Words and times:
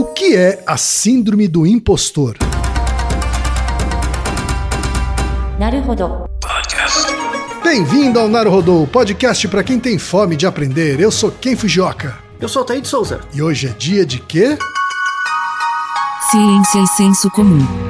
O 0.00 0.04
que 0.14 0.34
é 0.34 0.64
a 0.66 0.78
Síndrome 0.78 1.46
do 1.46 1.66
Impostor? 1.66 2.38
Naruhodo. 5.58 6.24
Bem-vindo 7.62 8.18
ao 8.18 8.26
Naruhodô, 8.26 8.86
podcast 8.86 9.46
para 9.48 9.62
quem 9.62 9.78
tem 9.78 9.98
fome 9.98 10.36
de 10.36 10.46
aprender. 10.46 11.00
Eu 11.00 11.10
sou 11.10 11.30
Ken 11.30 11.54
Fujioka. 11.54 12.16
Eu 12.40 12.48
sou 12.48 12.62
o 12.62 12.64
Taí 12.64 12.80
de 12.80 12.88
Souza. 12.88 13.20
E 13.34 13.42
hoje 13.42 13.66
é 13.66 13.72
dia 13.72 14.06
de 14.06 14.20
quê? 14.20 14.56
Ciência 16.30 16.78
e 16.78 16.86
senso 16.86 17.30
comum. 17.32 17.89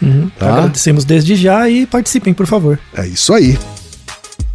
Uhum. 0.00 0.30
Tá. 0.38 0.58
Agradecemos 0.58 1.04
desde 1.04 1.36
já 1.36 1.68
e 1.68 1.86
participem, 1.86 2.34
por 2.34 2.46
favor. 2.46 2.78
É 2.94 3.06
isso 3.06 3.32
aí. 3.32 3.58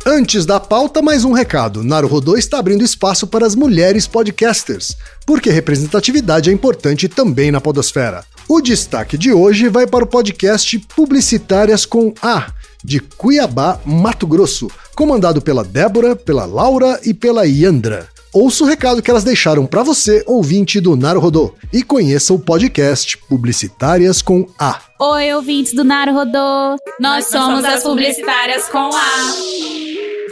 Antes 0.06 0.46
da 0.46 0.60
pauta, 0.60 1.02
mais 1.02 1.26
um 1.26 1.34
recado. 1.34 1.84
Naruhodô 1.84 2.38
está 2.38 2.58
abrindo 2.58 2.84
espaço 2.84 3.28
para 3.28 3.46
as 3.46 3.54
mulheres 3.54 4.08
podcasters, 4.08 4.96
porque 5.26 5.50
representatividade 5.50 6.50
é 6.50 6.54
importante 6.54 7.08
também 7.08 7.52
na 7.52 7.60
podosfera. 7.60 8.24
O 8.48 8.62
destaque 8.62 9.18
de 9.18 9.32
hoje 9.32 9.70
vai 9.70 9.86
para 9.86 10.04
o 10.04 10.08
podcast 10.08 10.80
Publicitárias 10.96 11.86
com 11.86 12.14
A, 12.22 12.52
de 12.84 13.00
Cuiabá, 13.00 13.80
Mato 13.86 14.26
Grosso, 14.26 14.72
comandado 14.96 15.42
pela 15.42 15.64
Débora, 15.64 16.16
pela 16.16 16.46
Laura 16.46 17.00
e 17.06 17.14
pela 17.14 17.46
Yandra. 17.46 18.08
Ouça 18.32 18.64
o 18.64 18.68
recado 18.68 19.02
que 19.02 19.10
elas 19.10 19.24
deixaram 19.24 19.66
para 19.66 19.82
você, 19.82 20.24
ouvinte 20.28 20.80
do 20.80 20.96
Naruhodô, 20.96 21.56
e 21.74 21.82
conheça 21.82 22.32
o 22.32 22.38
podcast 22.38 23.18
Publicitárias 23.18 24.22
com 24.22 24.48
A. 24.60 24.80
Oi, 25.00 25.34
ouvintes 25.34 25.74
do 25.74 25.84
Naruhodô! 25.84 26.78
Nós 27.00 27.26
somos 27.26 27.66
as 27.66 27.82
publicitárias 27.82 28.70
com 28.70 28.92
A. 28.94 29.34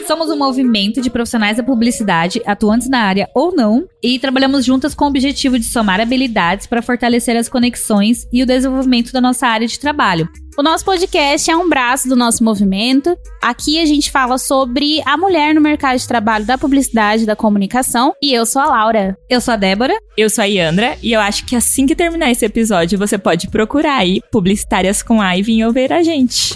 Somos 0.07 0.29
um 0.29 0.38
movimento 0.38 1.01
de 1.01 1.09
profissionais 1.09 1.57
da 1.57 1.63
publicidade, 1.63 2.41
atuantes 2.45 2.88
na 2.88 3.00
área 3.00 3.29
ou 3.35 3.53
não, 3.53 3.85
e 4.01 4.18
trabalhamos 4.18 4.63
juntas 4.63 4.95
com 4.95 5.03
o 5.03 5.09
objetivo 5.09 5.59
de 5.59 5.66
somar 5.66 6.00
habilidades 6.00 6.66
para 6.66 6.81
fortalecer 6.81 7.35
as 7.35 7.50
conexões 7.50 8.25
e 8.31 8.41
o 8.41 8.45
desenvolvimento 8.45 9.12
da 9.12 9.19
nossa 9.19 9.45
área 9.45 9.68
de 9.68 9.78
trabalho. 9.78 10.29
O 10.57 10.63
nosso 10.63 10.85
podcast 10.85 11.51
é 11.51 11.57
um 11.57 11.68
braço 11.68 12.07
do 12.07 12.16
nosso 12.16 12.41
movimento. 12.41 13.18
Aqui 13.44 13.81
a 13.81 13.85
gente 13.85 14.09
fala 14.09 14.38
sobre 14.38 15.01
a 15.06 15.18
mulher 15.18 15.53
no 15.53 15.59
mercado 15.59 16.00
de 16.00 16.07
trabalho 16.07 16.45
da 16.45 16.57
publicidade 16.57 17.24
e 17.24 17.25
da 17.28 17.35
comunicação. 17.35 18.13
E 18.24 18.34
eu 18.34 18.45
sou 18.45 18.62
a 18.62 18.66
Laura. 18.66 19.18
Eu 19.29 19.41
sou 19.41 19.56
a 19.56 19.57
Débora. 19.57 20.00
Eu 20.18 20.29
sou 20.29 20.41
a 20.41 20.45
Yandra 20.45 20.97
e 21.03 21.12
eu 21.12 21.19
acho 21.19 21.45
que 21.45 21.53
assim 21.53 21.85
que 21.85 21.97
terminar 21.97 22.31
esse 22.31 22.45
episódio, 22.45 22.97
você 22.97 23.18
pode 23.18 23.50
procurar 23.50 23.97
aí 23.97 24.22
publicitárias 24.31 25.03
com 25.03 25.22
a 25.22 25.38
e 25.38 25.41
vir 25.41 25.66
ouvir 25.66 25.91
a 25.91 26.01
gente. 26.01 26.56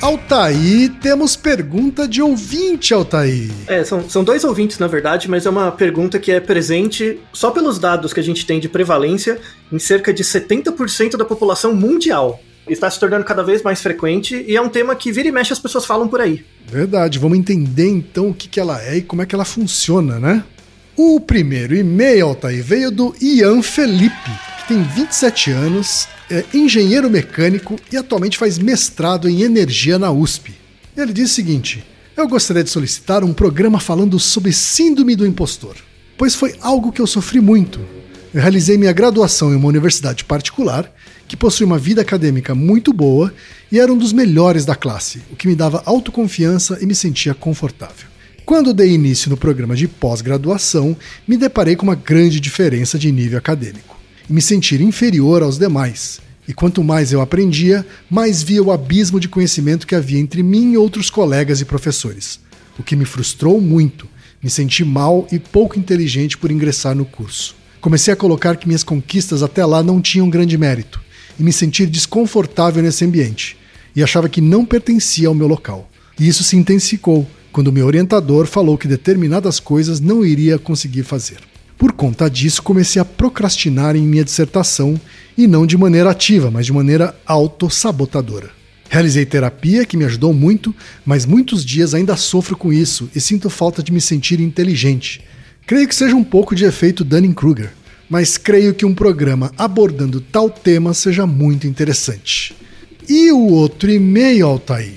Altaí, 0.00 0.88
temos 0.88 1.34
pergunta 1.34 2.06
de 2.06 2.22
ouvinte, 2.22 2.94
Altaí. 2.94 3.50
É, 3.66 3.82
são, 3.82 4.08
são 4.08 4.22
dois 4.22 4.44
ouvintes, 4.44 4.78
na 4.78 4.86
verdade, 4.86 5.28
mas 5.28 5.44
é 5.44 5.50
uma 5.50 5.72
pergunta 5.72 6.20
que 6.20 6.30
é 6.30 6.38
presente, 6.38 7.18
só 7.32 7.50
pelos 7.50 7.80
dados 7.80 8.12
que 8.12 8.20
a 8.20 8.22
gente 8.22 8.46
tem 8.46 8.60
de 8.60 8.68
prevalência, 8.68 9.40
em 9.72 9.78
cerca 9.78 10.12
de 10.12 10.22
70% 10.22 11.16
da 11.16 11.24
população 11.24 11.74
mundial. 11.74 12.40
Está 12.68 12.88
se 12.88 13.00
tornando 13.00 13.24
cada 13.24 13.42
vez 13.42 13.62
mais 13.62 13.82
frequente 13.82 14.44
e 14.46 14.54
é 14.54 14.60
um 14.60 14.68
tema 14.68 14.94
que 14.94 15.10
vira 15.10 15.28
e 15.28 15.32
mexe 15.32 15.52
as 15.52 15.58
pessoas 15.58 15.84
falam 15.84 16.06
por 16.06 16.20
aí. 16.20 16.44
Verdade, 16.66 17.18
vamos 17.18 17.38
entender 17.38 17.88
então 17.88 18.28
o 18.28 18.34
que, 18.34 18.48
que 18.48 18.60
ela 18.60 18.80
é 18.80 18.98
e 18.98 19.02
como 19.02 19.22
é 19.22 19.26
que 19.26 19.34
ela 19.34 19.44
funciona, 19.44 20.20
né? 20.20 20.44
O 20.96 21.18
primeiro 21.18 21.74
e-mail, 21.74 22.26
Altair, 22.26 22.62
veio 22.62 22.90
do 22.90 23.14
Ian 23.20 23.62
Felipe, 23.62 24.30
tem 24.68 24.82
27 24.82 25.50
anos, 25.50 26.06
é 26.30 26.44
engenheiro 26.52 27.08
mecânico 27.08 27.76
e 27.90 27.96
atualmente 27.96 28.36
faz 28.36 28.58
mestrado 28.58 29.26
em 29.26 29.40
energia 29.40 29.98
na 29.98 30.12
USP. 30.12 30.54
Ele 30.94 31.10
diz 31.10 31.30
o 31.30 31.34
seguinte: 31.34 31.82
Eu 32.14 32.28
gostaria 32.28 32.62
de 32.62 32.68
solicitar 32.68 33.24
um 33.24 33.32
programa 33.32 33.80
falando 33.80 34.18
sobre 34.18 34.52
síndrome 34.52 35.16
do 35.16 35.26
impostor, 35.26 35.74
pois 36.18 36.34
foi 36.34 36.54
algo 36.60 36.92
que 36.92 37.00
eu 37.00 37.06
sofri 37.06 37.40
muito. 37.40 37.80
Eu 38.34 38.42
realizei 38.42 38.76
minha 38.76 38.92
graduação 38.92 39.54
em 39.54 39.56
uma 39.56 39.68
universidade 39.68 40.22
particular 40.22 40.92
que 41.26 41.36
possui 41.36 41.64
uma 41.64 41.78
vida 41.78 42.02
acadêmica 42.02 42.54
muito 42.54 42.92
boa 42.92 43.32
e 43.72 43.80
era 43.80 43.90
um 43.90 43.96
dos 43.96 44.12
melhores 44.12 44.66
da 44.66 44.74
classe, 44.74 45.22
o 45.30 45.36
que 45.36 45.48
me 45.48 45.54
dava 45.54 45.82
autoconfiança 45.86 46.78
e 46.82 46.84
me 46.84 46.94
sentia 46.94 47.32
confortável. 47.32 48.06
Quando 48.44 48.74
dei 48.74 48.92
início 48.92 49.30
no 49.30 49.36
programa 49.36 49.74
de 49.74 49.88
pós-graduação, 49.88 50.94
me 51.26 51.38
deparei 51.38 51.74
com 51.74 51.84
uma 51.84 51.94
grande 51.94 52.38
diferença 52.38 52.98
de 52.98 53.10
nível 53.10 53.38
acadêmico 53.38 53.97
e 54.28 54.32
me 54.32 54.42
sentir 54.42 54.80
inferior 54.80 55.42
aos 55.42 55.58
demais. 55.58 56.20
E 56.46 56.54
quanto 56.54 56.82
mais 56.82 57.12
eu 57.12 57.20
aprendia, 57.20 57.86
mais 58.08 58.42
via 58.42 58.62
o 58.62 58.72
abismo 58.72 59.20
de 59.20 59.28
conhecimento 59.28 59.86
que 59.86 59.94
havia 59.94 60.18
entre 60.18 60.42
mim 60.42 60.72
e 60.72 60.78
outros 60.78 61.10
colegas 61.10 61.60
e 61.60 61.64
professores, 61.64 62.40
o 62.78 62.82
que 62.82 62.96
me 62.96 63.04
frustrou 63.04 63.60
muito. 63.60 64.08
Me 64.42 64.48
senti 64.48 64.84
mal 64.84 65.26
e 65.32 65.38
pouco 65.38 65.78
inteligente 65.78 66.38
por 66.38 66.50
ingressar 66.50 66.94
no 66.94 67.04
curso. 67.04 67.54
Comecei 67.80 68.12
a 68.12 68.16
colocar 68.16 68.56
que 68.56 68.66
minhas 68.66 68.84
conquistas 68.84 69.42
até 69.42 69.64
lá 69.64 69.82
não 69.82 70.00
tinham 70.00 70.30
grande 70.30 70.56
mérito 70.56 71.00
e 71.38 71.42
me 71.42 71.52
sentir 71.52 71.86
desconfortável 71.86 72.82
nesse 72.82 73.04
ambiente, 73.04 73.56
e 73.94 74.02
achava 74.02 74.28
que 74.28 74.40
não 74.40 74.64
pertencia 74.64 75.28
ao 75.28 75.34
meu 75.34 75.46
local. 75.46 75.90
E 76.18 76.26
isso 76.26 76.42
se 76.42 76.56
intensificou 76.56 77.28
quando 77.52 77.72
meu 77.72 77.86
orientador 77.86 78.46
falou 78.46 78.76
que 78.76 78.88
determinadas 78.88 79.60
coisas 79.60 80.00
não 80.00 80.24
iria 80.24 80.58
conseguir 80.58 81.02
fazer. 81.02 81.38
Por 81.78 81.92
conta 81.92 82.28
disso, 82.28 82.60
comecei 82.60 83.00
a 83.00 83.04
procrastinar 83.04 83.94
em 83.94 84.02
minha 84.02 84.24
dissertação 84.24 85.00
e 85.36 85.46
não 85.46 85.64
de 85.64 85.78
maneira 85.78 86.10
ativa, 86.10 86.50
mas 86.50 86.66
de 86.66 86.72
maneira 86.72 87.14
autossabotadora. 87.24 88.50
Realizei 88.90 89.24
terapia, 89.24 89.86
que 89.86 89.96
me 89.96 90.04
ajudou 90.04 90.34
muito, 90.34 90.74
mas 91.06 91.24
muitos 91.24 91.64
dias 91.64 91.94
ainda 91.94 92.16
sofro 92.16 92.56
com 92.56 92.72
isso 92.72 93.08
e 93.14 93.20
sinto 93.20 93.48
falta 93.48 93.80
de 93.80 93.92
me 93.92 94.00
sentir 94.00 94.40
inteligente. 94.40 95.24
Creio 95.66 95.86
que 95.86 95.94
seja 95.94 96.16
um 96.16 96.24
pouco 96.24 96.56
de 96.56 96.64
efeito 96.64 97.04
Dunning-Kruger, 97.04 97.70
mas 98.10 98.36
creio 98.36 98.74
que 98.74 98.84
um 98.84 98.94
programa 98.94 99.52
abordando 99.56 100.20
tal 100.20 100.50
tema 100.50 100.92
seja 100.94 101.26
muito 101.26 101.68
interessante. 101.68 102.56
E 103.08 103.30
o 103.30 103.48
outro 103.50 103.90
e-mail, 103.90 104.46
Altair, 104.46 104.94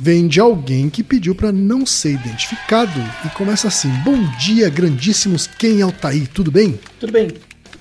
vem 0.00 0.26
de 0.26 0.40
alguém 0.40 0.88
que 0.88 1.04
pediu 1.04 1.34
para 1.34 1.52
não 1.52 1.84
ser 1.84 2.12
identificado 2.12 2.98
e 3.24 3.28
começa 3.30 3.68
assim: 3.68 3.90
Bom 4.02 4.18
dia, 4.38 4.70
grandíssimos, 4.70 5.46
quem 5.46 5.80
é 5.80 5.82
Altair? 5.82 6.26
Tudo 6.28 6.50
bem? 6.50 6.80
Tudo 6.98 7.12
bem. 7.12 7.28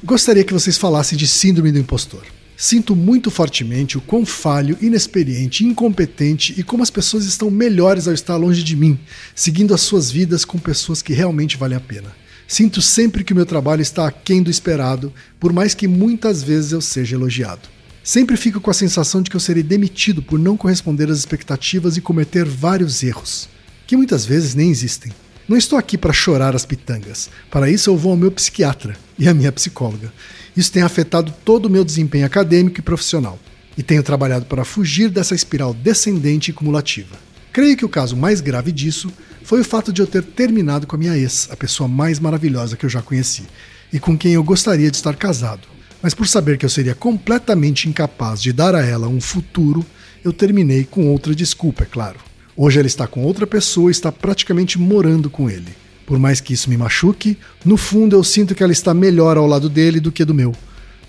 Gostaria 0.04 0.44
que 0.44 0.54
vocês 0.54 0.78
falassem 0.78 1.18
de 1.18 1.28
Síndrome 1.28 1.72
do 1.72 1.80
Impostor. 1.80 2.24
Sinto 2.58 2.94
muito 2.94 3.32
fortemente 3.32 3.98
o 3.98 4.02
quão 4.02 4.26
falho, 4.26 4.78
inexperiente, 4.82 5.64
incompetente 5.64 6.54
e 6.58 6.64
como 6.64 6.84
as 6.84 6.90
pessoas 6.90 7.24
estão 7.24 7.50
melhores 7.50 8.06
ao 8.06 8.14
estar 8.14 8.36
longe 8.36 8.64
de 8.64 8.76
mim, 8.76 9.00
seguindo 9.34 9.74
as 9.74 9.80
suas 9.80 10.12
vidas 10.12 10.44
com 10.44 10.60
pessoas 10.60 11.02
que 11.02 11.14
realmente 11.14 11.56
valem 11.56 11.78
a 11.78 11.82
pena. 11.82 12.14
Sinto 12.46 12.82
sempre 12.82 13.24
que 13.24 13.32
o 13.32 13.36
meu 13.36 13.46
trabalho 13.46 13.82
está 13.82 14.06
aquém 14.06 14.44
do 14.44 14.52
esperado, 14.52 15.14
por 15.40 15.54
mais 15.54 15.74
que 15.74 15.88
muitas 15.88 16.44
vezes 16.44 16.74
eu 16.74 16.82
seja 16.82 17.16
elogiado. 17.16 17.79
Sempre 18.04 18.38
fico 18.38 18.62
com 18.62 18.72
a 18.72 18.74
sensação 18.74 19.22
de 19.22 19.30
que 19.30 19.36
eu 19.36 19.40
serei 19.40 19.62
demitido 19.62 20.22
por 20.22 20.40
não 20.40 20.56
corresponder 20.56 21.10
às 21.10 21.20
expectativas 21.20 21.98
e 21.98 22.02
cometer 22.02 22.46
vários 22.46 23.04
erros, 23.04 23.50
que 23.86 23.98
muitas 23.98 24.26
vezes 24.26 24.56
nem 24.56 24.72
existem. 24.72 25.12
Não 25.48 25.58
estou 25.58 25.78
aqui 25.78 25.98
para 25.98 26.14
chorar 26.14 26.56
as 26.56 26.66
pitangas. 26.66 27.30
Para 27.52 27.70
isso 27.70 27.90
eu 27.90 27.98
vou 27.98 28.12
ao 28.12 28.18
meu 28.18 28.32
psiquiatra 28.32 28.96
e 29.18 29.28
à 29.28 29.34
minha 29.34 29.52
psicóloga. 29.52 30.14
Isso 30.56 30.72
tem 30.72 30.82
afetado 30.82 31.34
todo 31.44 31.66
o 31.66 31.70
meu 31.70 31.84
desempenho 31.84 32.26
acadêmico 32.26 32.80
e 32.80 32.84
profissional. 32.84 33.38
E 33.78 33.84
tenho 33.84 34.04
trabalhado 34.04 34.46
para 34.46 34.66
fugir 34.66 35.10
dessa 35.10 35.36
espiral 35.36 35.74
descendente 35.74 36.52
e 36.52 36.54
cumulativa. 36.54 37.16
Creio 37.52 37.76
que 37.76 37.86
o 37.86 37.90
caso 37.90 38.16
mais 38.16 38.42
grave 38.42 38.72
disso 38.72 39.12
foi 39.44 39.62
o 39.62 39.66
fato 39.66 39.92
de 39.92 40.02
eu 40.02 40.08
ter 40.08 40.24
terminado 40.24 40.86
com 40.86 40.96
a 40.96 41.00
minha 41.00 41.18
ex, 41.18 41.48
a 41.52 41.58
pessoa 41.58 41.88
mais 41.88 42.20
maravilhosa 42.20 42.78
que 42.78 42.86
eu 42.86 42.90
já 42.90 43.02
conheci, 43.02 43.44
e 43.92 44.00
com 44.00 44.18
quem 44.18 44.34
eu 44.34 44.44
gostaria 44.44 44.92
de 44.92 44.98
estar 44.98 45.16
casado 45.16 45.79
mas 46.02 46.14
por 46.14 46.28
saber 46.28 46.58
que 46.58 46.66
eu 46.66 46.70
seria 46.70 46.96
completamente 46.96 47.90
incapaz 47.90 48.42
de 48.42 48.54
dar 48.54 48.74
a 48.76 48.86
ela 48.86 49.08
um 49.08 49.20
futuro, 49.20 49.86
eu 50.24 50.32
terminei 50.32 50.84
com 50.84 51.10
outra 51.10 51.36
desculpa, 51.36 51.84
é 51.84 51.86
claro. 51.86 52.20
Hoje 52.56 52.80
ela 52.80 52.88
está 52.88 53.08
com 53.08 53.24
outra 53.24 53.48
pessoa 53.48 53.90
e 53.90 53.92
está 53.92 54.12
praticamente 54.12 54.78
morando 54.78 55.30
com 55.30 55.50
ele. 55.50 55.74
Por 56.06 56.18
mais 56.20 56.42
que 56.42 56.54
isso 56.54 56.70
me 56.70 56.78
machuque, 56.78 57.38
no 57.64 57.78
fundo 57.78 58.16
eu 58.16 58.24
sinto 58.24 58.56
que 58.56 58.64
ela 58.64 58.72
está 58.72 58.94
melhor 58.94 59.38
ao 59.38 59.48
lado 59.48 59.70
dele 59.70 60.00
do 60.00 60.12
que 60.12 60.26
do 60.26 60.34
meu, 60.34 60.56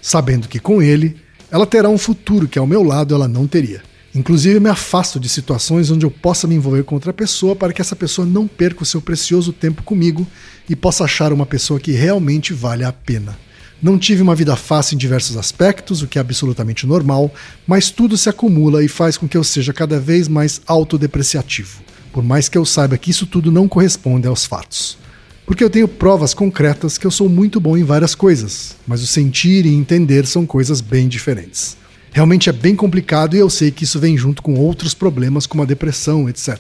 sabendo 0.01 0.47
que 0.47 0.61
com 0.61 0.83
ele 0.83 1.17
ela 1.51 1.67
terá 1.67 1.89
um 1.89 1.99
futuro 1.99 2.47
que 2.47 2.59
ao 2.59 2.67
meu 2.67 2.83
lado 2.83 3.15
ela 3.15 3.27
não 3.27 3.47
teria. 3.47 3.83
Inclusive, 4.15 4.57
eu 4.57 4.61
me 4.61 4.69
afasto 4.69 5.21
de 5.21 5.29
situações 5.29 5.91
onde 5.91 6.05
eu 6.05 6.11
possa 6.11 6.47
me 6.47 6.55
envolver 6.57 6.83
com 6.83 6.97
outra 6.97 7.13
pessoa 7.13 7.55
para 7.55 7.73
que 7.73 7.81
essa 7.81 7.95
pessoa 7.95 8.27
não 8.27 8.47
perca 8.47 8.83
o 8.83 8.87
seu 8.87 9.01
precioso 9.01 9.53
tempo 9.53 9.85
comigo 9.85 10.27
e 10.69 10.75
possa 10.75 11.05
achar 11.05 11.33
uma 11.33 11.47
pessoa 11.47 11.79
que 11.79 11.93
realmente 11.93 12.53
vale 12.53 12.85
a 12.85 12.93
pena. 12.93 13.39
Não 13.83 13.99
tive 13.99 14.21
uma 14.21 14.35
vida 14.35 14.55
fácil 14.57 14.95
em 14.95 14.99
diversos 14.99 15.39
aspectos, 15.39 16.03
o 16.03 16.07
que 16.07 16.19
é 16.19 16.21
absolutamente 16.21 16.87
normal, 16.87 17.33
mas 17.67 17.91
tudo 17.91 18.15
se 18.19 18.29
acumula 18.29 18.85
e 18.85 18.89
faz 18.89 19.17
com 19.17 19.27
que 19.27 19.39
eu 19.39 19.43
seja 19.43 19.73
cada 19.73 19.99
vez 19.99 20.29
mais 20.29 20.61
autodepreciativo, 20.67 21.81
por 22.13 22.23
mais 22.23 22.47
que 22.47 22.59
eu 22.59 22.67
saiba 22.67 22.99
que 22.99 23.11
isso 23.11 23.27
tudo 23.27 23.51
não 23.51 23.67
corresponde 23.67 24.29
aos 24.29 24.45
fatos. 24.45 24.99
Porque 25.47 25.65
eu 25.65 25.71
tenho 25.71 25.89
provas 25.89 26.35
concretas 26.35 26.99
que 26.99 27.07
eu 27.07 27.11
sou 27.11 27.27
muito 27.27 27.59
bom 27.59 27.75
em 27.75 27.83
várias 27.83 28.15
coisas, 28.15 28.77
mas 28.87 29.03
o 29.03 29.07
sentir 29.07 29.65
e 29.65 29.75
entender 29.75 30.27
são 30.27 30.45
coisas 30.45 30.83
bem 30.83 31.09
diferentes. 31.09 31.75
Realmente 32.13 32.51
é 32.51 32.53
bem 32.53 32.77
complicado 32.77 33.35
e 33.35 33.39
eu 33.39 33.49
sei 33.49 33.71
que 33.71 33.85
isso 33.85 33.99
vem 33.99 34.15
junto 34.15 34.43
com 34.43 34.57
outros 34.57 34.93
problemas 34.93 35.47
como 35.47 35.63
a 35.63 35.67
depressão, 35.67 36.29
etc. 36.29 36.59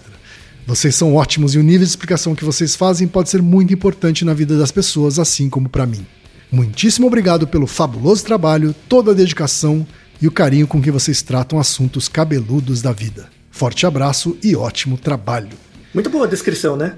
Vocês 0.66 0.94
são 0.94 1.14
ótimos 1.14 1.54
e 1.54 1.58
o 1.58 1.62
nível 1.62 1.80
de 1.84 1.90
explicação 1.90 2.34
que 2.34 2.44
vocês 2.46 2.74
fazem 2.74 3.06
pode 3.06 3.28
ser 3.28 3.42
muito 3.42 3.74
importante 3.74 4.24
na 4.24 4.32
vida 4.32 4.56
das 4.56 4.70
pessoas, 4.70 5.18
assim 5.18 5.50
como 5.50 5.68
para 5.68 5.84
mim. 5.84 6.06
Muitíssimo 6.52 7.06
obrigado 7.06 7.46
pelo 7.46 7.66
fabuloso 7.66 8.24
trabalho, 8.24 8.74
toda 8.88 9.12
a 9.12 9.14
dedicação 9.14 9.86
e 10.20 10.26
o 10.26 10.32
carinho 10.32 10.66
com 10.66 10.82
que 10.82 10.90
vocês 10.90 11.22
tratam 11.22 11.60
assuntos 11.60 12.08
cabeludos 12.08 12.82
da 12.82 12.92
vida. 12.92 13.28
Forte 13.50 13.86
abraço 13.86 14.36
e 14.42 14.56
ótimo 14.56 14.98
trabalho. 14.98 15.56
Muito 15.94 16.10
boa 16.10 16.26
a 16.26 16.28
descrição, 16.28 16.76
né? 16.76 16.96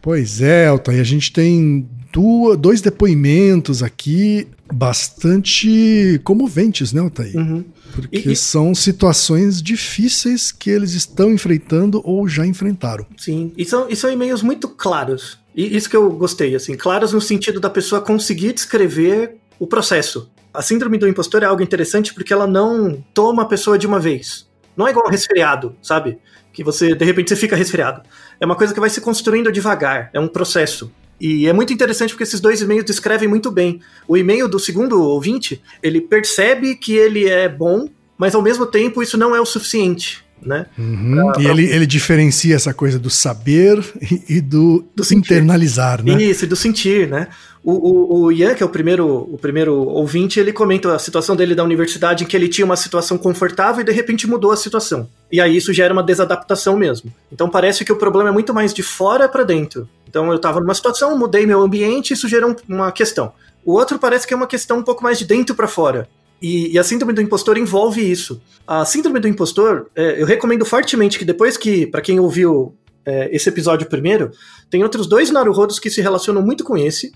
Pois 0.00 0.42
é, 0.42 0.66
Elton, 0.66 0.92
e 0.92 1.00
a 1.00 1.04
gente 1.04 1.32
tem 1.32 1.88
duas, 2.12 2.56
dois 2.58 2.80
depoimentos 2.80 3.82
aqui 3.82 4.46
bastante 4.72 6.20
comoventes, 6.24 6.92
né, 6.92 7.00
Altair? 7.00 7.36
Uhum. 7.36 7.64
Porque 7.94 8.28
E- 8.28 8.32
e- 8.32 8.36
são 8.36 8.74
situações 8.74 9.62
difíceis 9.62 10.50
que 10.50 10.70
eles 10.70 10.92
estão 10.94 11.32
enfrentando 11.32 12.00
ou 12.04 12.26
já 12.28 12.46
enfrentaram. 12.46 13.06
Sim, 13.18 13.52
e 13.56 13.64
são, 13.64 13.88
e 13.88 13.96
são 13.96 14.10
e-mails 14.10 14.42
muito 14.42 14.68
claros. 14.68 15.38
E 15.54 15.76
isso 15.76 15.90
que 15.90 15.96
eu 15.96 16.10
gostei, 16.10 16.54
assim, 16.54 16.74
claros 16.74 17.12
no 17.12 17.20
sentido 17.20 17.60
da 17.60 17.68
pessoa 17.68 18.00
conseguir 18.00 18.52
descrever 18.54 19.36
o 19.58 19.66
processo. 19.66 20.30
A 20.54 20.62
síndrome 20.62 20.96
do 20.98 21.06
impostor 21.08 21.42
é 21.42 21.46
algo 21.46 21.62
interessante 21.62 22.14
porque 22.14 22.32
ela 22.32 22.46
não 22.46 23.02
toma 23.12 23.42
a 23.42 23.46
pessoa 23.46 23.78
de 23.78 23.86
uma 23.86 24.00
vez. 24.00 24.46
Não 24.76 24.86
é 24.86 24.90
igual 24.90 25.06
um 25.06 25.10
resfriado, 25.10 25.76
sabe? 25.82 26.16
Que 26.52 26.64
você, 26.64 26.94
de 26.94 27.04
repente, 27.04 27.28
você 27.28 27.36
fica 27.36 27.54
resfriado. 27.56 28.02
É 28.40 28.46
uma 28.46 28.56
coisa 28.56 28.72
que 28.72 28.80
vai 28.80 28.88
se 28.88 29.00
construindo 29.02 29.52
devagar, 29.52 30.08
é 30.14 30.20
um 30.20 30.28
processo. 30.28 30.90
E 31.22 31.46
é 31.46 31.52
muito 31.52 31.72
interessante 31.72 32.10
porque 32.10 32.24
esses 32.24 32.40
dois 32.40 32.60
e-mails 32.60 32.84
descrevem 32.84 33.28
muito 33.28 33.48
bem. 33.48 33.80
O 34.08 34.16
e-mail 34.16 34.48
do 34.48 34.58
segundo 34.58 35.00
ouvinte, 35.00 35.62
ele 35.80 36.00
percebe 36.00 36.74
que 36.74 36.94
ele 36.94 37.28
é 37.28 37.48
bom, 37.48 37.88
mas 38.18 38.34
ao 38.34 38.42
mesmo 38.42 38.66
tempo 38.66 39.00
isso 39.00 39.16
não 39.16 39.32
é 39.32 39.40
o 39.40 39.46
suficiente, 39.46 40.24
né? 40.44 40.66
Uhum. 40.76 41.30
e 41.38 41.46
ele, 41.46 41.64
ele 41.66 41.86
diferencia 41.86 42.56
essa 42.56 42.74
coisa 42.74 42.98
do 42.98 43.08
saber 43.08 43.78
e, 44.02 44.36
e 44.36 44.40
do, 44.40 44.84
Do 44.96 45.04
internalizar, 45.14 46.02
né? 46.02 46.20
Isso, 46.20 46.44
e 46.44 46.48
do 46.48 46.56
sentir, 46.56 47.06
né? 47.06 47.28
O, 47.64 47.72
o, 47.72 48.22
o 48.24 48.32
Ian, 48.32 48.54
que 48.54 48.62
é 48.62 48.66
o 48.66 48.68
primeiro, 48.68 49.06
o 49.06 49.38
primeiro 49.38 49.74
ouvinte, 49.88 50.40
ele 50.40 50.52
comenta 50.52 50.92
a 50.94 50.98
situação 50.98 51.36
dele 51.36 51.54
da 51.54 51.62
universidade 51.62 52.24
em 52.24 52.26
que 52.26 52.36
ele 52.36 52.48
tinha 52.48 52.64
uma 52.64 52.74
situação 52.76 53.16
confortável 53.16 53.82
e 53.82 53.84
de 53.84 53.92
repente 53.92 54.26
mudou 54.26 54.50
a 54.50 54.56
situação. 54.56 55.08
E 55.30 55.40
aí 55.40 55.56
isso 55.56 55.72
gera 55.72 55.92
uma 55.92 56.02
desadaptação 56.02 56.76
mesmo. 56.76 57.12
Então 57.30 57.48
parece 57.48 57.84
que 57.84 57.92
o 57.92 57.96
problema 57.96 58.30
é 58.30 58.32
muito 58.32 58.52
mais 58.52 58.74
de 58.74 58.82
fora 58.82 59.28
para 59.28 59.44
dentro. 59.44 59.88
Então 60.08 60.28
eu 60.30 60.36
estava 60.36 60.58
numa 60.58 60.74
situação, 60.74 61.16
mudei 61.16 61.46
meu 61.46 61.60
ambiente, 61.62 62.12
isso 62.12 62.26
gera 62.28 62.46
um- 62.48 62.56
uma 62.68 62.90
questão. 62.90 63.32
O 63.64 63.74
outro 63.74 63.96
parece 63.96 64.26
que 64.26 64.34
é 64.34 64.36
uma 64.36 64.48
questão 64.48 64.78
um 64.78 64.82
pouco 64.82 65.02
mais 65.04 65.16
de 65.16 65.24
dentro 65.24 65.54
para 65.54 65.68
fora. 65.68 66.08
E, 66.42 66.72
e 66.72 66.78
a 66.80 66.82
síndrome 66.82 67.12
do 67.12 67.22
impostor 67.22 67.56
envolve 67.56 68.00
isso. 68.02 68.42
A 68.66 68.84
síndrome 68.84 69.20
do 69.20 69.28
impostor, 69.28 69.86
é, 69.94 70.20
eu 70.20 70.26
recomendo 70.26 70.64
fortemente 70.64 71.16
que 71.16 71.24
depois 71.24 71.56
que, 71.56 71.86
para 71.86 72.00
quem 72.00 72.18
ouviu 72.18 72.74
é, 73.06 73.28
esse 73.34 73.48
episódio 73.48 73.88
primeiro, 73.88 74.32
tem 74.68 74.82
outros 74.82 75.06
dois 75.06 75.30
Naruhodos 75.30 75.78
que 75.78 75.88
se 75.88 76.00
relacionam 76.00 76.42
muito 76.42 76.64
com 76.64 76.76
esse, 76.76 77.12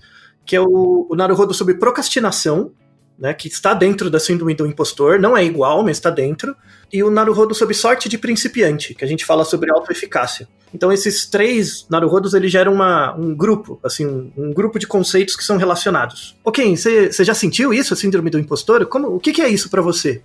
que 0.47 0.55
é 0.55 0.61
o, 0.61 1.05
o 1.09 1.15
Naruhodo 1.15 1.53
sobre 1.53 1.73
procrastinação, 1.75 2.71
né, 3.19 3.33
que 3.33 3.47
está 3.47 3.73
dentro 3.73 4.09
da 4.09 4.19
síndrome 4.19 4.55
do 4.55 4.65
impostor, 4.65 5.19
não 5.19 5.35
é 5.35 5.43
igual, 5.43 5.83
mas 5.83 5.97
está 5.97 6.09
dentro, 6.09 6.55
e 6.93 7.03
o 7.03 7.11
Naruhodo 7.11 7.53
sobre 7.53 7.73
sorte 7.73 8.07
de 8.07 8.17
principiante, 8.17 8.93
que 8.95 9.03
a 9.03 9.07
gente 9.07 9.25
fala 9.25 9.43
sobre 9.43 9.71
autoeficácia. 9.71 10.47
Então 10.73 10.91
esses 10.91 11.25
três 11.25 11.85
Naruhodos, 11.89 12.33
eles 12.33 12.51
geram 12.51 12.73
uma, 12.73 13.13
um 13.15 13.35
grupo, 13.35 13.79
assim, 13.83 14.05
um, 14.05 14.31
um 14.37 14.53
grupo 14.53 14.79
de 14.79 14.87
conceitos 14.87 15.35
que 15.35 15.43
são 15.43 15.57
relacionados. 15.57 16.37
Ok, 16.45 16.77
você 16.77 17.23
já 17.23 17.33
sentiu 17.33 17.73
isso, 17.73 17.93
a 17.93 17.97
síndrome 17.97 18.29
do 18.29 18.39
impostor? 18.39 18.85
Como, 18.85 19.07
o 19.07 19.19
que, 19.19 19.33
que 19.33 19.41
é 19.41 19.49
isso 19.49 19.69
para 19.69 19.81
você? 19.81 20.21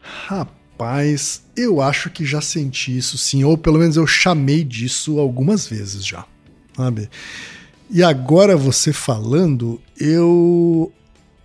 Rapaz, 0.00 1.44
eu 1.56 1.80
acho 1.80 2.10
que 2.10 2.24
já 2.24 2.40
senti 2.40 2.96
isso 2.96 3.16
sim, 3.16 3.44
ou 3.44 3.56
pelo 3.56 3.78
menos 3.78 3.96
eu 3.96 4.06
chamei 4.06 4.64
disso 4.64 5.20
algumas 5.20 5.68
vezes 5.68 6.04
já, 6.04 6.24
sabe? 6.74 7.08
E 7.92 8.02
agora 8.02 8.56
você 8.56 8.90
falando, 8.90 9.78
eu 10.00 10.90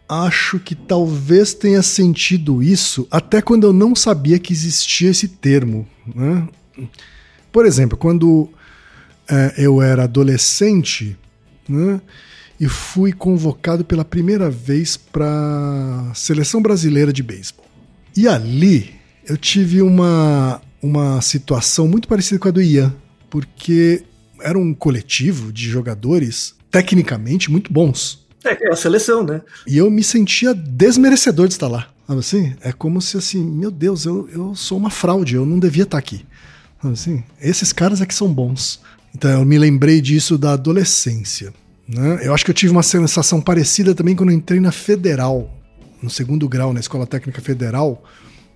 acho 0.08 0.58
que 0.60 0.74
talvez 0.74 1.54
tenha 1.54 1.82
sentido 1.82 2.64
isso 2.64 3.06
até 3.12 3.42
quando 3.42 3.66
eu 3.66 3.74
não 3.74 3.94
sabia 3.94 4.40
que 4.40 4.54
existia 4.54 5.10
esse 5.10 5.28
termo, 5.28 5.86
né? 6.16 6.48
Por 7.52 7.66
exemplo, 7.66 7.98
quando 7.98 8.50
é, 9.30 9.56
eu 9.58 9.82
era 9.82 10.06
adolescente, 10.06 11.18
né? 11.68 12.00
E 12.58 12.70
fui 12.70 13.12
convocado 13.12 13.84
pela 13.84 14.06
primeira 14.06 14.50
vez 14.50 14.96
para 14.96 16.08
a 16.10 16.14
seleção 16.14 16.62
brasileira 16.62 17.12
de 17.12 17.22
beisebol. 17.22 17.66
E 18.16 18.26
ali 18.26 18.96
eu 19.28 19.36
tive 19.36 19.82
uma, 19.82 20.62
uma 20.82 21.22
situação 21.22 21.90
muito 21.90 22.08
parecida 22.08 22.40
com 22.40 22.48
a 22.48 22.52
do 22.52 22.62
Ian, 22.62 22.96
porque 23.30 24.04
era 24.42 24.58
um 24.58 24.74
coletivo 24.74 25.52
de 25.52 25.70
jogadores 25.70 26.56
tecnicamente 26.72 27.52
muito 27.52 27.72
bons. 27.72 28.26
É, 28.44 28.68
é 28.68 28.72
a 28.72 28.76
seleção, 28.76 29.24
né? 29.24 29.42
E 29.66 29.78
eu 29.78 29.90
me 29.90 30.04
sentia 30.04 30.54
desmerecedor 30.54 31.48
de 31.48 31.54
estar 31.54 31.68
lá. 31.68 31.90
Sabe 32.08 32.20
assim? 32.20 32.56
É 32.62 32.72
como 32.72 33.02
se 33.02 33.18
assim, 33.18 33.44
meu 33.44 33.70
Deus, 33.70 34.06
eu, 34.06 34.30
eu 34.32 34.56
sou 34.56 34.78
uma 34.78 34.90
fraude, 34.90 35.36
eu 35.36 35.46
não 35.46 35.60
devia 35.60 35.84
estar 35.84 35.98
aqui. 35.98 36.26
Sabe 36.82 36.94
assim? 36.94 37.24
Esses 37.42 37.74
caras 37.74 38.02
é 38.02 38.06
que 38.06 38.16
são 38.16 38.34
bons. 38.34 38.80
Então 39.14 39.32
eu 39.32 39.46
me 39.46 39.58
lembrei 39.58 40.00
disso 40.00 40.38
da 40.38 40.54
adolescência. 40.54 41.54
Né? 41.88 42.20
Eu 42.22 42.34
acho 42.34 42.46
que 42.46 42.52
eu 42.52 42.56
tive 42.56 42.72
uma 42.72 42.84
sensação 42.84 43.42
parecida 43.42 43.96
também 43.96 44.16
quando 44.16 44.30
eu 44.30 44.36
entrei 44.36 44.60
na 44.60 44.72
Federal, 44.72 45.52
no 46.02 46.10
segundo 46.10 46.48
grau, 46.48 46.74
na 46.74 46.80
Escola 46.80 47.08
Técnica 47.08 47.42
Federal, 47.42 48.04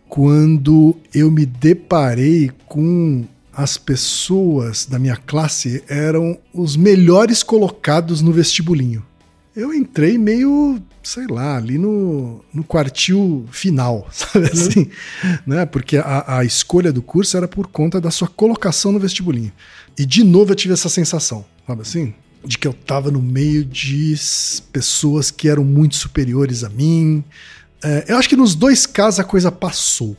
quando 0.08 0.96
eu 1.14 1.32
me 1.32 1.46
deparei 1.46 2.52
com 2.68 3.26
as 3.54 3.78
pessoas 3.78 4.86
da 4.86 4.98
minha 4.98 5.16
classe 5.18 5.84
eram 5.88 6.38
os 6.54 6.76
melhores 6.76 7.44
colocados 7.44 8.22
no 8.22 8.32
vestibulinho. 8.32 9.06
Eu 9.54 9.74
entrei 9.74 10.18
meio, 10.18 10.82
sei 11.04 11.28
lá, 11.28 11.58
ali 11.58 11.78
no, 11.78 12.42
no 12.54 12.64
quartil 12.64 13.46
final, 13.52 14.08
sabe 14.12 14.46
Uhum. 14.48 14.52
assim? 14.54 14.90
Né? 15.46 15.66
Porque 15.66 15.98
a, 15.98 16.38
a 16.38 16.46
escolha 16.46 16.92
do 16.94 17.02
curso 17.02 17.36
era 17.36 17.48
por 17.48 17.68
conta 17.68 18.00
da 18.00 18.10
sua 18.10 18.30
colocação 18.30 18.94
no 18.94 19.00
vestibulinho. 19.00 19.52
E 20.00 20.06
de 20.06 20.24
novo 20.24 20.52
eu 20.52 20.56
tive 20.56 20.74
essa 20.74 20.88
sensação, 20.88 21.44
sabe 21.68 21.82
assim? 21.82 22.14
De 22.46 22.58
que 22.58 22.66
eu 22.68 22.74
tava 22.74 23.12
no 23.12 23.22
meio 23.22 23.66
de 23.66 24.16
pessoas 24.72 25.30
que 25.30 25.50
eram 25.50 25.66
muito 25.66 25.96
superiores 25.98 26.64
a 26.64 26.70
mim. 26.70 27.22
É, 27.84 28.06
eu 28.08 28.18
acho 28.18 28.30
que 28.30 28.38
nos 28.38 28.56
dois 28.56 28.86
casos 28.86 29.20
a 29.20 29.24
coisa 29.26 29.52
passou. 29.52 30.16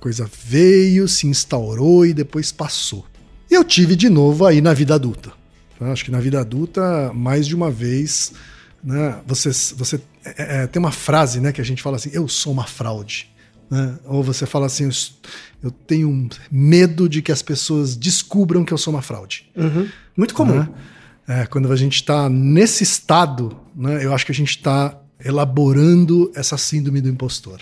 Coisa 0.00 0.28
veio, 0.44 1.06
se 1.06 1.26
instaurou 1.26 2.06
e 2.06 2.14
depois 2.14 2.50
passou. 2.50 3.06
E 3.50 3.54
eu 3.54 3.62
tive 3.62 3.94
de 3.94 4.08
novo 4.08 4.46
aí 4.46 4.60
na 4.60 4.72
vida 4.72 4.94
adulta. 4.94 5.32
Eu 5.80 5.88
acho 5.92 6.04
que 6.04 6.10
na 6.10 6.20
vida 6.20 6.40
adulta, 6.40 7.12
mais 7.14 7.46
de 7.46 7.54
uma 7.54 7.70
vez, 7.70 8.32
né, 8.82 9.18
você, 9.26 9.50
você 9.74 10.00
é, 10.24 10.62
é, 10.62 10.66
tem 10.66 10.80
uma 10.80 10.92
frase 10.92 11.40
né, 11.40 11.52
que 11.52 11.60
a 11.60 11.64
gente 11.64 11.82
fala 11.82 11.96
assim: 11.96 12.10
eu 12.12 12.28
sou 12.28 12.52
uma 12.52 12.64
fraude. 12.64 13.30
né? 13.70 13.98
Ou 14.04 14.22
você 14.22 14.46
fala 14.46 14.66
assim: 14.66 14.84
eu, 14.84 14.90
eu 15.64 15.70
tenho 15.70 16.28
medo 16.50 17.08
de 17.08 17.22
que 17.22 17.32
as 17.32 17.42
pessoas 17.42 17.96
descubram 17.96 18.64
que 18.64 18.72
eu 18.72 18.78
sou 18.78 18.92
uma 18.92 19.02
fraude. 19.02 19.50
Uhum. 19.56 19.88
Muito 20.16 20.34
comum. 20.34 20.58
Né? 20.58 20.68
É, 21.26 21.46
quando 21.46 21.72
a 21.72 21.76
gente 21.76 21.94
está 21.94 22.28
nesse 22.28 22.82
estado, 22.82 23.56
né, 23.74 24.04
eu 24.04 24.12
acho 24.12 24.26
que 24.26 24.32
a 24.32 24.34
gente 24.34 24.50
está 24.50 24.98
elaborando 25.24 26.30
essa 26.34 26.56
síndrome 26.56 27.00
do 27.00 27.08
impostor. 27.08 27.60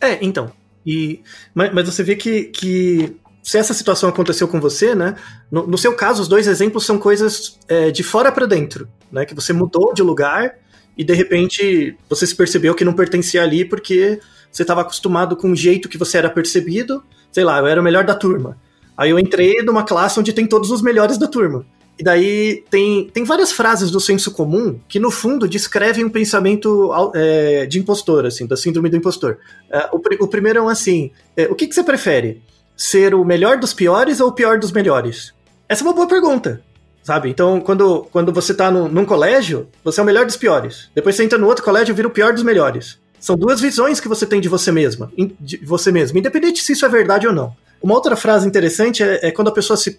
É, 0.00 0.24
então. 0.24 0.52
E, 0.86 1.20
mas, 1.54 1.72
mas 1.72 1.86
você 1.86 2.02
vê 2.02 2.16
que, 2.16 2.44
que 2.44 3.16
se 3.42 3.58
essa 3.58 3.74
situação 3.74 4.08
aconteceu 4.08 4.46
com 4.48 4.60
você, 4.60 4.94
né? 4.94 5.14
No, 5.50 5.66
no 5.66 5.78
seu 5.78 5.94
caso, 5.94 6.22
os 6.22 6.28
dois 6.28 6.46
exemplos 6.46 6.84
são 6.84 6.98
coisas 6.98 7.58
é, 7.68 7.90
de 7.90 8.02
fora 8.02 8.30
para 8.30 8.46
dentro, 8.46 8.88
né? 9.10 9.24
Que 9.24 9.34
você 9.34 9.52
mudou 9.52 9.92
de 9.94 10.02
lugar 10.02 10.54
e 10.96 11.04
de 11.04 11.14
repente 11.14 11.96
você 12.08 12.26
se 12.26 12.34
percebeu 12.34 12.74
que 12.74 12.84
não 12.84 12.92
pertencia 12.92 13.42
ali 13.42 13.64
porque 13.64 14.20
você 14.50 14.62
estava 14.62 14.82
acostumado 14.82 15.36
com 15.36 15.52
o 15.52 15.56
jeito 15.56 15.88
que 15.88 15.98
você 15.98 16.18
era 16.18 16.28
percebido. 16.28 17.02
Sei 17.32 17.44
lá, 17.44 17.58
eu 17.58 17.66
era 17.66 17.80
o 17.80 17.84
melhor 17.84 18.04
da 18.04 18.14
turma. 18.14 18.58
Aí 18.96 19.10
eu 19.10 19.18
entrei 19.18 19.62
numa 19.62 19.84
classe 19.84 20.18
onde 20.20 20.32
tem 20.32 20.46
todos 20.46 20.70
os 20.70 20.82
melhores 20.82 21.16
da 21.16 21.26
turma. 21.26 21.64
E 22.00 22.02
daí 22.02 22.64
tem, 22.70 23.10
tem 23.12 23.24
várias 23.24 23.52
frases 23.52 23.90
do 23.90 24.00
senso 24.00 24.30
comum 24.30 24.80
que, 24.88 24.98
no 24.98 25.10
fundo, 25.10 25.46
descrevem 25.46 26.02
um 26.02 26.08
pensamento 26.08 26.90
é, 27.14 27.66
de 27.66 27.78
impostor, 27.78 28.24
assim, 28.24 28.46
da 28.46 28.56
síndrome 28.56 28.88
do 28.88 28.96
impostor. 28.96 29.36
É, 29.70 29.90
o, 29.92 30.00
o 30.24 30.26
primeiro 30.26 30.60
é 30.60 30.62
um 30.62 30.68
assim: 30.70 31.10
é, 31.36 31.44
o 31.44 31.54
que, 31.54 31.66
que 31.66 31.74
você 31.74 31.84
prefere? 31.84 32.40
Ser 32.74 33.14
o 33.14 33.22
melhor 33.22 33.58
dos 33.58 33.74
piores 33.74 34.18
ou 34.18 34.28
o 34.28 34.32
pior 34.32 34.58
dos 34.58 34.72
melhores? 34.72 35.34
Essa 35.68 35.82
é 35.82 35.86
uma 35.86 35.92
boa 35.92 36.08
pergunta. 36.08 36.62
Sabe? 37.02 37.28
Então, 37.28 37.60
quando, 37.60 38.08
quando 38.10 38.32
você 38.32 38.54
tá 38.54 38.70
num, 38.70 38.88
num 38.88 39.04
colégio, 39.04 39.68
você 39.84 40.00
é 40.00 40.02
o 40.02 40.06
melhor 40.06 40.24
dos 40.24 40.38
piores. 40.38 40.88
Depois 40.94 41.14
você 41.16 41.24
entra 41.24 41.36
no 41.36 41.48
outro 41.48 41.62
colégio 41.62 41.92
e 41.92 41.94
vira 41.94 42.08
o 42.08 42.10
pior 42.10 42.32
dos 42.32 42.42
melhores. 42.42 42.98
São 43.18 43.36
duas 43.36 43.60
visões 43.60 44.00
que 44.00 44.08
você 44.08 44.24
tem 44.24 44.40
de 44.40 44.48
você 44.48 44.72
mesma, 44.72 45.12
de 45.38 45.58
você 45.58 45.92
mesmo, 45.92 46.18
independente 46.18 46.62
se 46.62 46.72
isso 46.72 46.86
é 46.86 46.88
verdade 46.88 47.26
ou 47.26 47.34
não. 47.34 47.54
Uma 47.82 47.94
outra 47.94 48.16
frase 48.16 48.48
interessante 48.48 49.02
é, 49.02 49.28
é 49.28 49.30
quando 49.30 49.48
a 49.48 49.52
pessoa 49.52 49.76
se 49.76 49.98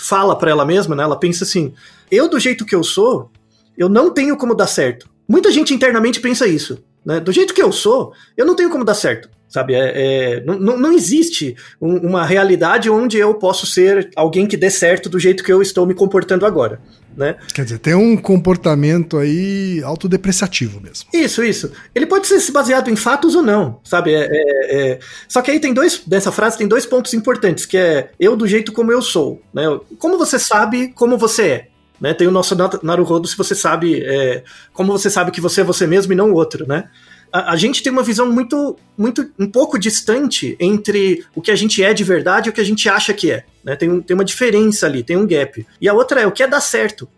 fala 0.00 0.36
pra 0.36 0.50
ela 0.50 0.64
mesma, 0.64 0.94
né? 0.94 1.02
Ela 1.02 1.16
pensa 1.16 1.44
assim: 1.44 1.74
eu 2.10 2.28
do 2.28 2.38
jeito 2.38 2.64
que 2.64 2.74
eu 2.74 2.82
sou, 2.82 3.30
eu 3.76 3.88
não 3.88 4.10
tenho 4.10 4.36
como 4.36 4.54
dar 4.54 4.66
certo. 4.66 5.08
Muita 5.28 5.50
gente 5.50 5.74
internamente 5.74 6.20
pensa 6.20 6.46
isso, 6.46 6.82
né? 7.04 7.20
Do 7.20 7.32
jeito 7.32 7.54
que 7.54 7.62
eu 7.62 7.72
sou, 7.72 8.12
eu 8.36 8.44
não 8.44 8.54
tenho 8.54 8.70
como 8.70 8.84
dar 8.84 8.94
certo. 8.94 9.28
Sabe, 9.52 9.74
é, 9.74 9.92
é, 10.38 10.44
não, 10.46 10.78
não 10.78 10.92
existe 10.94 11.54
um- 11.78 11.98
uma 11.98 12.24
realidade 12.24 12.88
onde 12.88 13.18
eu 13.18 13.34
posso 13.34 13.66
ser 13.66 14.08
alguém 14.16 14.46
que 14.46 14.56
dê 14.56 14.70
certo 14.70 15.10
do 15.10 15.18
jeito 15.18 15.44
que 15.44 15.52
eu 15.52 15.60
estou 15.60 15.84
me 15.84 15.92
comportando 15.92 16.46
agora, 16.46 16.80
né? 17.14 17.36
Quer 17.52 17.64
dizer, 17.64 17.78
tem 17.78 17.94
um 17.94 18.16
comportamento 18.16 19.18
aí 19.18 19.82
autodepreciativo 19.84 20.80
mesmo. 20.80 21.06
Isso, 21.12 21.44
isso. 21.44 21.70
Ele 21.94 22.06
pode 22.06 22.26
ser 22.26 22.50
baseado 22.50 22.88
em 22.88 22.96
fatos 22.96 23.34
ou 23.34 23.42
não, 23.42 23.78
sabe? 23.84 24.14
É, 24.14 24.26
é, 24.30 24.76
é... 24.92 24.98
Só 25.28 25.42
que 25.42 25.50
aí 25.50 25.60
tem 25.60 25.74
dois, 25.74 26.00
dessa 26.06 26.32
frase 26.32 26.56
tem 26.56 26.66
dois 26.66 26.86
pontos 26.86 27.12
importantes, 27.12 27.66
que 27.66 27.76
é 27.76 28.10
eu 28.18 28.34
do 28.34 28.46
jeito 28.46 28.72
como 28.72 28.90
eu 28.90 29.02
sou, 29.02 29.42
né? 29.52 29.64
Como 29.98 30.16
você 30.16 30.38
sabe 30.38 30.94
como 30.94 31.18
você 31.18 31.42
é, 31.42 31.68
né? 32.00 32.14
Tem 32.14 32.26
o 32.26 32.30
nosso 32.30 32.56
Naruhodo 32.82 33.28
se 33.28 33.36
você 33.36 33.54
sabe, 33.54 34.02
é, 34.02 34.44
como 34.72 34.92
você 34.92 35.10
sabe 35.10 35.30
que 35.30 35.42
você 35.42 35.60
é 35.60 35.64
você 35.64 35.86
mesmo 35.86 36.14
e 36.14 36.16
não 36.16 36.30
o 36.30 36.34
outro, 36.36 36.66
né? 36.66 36.88
A, 37.32 37.52
a 37.52 37.56
gente 37.56 37.82
tem 37.82 37.90
uma 37.92 38.02
visão 38.02 38.30
muito, 38.30 38.76
muito, 38.96 39.30
um 39.38 39.46
pouco 39.48 39.78
distante 39.78 40.56
entre 40.60 41.24
o 41.34 41.40
que 41.40 41.50
a 41.50 41.56
gente 41.56 41.82
é 41.82 41.94
de 41.94 42.04
verdade 42.04 42.48
e 42.48 42.50
o 42.50 42.52
que 42.52 42.60
a 42.60 42.64
gente 42.64 42.88
acha 42.88 43.14
que 43.14 43.30
é, 43.30 43.44
né? 43.64 43.74
Tem, 43.74 43.88
um- 43.90 44.02
tem 44.02 44.14
uma 44.14 44.24
diferença 44.24 44.86
ali, 44.86 45.02
tem 45.02 45.16
um 45.16 45.26
gap. 45.26 45.66
E 45.80 45.88
a 45.88 45.94
outra 45.94 46.20
é 46.20 46.26
o 46.26 46.32
que 46.32 46.42
é 46.42 46.46
dar 46.46 46.60
certo, 46.60 47.08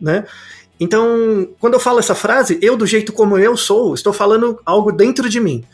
né? 0.00 0.24
Então, 0.78 1.48
quando 1.58 1.74
eu 1.74 1.80
falo 1.80 1.98
essa 1.98 2.14
frase, 2.14 2.58
eu 2.60 2.76
do 2.76 2.86
jeito 2.86 3.12
como 3.12 3.38
eu 3.38 3.56
sou, 3.56 3.94
estou 3.94 4.12
falando 4.12 4.60
algo 4.64 4.92
dentro 4.92 5.28
de 5.28 5.40
mim. 5.40 5.64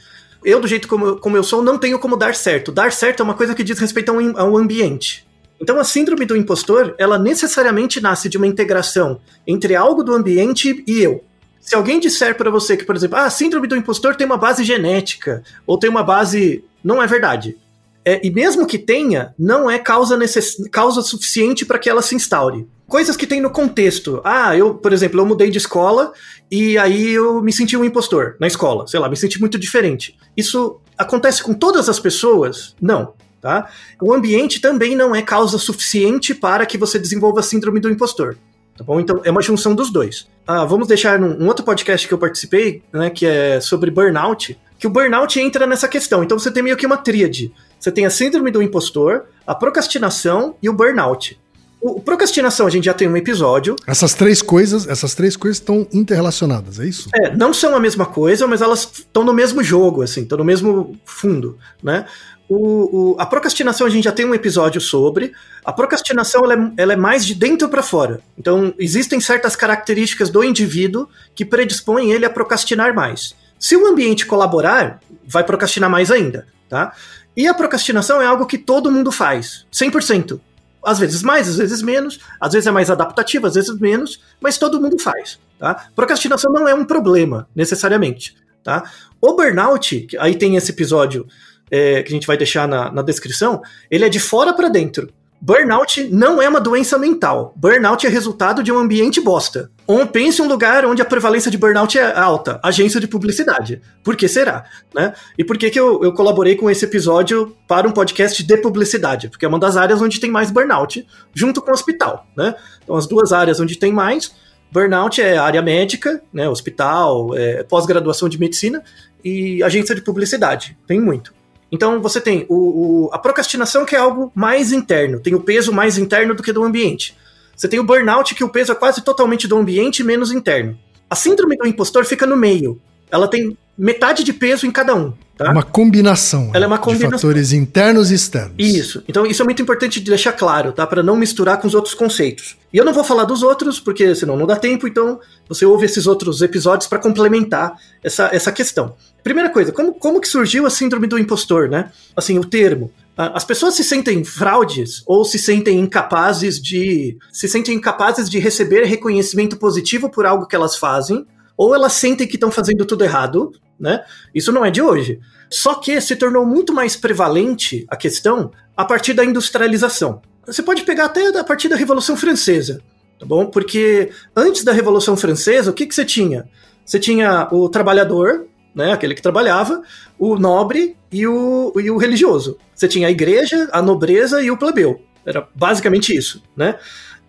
Eu 0.45 0.61
do 0.61 0.67
jeito 0.69 0.89
como, 0.89 1.07
eu- 1.07 1.17
como 1.19 1.37
eu 1.37 1.43
sou, 1.45 1.63
não 1.63 1.77
tenho 1.79 1.99
como 1.99 2.17
dar 2.17 2.35
certo. 2.35 2.71
Dar 2.73 2.93
certo 2.93 3.21
é 3.21 3.25
uma 3.25 3.35
coisa 3.35 3.55
que 3.55 3.65
diz 3.65 3.79
respeito 3.79 4.11
ao, 4.11 4.19
am- 4.21 4.35
ao 4.37 4.57
ambiente. 4.57 5.27
Então, 5.61 5.79
a 5.79 5.85
síndrome 5.85 6.25
do 6.25 6.37
impostor, 6.37 6.95
ela 6.99 7.19
necessariamente 7.19 8.01
nasce 8.01 8.29
de 8.29 8.37
uma 8.37 8.47
integração 8.47 9.21
entre 9.47 9.77
algo 9.77 10.03
do 10.03 10.13
ambiente 10.15 10.83
e 10.87 11.01
eu. 11.01 11.23
Se 11.63 11.77
alguém 11.77 12.01
disser 12.01 12.37
para 12.37 12.51
você 12.51 12.77
que, 12.77 12.85
por 12.85 12.97
exemplo, 12.97 13.17
ah, 13.17 13.25
a 13.25 13.31
síndrome 13.31 13.69
do 13.69 13.77
impostor 13.77 14.17
tem 14.17 14.27
uma 14.27 14.37
base 14.37 14.65
genética, 14.65 15.45
ou 15.65 15.79
tem 15.79 15.89
uma 15.89 16.03
base. 16.03 16.65
Não 16.83 17.01
é 17.01 17.07
verdade. 17.07 17.57
É, 18.05 18.21
e 18.27 18.31
mesmo 18.31 18.67
que 18.67 18.79
tenha, 18.79 19.33
não 19.39 19.71
é 19.71 19.79
causa, 19.79 20.17
necess... 20.17 20.57
causa 20.73 21.01
suficiente 21.03 21.65
para 21.65 21.79
que 21.79 21.89
ela 21.89 22.03
se 22.03 22.17
instaure. 22.17 22.67
Coisas 22.89 23.17
que 23.17 23.29
tem 23.29 23.41
no 23.41 23.49
contexto. 23.49 24.21
Ah, 24.25 24.57
eu, 24.57 24.75
por 24.75 24.93
exemplo, 24.93 25.21
eu 25.21 25.25
mudei 25.25 25.51
de 25.51 25.59
escola 25.59 26.13
e 26.51 26.77
aí 26.77 27.11
eu 27.11 27.41
me 27.41 27.53
senti 27.53 27.77
um 27.77 27.85
impostor 27.85 28.37
na 28.41 28.49
escola. 28.49 28.89
Sei 28.89 28.99
lá, 28.99 29.09
me 29.09 29.17
senti 29.17 29.39
muito 29.39 29.57
diferente. 29.57 30.19
Isso 30.37 30.81
acontece 30.99 31.45
com 31.45 31.55
todas 31.55 31.89
as 31.89 32.01
pessoas? 32.01 32.75
Não. 32.83 33.15
Tá? 33.41 33.69
O 34.01 34.13
ambiente 34.13 34.61
também 34.61 34.95
não 34.95 35.15
é 35.15 35.23
causa 35.23 35.59
suficiente 35.59 36.35
para 36.35 36.67
que 36.67 36.79
você 36.79 36.99
desenvolva 36.99 37.41
a 37.41 37.43
síndrome 37.43 37.81
do 37.81 37.91
impostor. 37.91 38.37
Tá 38.77 38.85
bom? 38.85 39.01
Então 39.01 39.21
é 39.25 39.31
uma 39.31 39.43
junção 39.43 39.75
dos 39.75 39.91
dois. 39.91 40.27
Ah, 40.47 40.65
vamos 40.65 40.89
deixar 40.89 41.19
num 41.19 41.45
um 41.45 41.47
outro 41.47 41.65
podcast 41.65 42.07
que 42.07 42.15
eu 42.15 42.19
participei, 42.19 42.83
né, 42.93 43.11
que 43.11 43.27
é 43.27 43.61
sobre 43.61 43.91
burnout, 43.91 44.59
que 44.79 44.87
o 44.87 44.91
burnout 44.91 45.39
entra 45.39 45.67
nessa 45.67 45.87
questão. 45.87 46.25
Então 46.25 46.39
você 46.39 46.51
tem 46.51 46.63
meio 46.63 46.77
que 46.77 46.87
uma 46.87 46.97
tríade. 46.97 47.53
Você 47.79 47.93
tem 47.93 48.07
a 48.07 48.11
síndrome 48.11 48.51
do 48.51 48.63
impostor, 48.63 49.25
a 49.47 49.55
procrastinação 49.55 50.57
e 50.63 50.69
o 50.69 50.73
burnout. 50.73 51.39
O, 51.81 51.99
o 51.99 52.01
procrastinação 52.01 52.67
a 52.67 52.71
gente 52.71 52.85
já 52.85 52.95
tem 52.95 53.09
um 53.09 53.17
episódio. 53.17 53.75
Essas 53.87 54.15
três 54.15 54.41
coisas, 54.41 54.87
essas 54.87 55.15
três 55.15 55.37
coisas 55.37 55.59
estão 55.59 55.87
interrelacionadas, 55.93 56.79
é 56.79 56.87
isso? 56.87 57.09
É, 57.13 57.37
não 57.37 57.53
são 57.53 57.75
a 57.75 57.81
mesma 57.81 58.07
coisa, 58.07 58.47
mas 58.47 58.63
elas 58.63 58.89
estão 58.93 59.25
no 59.25 59.35
mesmo 59.35 59.65
jogo, 59.65 60.03
assim, 60.03 60.23
estão 60.23 60.39
no 60.39 60.45
mesmo 60.45 60.97
fundo, 61.05 61.59
né? 61.83 62.07
O, 62.49 63.13
o- 63.15 63.17
a 63.19 63.25
procrastinação 63.25 63.87
a 63.87 63.91
gente 63.91 64.05
já 64.05 64.13
tem 64.13 64.27
um 64.27 64.35
episódio 64.35 64.81
sobre. 64.81 65.33
A 65.65 65.73
procrastinação 65.73 66.45
ela 66.45 66.55
é, 66.55 66.73
ela 66.83 66.93
é 66.93 66.97
mais 66.97 67.25
de 67.25 67.35
dentro 67.35 67.69
para 67.69 67.83
fora. 67.83 68.21
Então, 68.39 68.75
existem 68.79 69.21
certas 69.21 69.57
características 69.57 70.29
do 70.29 70.45
indivíduo 70.45 71.09
que 71.35 71.45
predispõem 71.45 72.11
ele 72.13 72.27
a 72.27 72.31
procrastinar 72.31 72.95
mais. 72.95 73.35
Se 73.59 73.77
o 73.77 73.87
ambiente 73.87 74.27
colaborar, 74.27 75.01
vai 75.27 75.45
procrastinar 75.45 75.89
mais 75.89 76.11
ainda, 76.11 76.47
tá? 76.69 76.93
E 77.37 77.47
a 77.49 77.55
procrastinação 77.55 78.21
é 78.21 78.27
algo 78.27 78.45
que 78.45 78.59
todo 78.59 78.91
mundo 78.91 79.11
faz, 79.11 79.65
100%. 79.73 80.39
Às 80.85 80.99
vezes 80.99 81.23
mais, 81.23 81.49
às 81.49 81.57
vezes 81.59 81.81
menos, 81.81 82.19
às 82.41 82.53
vezes 82.53 82.67
é 82.67 82.71
mais 82.73 82.91
adaptativo, 82.91 83.47
às 83.47 83.55
vezes 83.55 83.79
menos, 83.79 84.21
mas 84.41 84.59
todo 84.59 84.81
mundo 84.81 84.99
faz, 84.99 85.39
tá? 85.59 85.87
Procrastinação 85.95 86.53
não 86.53 86.67
é 86.69 86.75
um 86.75 86.85
problema, 86.85 87.49
necessariamente, 87.55 88.37
tá? 88.65 88.91
O 89.21 89.35
burnout, 89.35 90.09
aí 90.19 90.35
tem 90.35 90.57
esse 90.57 90.73
episódio 90.73 91.25
é, 91.73 92.03
que 92.03 92.09
a 92.09 92.15
gente 92.15 92.27
vai 92.27 92.37
deixar 92.37 92.69
na, 92.69 92.93
na 92.93 93.01
descrição, 93.01 93.63
ele 93.91 94.05
é 94.05 94.09
de 94.11 94.21
fora 94.21 94.53
para 94.53 94.69
dentro. 94.69 95.09
Burnout 95.45 96.09
não 96.13 96.41
é 96.41 96.49
uma 96.49 96.61
doença 96.61 96.97
mental. 96.97 97.53
Burnout 97.57 98.07
é 98.07 98.09
resultado 98.09 98.63
de 98.63 98.71
um 98.71 98.79
ambiente 98.79 99.21
bosta. 99.21 99.73
Ou 99.89 100.07
pense 100.07 100.41
um 100.41 100.47
lugar 100.47 100.85
onde 100.87 101.03
a 101.03 101.05
prevalência 101.05 101.51
de 101.51 101.59
burnout 101.59 101.99
é 101.99 102.17
alta, 102.17 102.61
agência 102.63 103.01
de 103.01 103.09
publicidade. 103.09 103.83
Por 104.05 104.15
que 104.15 104.29
será? 104.29 104.65
Né? 104.95 105.13
E 105.37 105.43
por 105.43 105.59
que, 105.59 105.69
que 105.69 105.81
eu, 105.81 106.05
eu 106.05 106.13
colaborei 106.13 106.55
com 106.55 106.71
esse 106.71 106.85
episódio 106.85 107.57
para 107.67 107.89
um 107.89 107.91
podcast 107.91 108.41
de 108.41 108.57
publicidade? 108.59 109.29
Porque 109.29 109.45
é 109.45 109.49
uma 109.49 109.59
das 109.59 109.77
áreas 109.77 110.01
onde 110.01 110.21
tem 110.21 110.31
mais 110.31 110.49
burnout, 110.49 111.05
junto 111.35 111.61
com 111.61 111.73
o 111.73 111.75
hospital. 111.75 112.25
Né? 112.37 112.55
Então, 112.85 112.95
as 112.95 113.09
duas 113.09 113.33
áreas 113.33 113.59
onde 113.59 113.77
tem 113.77 113.93
mais, 113.93 114.33
burnout 114.71 115.21
é 115.21 115.39
área 115.39 115.61
médica, 115.61 116.23
né, 116.33 116.49
hospital, 116.49 117.37
é, 117.37 117.65
pós-graduação 117.65 118.29
de 118.29 118.39
medicina 118.39 118.81
e 119.25 119.61
agência 119.61 119.93
de 119.93 120.03
publicidade. 120.03 120.79
Tem 120.87 121.01
muito. 121.01 121.35
Então 121.73 122.03
você 122.03 122.21
tem 122.21 122.45
o, 122.51 123.07
o, 123.07 123.11
a 123.13 123.19
procrastinação, 123.19 123.87
que 123.87 123.97
é 123.97 123.99
algo 123.99 124.31
mais 124.35 124.73
interno, 124.73 125.19
tem 125.19 125.35
o 125.35 125.41
peso 125.41 125.73
mais 125.73 125.97
interno 125.97 126.35
do 126.35 126.43
que 126.43 126.53
do 126.53 126.63
ambiente. 126.63 127.17
Você 127.57 127.67
tem 127.67 127.81
o 127.81 127.85
burnout, 127.85 128.35
que 128.35 128.45
o 128.45 128.49
peso 128.51 128.73
é 128.73 128.75
quase 128.75 129.03
totalmente 129.03 129.49
do 129.49 129.57
ambiente 129.57 130.05
menos 130.05 130.31
interno. 130.31 130.79
A 131.09 131.15
síndrome 131.15 131.57
do 131.57 131.67
impostor 131.67 132.05
fica 132.05 132.27
no 132.27 132.37
meio. 132.37 132.81
Ela 133.11 133.27
tem 133.29 133.57
metade 133.77 134.25
de 134.25 134.33
peso 134.33 134.67
em 134.67 134.71
cada 134.71 134.95
um. 134.95 135.13
Tá? 135.37 135.51
Uma 135.51 135.63
combinação. 135.63 136.51
Ela 136.53 136.65
é 136.65 136.69
uma 136.69 136.79
combinação. 136.79 137.11
De 137.11 137.17
fatores 137.17 137.53
internos 137.53 138.11
e 138.11 138.15
externos. 138.15 138.55
Isso. 138.59 139.03
Então, 139.09 139.27
isso 139.27 139.43
é 139.43 139.45
muito 139.45 139.63
importante 139.63 140.01
de 140.01 140.11
deixar 140.11 140.33
claro, 140.33 140.73
tá? 140.73 140.87
Para 140.87 141.03
não 141.03 141.17
misturar 141.17 141.59
com 141.59 141.67
os 141.67 141.75
outros 141.75 141.95
conceitos. 141.95 142.57
E 142.73 142.77
eu 142.77 142.85
não 142.85 142.93
vou 142.93 143.03
falar 143.03 143.25
dos 143.25 143.43
outros, 143.43 143.81
porque 143.81 144.15
senão 144.15 144.37
não 144.37 144.47
dá 144.47 144.57
tempo, 144.57 144.87
então 144.87 145.19
você 145.49 145.65
ouve 145.65 145.87
esses 145.87 146.07
outros 146.07 146.43
episódios 146.43 146.87
para 146.87 146.99
complementar 146.99 147.75
essa, 148.05 148.29
essa 148.33 148.53
questão. 148.53 148.95
Primeira 149.25 149.51
coisa, 149.51 149.73
como, 149.73 149.95
como 149.95 150.21
que 150.21 150.29
surgiu 150.29 150.67
a 150.67 150.71
síndrome 150.71 151.07
do 151.07 151.19
impostor, 151.19 151.69
né? 151.69 151.91
Assim, 152.15 152.39
o 152.39 152.45
termo. 152.45 152.91
As 153.17 153.45
pessoas 153.45 153.75
se 153.75 153.85
sentem 153.85 154.25
fraudes 154.25 155.03
ou 155.07 155.23
se 155.25 155.39
sentem 155.39 155.79
incapazes 155.79 156.61
de 156.61 157.19
se 157.31 157.47
sentem 157.47 157.77
incapazes 157.77 158.29
de 158.29 158.39
receber 158.39 158.85
reconhecimento 158.85 159.59
positivo 159.59 160.09
por 160.09 160.25
algo 160.25 160.47
que 160.47 160.57
elas 160.57 160.77
fazem, 160.77 161.27
ou 161.57 161.75
elas 161.75 161.93
sentem 161.93 162.27
que 162.27 162.37
estão 162.37 162.51
fazendo 162.51 162.85
tudo 162.85 163.05
errado, 163.05 163.53
né? 163.79 164.05
Isso 164.35 164.53
não 164.53 164.65
é 164.65 164.71
de 164.71 164.81
hoje. 164.81 165.21
Só 165.51 165.75
que 165.75 166.01
se 166.01 166.17
tornou 166.17 166.47
muito 166.47 166.73
mais 166.73 166.97
prevalente 166.97 167.85
a 167.89 167.97
questão 167.97 168.51
a 168.77 168.85
partir 168.85 169.13
da 169.13 169.25
industrialização. 169.25 170.23
Você 170.47 170.63
pode 170.63 170.83
pegar 170.83 171.07
até 171.07 171.29
a 171.39 171.45
partir 171.45 171.69
da 171.69 171.77
Revolução 171.77 172.17
Francesa, 172.17 172.81
tá 173.19 173.27
bom? 173.27 173.47
Porque 173.47 174.11
antes 174.35 174.65
da 174.65 174.73
Revolução 174.73 175.17
Francesa, 175.17 175.71
o 175.71 175.75
que, 175.75 175.87
que 175.87 175.95
você 175.95 176.05
tinha? 176.05 176.49
Você 176.85 176.99
tinha 176.99 177.49
o 177.53 177.69
trabalhador, 177.69 178.47
né, 178.75 178.93
aquele 178.93 179.15
que 179.15 179.23
trabalhava, 179.23 179.83
o 180.19 180.37
nobre 180.37 180.97
e 181.13 181.27
o, 181.27 181.73
e 181.77 181.91
o 181.91 181.97
religioso. 181.97 182.59
Você 182.75 182.89
tinha 182.89 183.09
a 183.09 183.11
igreja, 183.11 183.69
a 183.73 183.81
nobreza 183.83 184.43
e 184.43 184.51
o 184.51 184.57
plebeu. 184.57 185.01
Era 185.25 185.47
basicamente 185.55 186.17
isso, 186.17 186.43
né? 186.57 186.79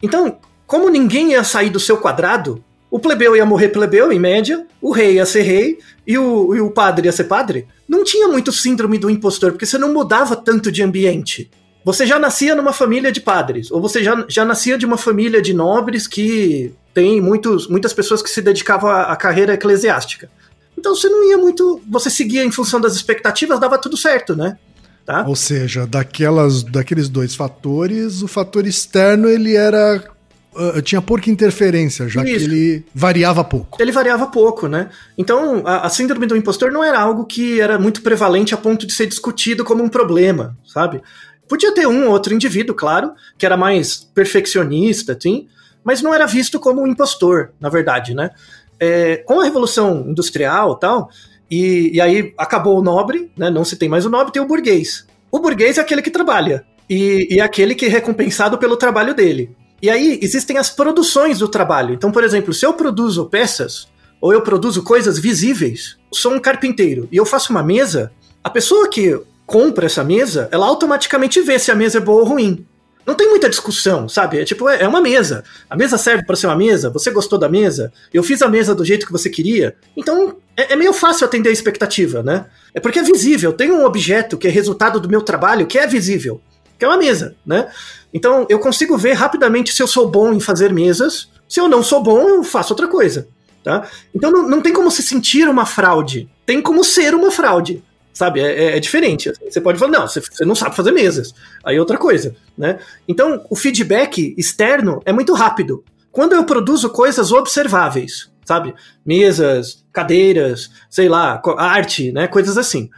Então, 0.01 0.39
como 0.65 0.89
ninguém 0.89 1.31
ia 1.31 1.43
sair 1.43 1.69
do 1.69 1.79
seu 1.79 1.97
quadrado, 1.97 2.63
o 2.93 2.99
plebeu 2.99 3.35
ia 3.35 3.43
morrer 3.43 3.69
plebeu, 3.69 4.11
em 4.11 4.19
média, 4.19 4.67
o 4.79 4.91
rei 4.91 5.15
ia 5.15 5.25
ser 5.25 5.41
rei 5.41 5.79
e 6.05 6.15
o, 6.15 6.55
e 6.55 6.61
o 6.61 6.69
padre 6.69 7.07
ia 7.07 7.11
ser 7.11 7.23
padre. 7.23 7.67
Não 7.89 8.03
tinha 8.03 8.27
muito 8.27 8.51
síndrome 8.51 8.99
do 8.99 9.09
impostor, 9.09 9.51
porque 9.51 9.65
você 9.65 9.79
não 9.79 9.91
mudava 9.91 10.35
tanto 10.35 10.71
de 10.71 10.83
ambiente. 10.83 11.49
Você 11.83 12.05
já 12.05 12.19
nascia 12.19 12.53
numa 12.53 12.71
família 12.71 13.11
de 13.11 13.19
padres, 13.19 13.71
ou 13.71 13.81
você 13.81 14.03
já, 14.03 14.23
já 14.29 14.45
nascia 14.45 14.77
de 14.77 14.85
uma 14.85 14.95
família 14.95 15.41
de 15.41 15.55
nobres 15.55 16.05
que 16.05 16.71
tem 16.93 17.19
muitos, 17.19 17.67
muitas 17.67 17.93
pessoas 17.93 18.21
que 18.21 18.29
se 18.29 18.43
dedicavam 18.43 18.91
à, 18.91 19.11
à 19.11 19.15
carreira 19.15 19.55
eclesiástica. 19.55 20.29
Então 20.77 20.95
você 20.95 21.09
não 21.09 21.27
ia 21.27 21.37
muito. 21.39 21.81
Você 21.89 22.11
seguia 22.11 22.45
em 22.45 22.51
função 22.51 22.79
das 22.79 22.93
expectativas, 22.95 23.59
dava 23.59 23.79
tudo 23.79 23.97
certo, 23.97 24.35
né? 24.35 24.55
Tá? 25.03 25.25
Ou 25.27 25.35
seja, 25.35 25.87
daquelas, 25.87 26.61
daqueles 26.61 27.09
dois 27.09 27.33
fatores, 27.33 28.21
o 28.21 28.27
fator 28.27 28.67
externo 28.67 29.27
ele 29.27 29.55
era 29.55 30.12
uh, 30.55 30.81
tinha 30.81 31.01
pouca 31.01 31.29
interferência, 31.29 32.07
já 32.07 32.23
Isso. 32.23 32.37
que 32.37 32.43
ele 32.43 32.85
variava 32.93 33.43
pouco. 33.43 33.81
Ele 33.81 33.91
variava 33.91 34.27
pouco, 34.27 34.67
né? 34.67 34.89
Então, 35.17 35.61
a, 35.65 35.85
a, 35.85 35.89
síndrome 35.89 36.25
do 36.25 36.35
impostor 36.35 36.71
não 36.71 36.83
era 36.83 36.99
algo 36.99 37.25
que 37.25 37.59
era 37.59 37.77
muito 37.77 38.01
prevalente 38.01 38.53
a 38.53 38.57
ponto 38.57 38.87
de 38.87 38.93
ser 38.93 39.07
discutido 39.07 39.63
como 39.63 39.83
um 39.83 39.89
problema, 39.89 40.57
sabe? 40.65 41.01
Podia 41.47 41.73
ter 41.73 41.87
um 41.87 42.05
ou 42.05 42.11
outro 42.11 42.33
indivíduo, 42.33 42.75
claro, 42.75 43.11
que 43.37 43.45
era 43.45 43.57
mais 43.57 43.97
perfeccionista, 44.13 45.13
assim, 45.13 45.47
mas 45.83 46.01
não 46.01 46.13
era 46.13 46.25
visto 46.25 46.59
como 46.59 46.81
um 46.81 46.87
impostor, 46.87 47.51
na 47.59 47.69
verdade, 47.69 48.13
né? 48.13 48.31
É, 48.79 49.17
com 49.17 49.39
a 49.39 49.43
Revolução 49.43 50.05
Industrial 50.07 50.75
tal, 50.75 51.09
e, 51.49 51.91
e 51.93 52.01
aí 52.01 52.33
acabou 52.37 52.79
o 52.79 52.83
nobre, 52.83 53.31
né? 53.37 53.49
Não 53.49 53.63
se 53.63 53.75
tem 53.75 53.89
mais 53.89 54.05
o 54.05 54.09
nobre, 54.09 54.33
tem 54.33 54.41
o 54.41 54.47
burguês. 54.47 55.05
O 55.31 55.39
burguês 55.39 55.77
é 55.77 55.81
aquele 55.81 56.01
que 56.01 56.11
trabalha. 56.11 56.65
E, 56.89 57.27
e 57.29 57.39
é 57.39 57.43
aquele 57.43 57.75
que 57.75 57.85
é 57.85 57.89
recompensado 57.89 58.57
pelo 58.57 58.77
trabalho 58.77 59.13
dele. 59.13 59.55
E 59.83 59.89
aí 59.89 60.17
existem 60.21 60.57
as 60.57 60.69
produções 60.69 61.39
do 61.39 61.47
trabalho. 61.49 61.93
Então, 61.93 62.09
por 62.09 62.23
exemplo, 62.23 62.53
se 62.53 62.65
eu 62.65 62.71
produzo 62.71 63.25
peças 63.25 63.89
ou 64.21 64.31
eu 64.31 64.41
produzo 64.41 64.81
coisas 64.81 65.19
visíveis, 65.19 65.97
sou 66.13 66.31
um 66.31 66.39
carpinteiro 66.39 67.09
e 67.11 67.17
eu 67.17 67.25
faço 67.25 67.51
uma 67.51 67.61
mesa, 67.61 68.09
a 68.41 68.49
pessoa 68.49 68.89
que 68.89 69.19
compra 69.45 69.87
essa 69.87 70.01
mesa, 70.01 70.47
ela 70.53 70.65
automaticamente 70.67 71.41
vê 71.41 71.59
se 71.59 71.69
a 71.69 71.75
mesa 71.75 71.97
é 71.97 72.01
boa 72.01 72.21
ou 72.21 72.25
ruim. 72.29 72.65
Não 73.05 73.13
tem 73.13 73.29
muita 73.29 73.49
discussão, 73.49 74.07
sabe? 74.07 74.39
É 74.39 74.45
tipo, 74.45 74.69
é, 74.69 74.83
é 74.83 74.87
uma 74.87 75.01
mesa. 75.01 75.43
A 75.69 75.75
mesa 75.75 75.97
serve 75.97 76.25
para 76.25 76.37
ser 76.37 76.47
uma 76.47 76.55
mesa, 76.55 76.89
você 76.89 77.11
gostou 77.11 77.37
da 77.37 77.49
mesa, 77.49 77.91
eu 78.13 78.23
fiz 78.23 78.41
a 78.41 78.47
mesa 78.47 78.73
do 78.73 78.85
jeito 78.85 79.05
que 79.05 79.11
você 79.11 79.29
queria. 79.29 79.75
Então, 79.97 80.37
é, 80.55 80.71
é, 80.71 80.75
meio 80.77 80.93
fácil 80.93 81.25
atender 81.25 81.49
a 81.49 81.51
expectativa, 81.51 82.23
né? 82.23 82.45
É 82.73 82.79
porque 82.79 82.99
é 82.99 83.03
visível. 83.03 83.51
Tem 83.51 83.69
um 83.69 83.83
objeto 83.83 84.37
que 84.37 84.47
é 84.47 84.49
resultado 84.49 84.97
do 84.97 85.09
meu 85.09 85.21
trabalho 85.21 85.67
que 85.67 85.77
é 85.77 85.85
visível, 85.85 86.39
que 86.83 86.85
é 86.85 86.89
uma 86.89 86.97
mesa, 86.97 87.35
né? 87.45 87.71
Então 88.13 88.45
eu 88.49 88.59
consigo 88.59 88.97
ver 88.97 89.13
rapidamente 89.13 89.71
se 89.71 89.81
eu 89.81 89.87
sou 89.87 90.09
bom 90.09 90.33
em 90.33 90.39
fazer 90.41 90.73
mesas. 90.73 91.29
Se 91.47 91.61
eu 91.61 91.69
não 91.69 91.81
sou 91.81 92.03
bom, 92.03 92.27
eu 92.27 92.43
faço 92.43 92.73
outra 92.73 92.87
coisa. 92.87 93.25
Tá? 93.63 93.87
Então 94.13 94.29
não, 94.29 94.49
não 94.49 94.61
tem 94.61 94.73
como 94.73 94.91
se 94.91 95.01
sentir 95.01 95.47
uma 95.47 95.65
fraude. 95.65 96.29
Tem 96.45 96.61
como 96.61 96.83
ser 96.83 97.15
uma 97.15 97.31
fraude. 97.31 97.81
Sabe? 98.11 98.41
É, 98.41 98.65
é, 98.65 98.77
é 98.77 98.79
diferente. 98.81 99.31
Você 99.49 99.61
pode 99.61 99.79
falar, 99.79 99.91
não, 99.91 100.07
você, 100.07 100.19
você 100.19 100.43
não 100.43 100.55
sabe 100.55 100.75
fazer 100.75 100.91
mesas. 100.91 101.33
Aí 101.63 101.77
é 101.77 101.79
outra 101.79 101.97
coisa. 101.97 102.35
Né? 102.57 102.79
Então 103.07 103.45
o 103.49 103.55
feedback 103.55 104.35
externo 104.37 105.01
é 105.05 105.13
muito 105.13 105.33
rápido. 105.33 105.85
Quando 106.11 106.33
eu 106.33 106.43
produzo 106.43 106.89
coisas 106.89 107.31
observáveis, 107.31 108.29
sabe? 108.43 108.75
Mesas, 109.05 109.85
cadeiras, 109.93 110.69
sei 110.89 111.07
lá, 111.07 111.41
arte, 111.57 112.11
né? 112.11 112.27
Coisas 112.27 112.57
assim. 112.57 112.89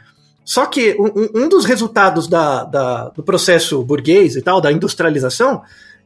Só 0.46 0.68
que 0.68 0.96
um, 1.00 1.44
um 1.46 1.50
dos 1.50 1.66
resultados 1.66 2.28
da, 2.28 2.64
da, 2.64 3.10
do 3.10 3.24
processo 3.24 3.84
burguês 3.84 4.36
e 4.36 4.42
tal, 4.44 4.62
da 4.62 4.72
industrialização, 4.72 5.64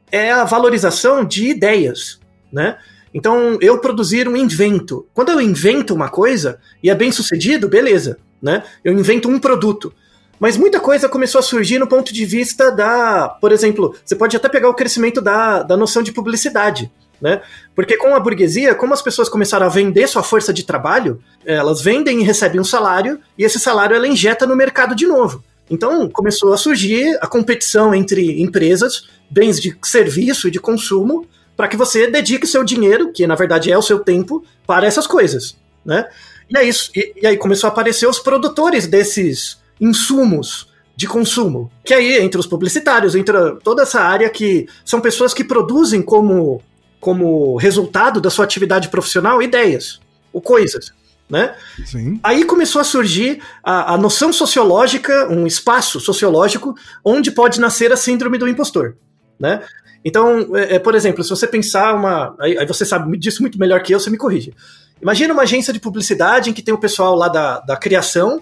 é 0.09 0.31
a 0.31 0.45
valorização 0.45 1.25
de 1.25 1.49
ideias, 1.49 2.19
né? 2.51 2.77
Então, 3.13 3.57
eu 3.59 3.79
produzir 3.79 4.27
um 4.27 4.37
invento. 4.37 5.05
Quando 5.13 5.29
eu 5.29 5.41
invento 5.41 5.93
uma 5.93 6.09
coisa 6.09 6.59
e 6.81 6.89
é 6.89 6.95
bem 6.95 7.11
sucedido, 7.11 7.67
beleza, 7.67 8.17
né? 8.41 8.63
Eu 8.83 8.93
invento 8.93 9.27
um 9.27 9.39
produto. 9.39 9.93
Mas 10.39 10.55
muita 10.55 10.79
coisa 10.79 11.09
começou 11.09 11.39
a 11.39 11.43
surgir 11.43 11.77
no 11.77 11.87
ponto 11.87 12.13
de 12.13 12.25
vista 12.25 12.71
da. 12.71 13.27
Por 13.41 13.51
exemplo, 13.51 13.93
você 14.05 14.15
pode 14.15 14.37
até 14.37 14.47
pegar 14.47 14.69
o 14.69 14.73
crescimento 14.73 15.19
da, 15.19 15.63
da 15.63 15.75
noção 15.75 16.01
de 16.01 16.13
publicidade 16.13 16.89
né? 17.21 17.41
Porque 17.75 17.97
com 17.97 18.15
a 18.15 18.19
burguesia, 18.19 18.75
como 18.75 18.93
as 18.93 19.01
pessoas 19.01 19.29
começaram 19.29 19.65
a 19.65 19.69
vender 19.69 20.07
sua 20.07 20.23
força 20.23 20.53
de 20.53 20.63
trabalho, 20.63 21.21
elas 21.45 21.81
vendem 21.81 22.21
e 22.21 22.23
recebem 22.23 22.59
um 22.59 22.63
salário, 22.63 23.19
e 23.37 23.43
esse 23.43 23.59
salário 23.59 23.95
ela 23.95 24.07
injeta 24.07 24.45
no 24.45 24.55
mercado 24.55 24.95
de 24.95 25.05
novo. 25.05 25.43
Então 25.69 26.09
começou 26.09 26.53
a 26.53 26.57
surgir 26.57 27.17
a 27.21 27.27
competição 27.27 27.93
entre 27.93 28.41
empresas, 28.41 29.07
bens 29.29 29.59
de 29.59 29.77
serviço 29.83 30.47
e 30.47 30.51
de 30.51 30.59
consumo, 30.59 31.27
para 31.55 31.67
que 31.67 31.77
você 31.77 32.07
dedique 32.07 32.47
seu 32.47 32.63
dinheiro, 32.63 33.11
que 33.11 33.27
na 33.27 33.35
verdade 33.35 33.71
é 33.71 33.77
o 33.77 33.81
seu 33.81 33.99
tempo, 33.99 34.43
para 34.65 34.87
essas 34.87 35.05
coisas, 35.05 35.55
né? 35.85 36.07
E, 36.49 36.57
é 36.57 36.63
isso, 36.63 36.89
e, 36.95 37.13
e 37.21 37.27
aí 37.27 37.37
começou 37.37 37.67
a 37.67 37.71
aparecer 37.71 38.07
os 38.07 38.17
produtores 38.17 38.87
desses 38.87 39.59
insumos 39.79 40.69
de 40.95 41.07
consumo. 41.07 41.71
Que 41.83 41.93
aí 41.93 42.17
entre 42.17 42.39
os 42.39 42.47
publicitários, 42.47 43.15
entra 43.15 43.55
toda 43.63 43.83
essa 43.83 44.01
área 44.01 44.29
que 44.29 44.67
são 44.83 44.99
pessoas 44.99 45.33
que 45.33 45.43
produzem 45.43 46.01
como 46.01 46.61
como 46.99 47.55
resultado 47.57 48.19
da 48.19 48.29
sua 48.29 48.45
atividade 48.45 48.89
profissional 48.89 49.41
ideias 49.41 49.99
ou 50.33 50.41
coisas. 50.41 50.91
Né? 51.29 51.55
Sim. 51.85 52.19
Aí 52.23 52.43
começou 52.43 52.81
a 52.81 52.83
surgir 52.83 53.39
a, 53.63 53.93
a, 53.93 53.97
noção 53.97 54.33
sociológica, 54.33 55.27
um 55.29 55.45
espaço 55.45 55.99
sociológico 55.99 56.75
onde 57.05 57.29
pode 57.29 57.59
nascer 57.59 57.91
a 57.91 57.97
síndrome 57.97 58.37
do 58.39 58.47
impostor. 58.47 58.95
Né? 59.39 59.61
Então, 60.03 60.55
é, 60.55 60.75
é, 60.75 60.79
por 60.79 60.95
exemplo, 60.95 61.23
se 61.23 61.29
você 61.29 61.45
pensar 61.45 61.93
uma. 61.93 62.35
Aí, 62.39 62.57
aí, 62.57 62.65
você 62.65 62.83
sabe 62.83 63.15
disso 63.17 63.41
muito 63.43 63.59
melhor 63.59 63.83
que 63.83 63.93
eu, 63.93 63.99
você 63.99 64.09
me 64.09 64.17
corrige. 64.17 64.53
Imagina 65.01 65.33
uma 65.33 65.43
agência 65.43 65.71
de 65.71 65.79
publicidade 65.79 66.49
em 66.49 66.53
que 66.53 66.63
tem 66.63 66.73
o 66.73 66.79
pessoal 66.79 67.15
lá 67.15 67.27
da, 67.27 67.59
da 67.59 67.77
criação 67.77 68.41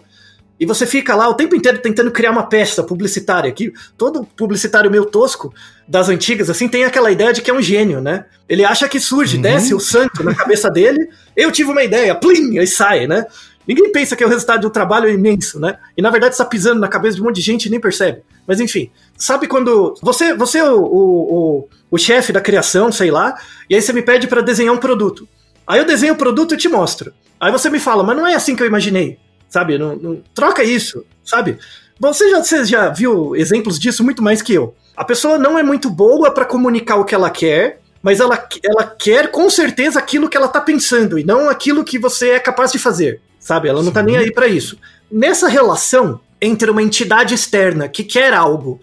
e 0.59 0.65
você 0.65 0.85
fica 0.87 1.15
lá 1.15 1.29
o 1.29 1.35
tempo 1.35 1.55
inteiro 1.55 1.77
tentando 1.79 2.11
criar 2.11 2.31
uma 2.31 2.47
peça 2.47 2.83
publicitária. 2.83 3.51
Que 3.51 3.71
todo 3.97 4.25
publicitário 4.35 4.89
meio 4.89 5.05
tosco 5.05 5.53
das 5.87 6.09
antigas, 6.09 6.49
assim, 6.49 6.67
tem 6.67 6.83
aquela 6.83 7.11
ideia 7.11 7.31
de 7.31 7.41
que 7.41 7.51
é 7.51 7.53
um 7.53 7.61
gênio, 7.61 8.01
né? 8.01 8.25
Ele 8.49 8.65
acha 8.65 8.89
que 8.89 8.99
surge, 8.99 9.35
uhum. 9.35 9.41
desce 9.43 9.73
o 9.73 9.79
santo 9.79 10.23
na 10.23 10.33
cabeça 10.33 10.69
dele. 10.69 11.09
Eu 11.35 11.51
tive 11.51 11.71
uma 11.71 11.83
ideia, 11.83 12.15
plim, 12.15 12.57
e 12.57 12.65
sai, 12.65 13.05
né? 13.05 13.25
Ninguém 13.67 13.91
pensa 13.91 14.15
que 14.15 14.23
é 14.23 14.25
o 14.25 14.29
resultado 14.29 14.61
de 14.61 14.67
um 14.67 14.69
trabalho 14.69 15.09
imenso, 15.09 15.59
né? 15.59 15.77
E 15.95 16.01
na 16.01 16.09
verdade 16.09 16.33
está 16.33 16.45
pisando 16.45 16.79
na 16.79 16.87
cabeça 16.87 17.17
de 17.17 17.21
um 17.21 17.25
monte 17.25 17.35
de 17.35 17.41
gente 17.41 17.65
e 17.65 17.69
nem 17.69 17.79
percebe. 17.79 18.21
Mas 18.47 18.61
enfim, 18.61 18.89
sabe 19.17 19.45
quando 19.45 19.93
você, 20.01 20.33
você 20.33 20.59
é 20.59 20.71
o, 20.71 20.79
o, 20.79 21.35
o, 21.35 21.69
o 21.91 21.97
chefe 21.97 22.31
da 22.31 22.39
criação, 22.39 22.91
sei 22.93 23.11
lá, 23.11 23.35
e 23.69 23.75
aí 23.75 23.81
você 23.81 23.91
me 23.91 24.01
pede 24.01 24.25
para 24.25 24.41
desenhar 24.41 24.73
um 24.73 24.77
produto. 24.77 25.27
Aí 25.67 25.79
eu 25.79 25.85
desenho 25.85 26.13
o 26.13 26.17
produto 26.17 26.53
e 26.53 26.57
te 26.57 26.69
mostro. 26.69 27.11
Aí 27.37 27.51
você 27.51 27.69
me 27.69 27.77
fala, 27.77 28.03
mas 28.03 28.15
não 28.15 28.25
é 28.25 28.35
assim 28.35 28.55
que 28.55 28.63
eu 28.63 28.67
imaginei, 28.67 29.19
sabe? 29.49 29.77
Não, 29.77 29.95
não 29.95 30.23
troca 30.33 30.63
isso, 30.63 31.05
sabe? 31.23 31.57
Você 31.99 32.29
já, 32.29 32.43
você 32.43 32.65
já 32.65 32.89
viu 32.89 33.35
exemplos 33.35 33.79
disso 33.79 34.03
muito 34.03 34.21
mais 34.21 34.41
que 34.41 34.53
eu. 34.53 34.75
A 34.95 35.03
pessoa 35.03 35.37
não 35.37 35.57
é 35.57 35.63
muito 35.63 35.89
boa 35.89 36.31
para 36.31 36.45
comunicar 36.45 36.95
o 36.97 37.05
que 37.05 37.15
ela 37.15 37.29
quer, 37.29 37.81
mas 38.01 38.19
ela, 38.19 38.47
ela 38.63 38.85
quer 38.85 39.31
com 39.31 39.49
certeza 39.49 39.99
aquilo 39.99 40.29
que 40.29 40.37
ela 40.37 40.47
tá 40.47 40.61
pensando 40.61 41.17
e 41.17 41.23
não 41.23 41.49
aquilo 41.49 41.83
que 41.83 41.99
você 41.99 42.31
é 42.31 42.39
capaz 42.39 42.71
de 42.71 42.79
fazer, 42.79 43.21
sabe? 43.39 43.67
Ela 43.67 43.83
não 43.83 43.91
tá 43.91 44.01
Sim. 44.01 44.07
nem 44.07 44.17
aí 44.17 44.31
para 44.31 44.47
isso. 44.47 44.77
Nessa 45.11 45.47
relação 45.47 46.19
entre 46.41 46.69
uma 46.69 46.83
entidade 46.83 47.33
externa 47.33 47.87
que 47.87 48.03
quer 48.03 48.33
algo 48.33 48.79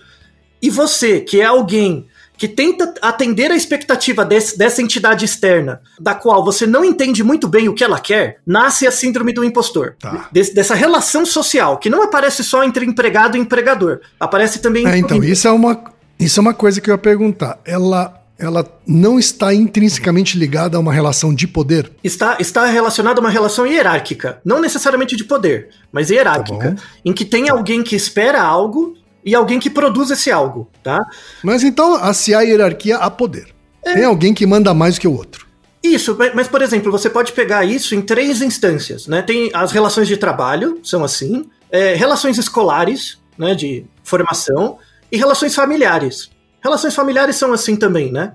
e 0.61 0.70
você, 0.70 1.20
que 1.20 1.40
é 1.40 1.44
alguém 1.44 2.07
que 2.37 2.49
tenta 2.49 2.92
atender 3.01 3.51
a 3.51 3.57
expectativa 3.57 4.25
desse- 4.25 4.59
dessa 4.59 4.83
entidade 4.83 5.25
externa, 5.25 5.81
da 6.01 6.14
qual 6.14 6.44
você 6.44 6.66
não 6.66 6.85
entende 6.85 7.23
muito 7.23 7.47
bem 7.47 7.68
o 7.68 7.75
que 7.75 7.85
ela 7.85 7.99
quer, 8.01 8.38
nasce 8.47 8.87
a 8.87 8.90
síndrome 8.90 9.33
do 9.33 9.44
impostor. 9.44 9.94
Tá. 10.01 10.29
Des- 10.33 10.51
dessa 10.53 10.75
relação 10.75 11.25
social, 11.25 11.79
que 11.79 11.88
não 11.88 12.03
aparece 12.03 12.42
só 12.42 12.64
entre 12.64 12.85
empregado 12.85 13.37
e 13.37 13.40
empregador, 13.40 14.01
aparece 14.18 14.59
também 14.59 14.87
É, 14.87 14.97
então, 14.99 15.23
isso 15.23 15.47
é 15.47 15.51
uma, 15.53 15.81
isso 16.18 16.40
é 16.40 16.42
uma 16.42 16.55
coisa 16.55 16.81
que 16.81 16.90
eu 16.90 16.94
ia 16.94 16.99
perguntar. 16.99 17.61
Ela, 17.64 18.20
ela 18.37 18.66
não 18.85 19.16
está 19.18 19.55
intrinsecamente 19.55 20.37
ligada 20.37 20.77
a 20.77 20.81
uma 20.81 20.92
relação 20.92 21.33
de 21.33 21.47
poder? 21.47 21.92
está, 22.03 22.37
está 22.40 22.66
relacionado 22.66 23.18
a 23.18 23.20
uma 23.20 23.31
relação 23.31 23.64
hierárquica, 23.64 24.40
não 24.44 24.61
necessariamente 24.61 25.16
de 25.16 25.23
poder, 25.25 25.68
mas 25.92 26.11
hierárquica, 26.11 26.75
Tá 26.75 26.83
em 27.05 27.12
que 27.12 27.25
tem 27.25 27.49
alguém 27.49 27.83
que 27.83 27.94
espera 27.94 28.42
algo 28.42 28.97
e 29.25 29.35
alguém 29.35 29.59
que 29.59 29.71
produz 29.71 30.11
esse 30.11 30.31
algo, 30.31 30.69
tá? 30.83 31.01
Mas 31.43 31.63
então, 31.63 31.99
se 32.13 32.35
há 32.35 32.43
hierarquia, 32.43 32.97
há 32.97 33.11
poder. 33.11 33.49
É. 33.85 33.95
Tem 33.95 34.05
alguém 34.05 34.33
que 34.35 34.47
manda 34.47 34.73
mais 34.75 34.99
que 34.99 35.07
o 35.09 35.17
outro. 35.17 35.47
Isso, 35.83 36.17
mas- 36.19 36.35
mas 36.35 36.49
por 36.49 36.63
exemplo, 36.63 36.91
você 36.91 37.11
pode 37.11 37.33
pegar 37.33 37.65
isso 37.65 37.95
em 37.95 38.01
três 38.01 38.41
instâncias, 38.41 39.07
né? 39.07 39.21
Tem 39.23 39.51
as 39.53 39.71
relações 39.73 40.09
de 40.09 40.17
trabalho, 40.17 40.79
são 40.83 41.05
assim, 41.05 41.45
é, 41.71 41.95
relações 41.95 42.39
escolares, 42.39 43.19
né, 43.37 43.55
de 43.55 43.85
formação, 44.03 44.79
e 45.13 45.17
relações 45.17 45.55
familiares. 45.55 46.31
Relações 46.63 46.95
familiares 46.95 47.37
são 47.37 47.53
assim 47.53 47.77
também, 47.77 48.11
né? 48.11 48.33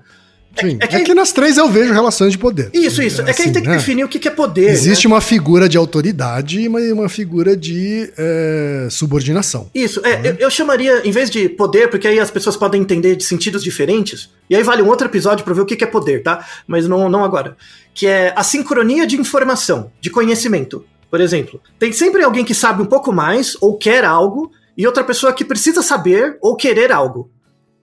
Sim. 0.58 0.78
é 0.80 0.84
É, 0.84 0.88
que- 0.88 1.00
que... 1.04 1.14
nas 1.14 1.32
três 1.32 1.56
eu 1.56 1.68
vejo 1.68 1.92
relações 1.92 2.32
de 2.32 2.38
poder. 2.38 2.70
Isso, 2.72 3.02
isso. 3.02 3.22
É 3.22 3.32
que 3.32 3.42
a 3.42 3.44
gente 3.44 3.54
tem 3.54 3.62
que 3.62 3.68
né? 3.68 3.76
definir 3.76 4.04
o 4.04 4.08
que 4.08 4.18
que 4.18 4.28
é 4.28 4.30
poder. 4.30 4.68
Existe 4.70 5.06
né? 5.06 5.14
uma 5.14 5.20
figura 5.20 5.68
de 5.68 5.76
autoridade 5.76 6.60
e 6.60 6.68
uma, 6.68 6.80
uma 6.80 7.08
figura 7.08 7.56
de 7.56 8.12
é, 8.18 8.88
subordinação. 8.90 9.70
Isso, 9.74 10.00
é, 10.04 10.30
eu, 10.30 10.34
eu 10.38 10.50
chamaria, 10.50 11.06
em 11.06 11.10
vez 11.10 11.30
de 11.30 11.48
poder, 11.48 11.88
porque 11.88 12.08
aí 12.08 12.18
as 12.18 12.30
pessoas 12.30 12.56
podem 12.56 12.80
entender 12.80 13.16
de 13.16 13.24
sentidos 13.24 13.62
diferentes, 13.62 14.30
e 14.48 14.56
aí 14.56 14.62
vale 14.62 14.82
um 14.82 14.88
outro 14.88 15.06
episódio 15.06 15.44
pra 15.44 15.54
ver 15.54 15.60
o 15.60 15.66
que 15.66 15.76
que 15.76 15.84
é 15.84 15.86
poder, 15.86 16.22
tá? 16.22 16.44
Mas 16.66 16.86
não, 16.88 17.08
não 17.08 17.24
agora. 17.24 17.56
Que 17.94 18.06
é 18.06 18.32
a 18.36 18.42
sincronia 18.42 19.06
de 19.06 19.16
informação, 19.16 19.90
de 20.00 20.10
conhecimento. 20.10 20.84
Por 21.10 21.20
exemplo, 21.20 21.60
tem 21.78 21.92
sempre 21.92 22.22
alguém 22.22 22.44
que 22.44 22.54
sabe 22.54 22.82
um 22.82 22.86
pouco 22.86 23.12
mais 23.12 23.56
ou 23.60 23.76
quer 23.76 24.04
algo, 24.04 24.50
e 24.76 24.86
outra 24.86 25.04
pessoa 25.04 25.32
que 25.32 25.44
precisa 25.44 25.82
saber 25.82 26.38
ou 26.40 26.56
querer 26.56 26.90
algo, 26.92 27.30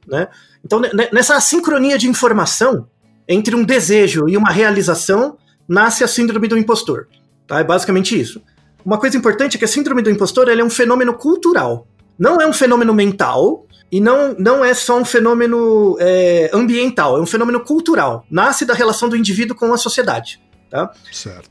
né? 0.08 0.28
Então, 0.68 0.80
ne- 0.82 0.92
ne- 0.94 1.10
nessa 1.14 1.40
sincronia 1.40 1.98
de 1.98 2.10
informação 2.10 2.88
entre 3.28 3.56
um 3.56 3.64
desejo 3.64 4.28
e 4.28 4.36
uma 4.36 4.52
realização, 4.52 5.38
nasce 5.68 6.04
a 6.04 6.08
síndrome 6.08 6.48
do 6.48 6.58
impostor. 6.58 7.08
Tá? 7.48 7.60
É 7.60 7.64
basicamente 7.64 8.20
isso. 8.20 8.42
Uma 8.86 8.98
coisa 8.98 9.18
importante 9.18 9.56
é 9.56 9.60
que 9.60 9.66
a 9.66 9.68
síndrome 9.68 10.02
do 10.02 10.10
impostor 10.10 10.50
é 10.50 10.64
um 10.64 10.70
fenômeno 10.70 11.14
cultural. 11.14 11.88
Não 12.20 12.42
é 12.42 12.46
um 12.48 12.54
fenômeno 12.54 12.94
mental 12.94 13.66
e 13.92 14.02
não, 14.02 14.36
não 14.38 14.64
é 14.64 14.74
só 14.74 14.98
um 15.00 15.06
fenômeno 15.06 15.96
é, 16.00 16.50
ambiental, 16.54 17.18
é 17.18 17.22
um 17.22 17.26
fenômeno 17.26 17.62
cultural. 17.62 18.26
Nasce 18.30 18.66
da 18.66 18.74
relação 18.74 19.08
do 19.08 19.16
indivíduo 19.16 19.56
com 19.56 19.74
a 19.74 19.78
sociedade. 19.78 20.42
Tá? 20.70 20.92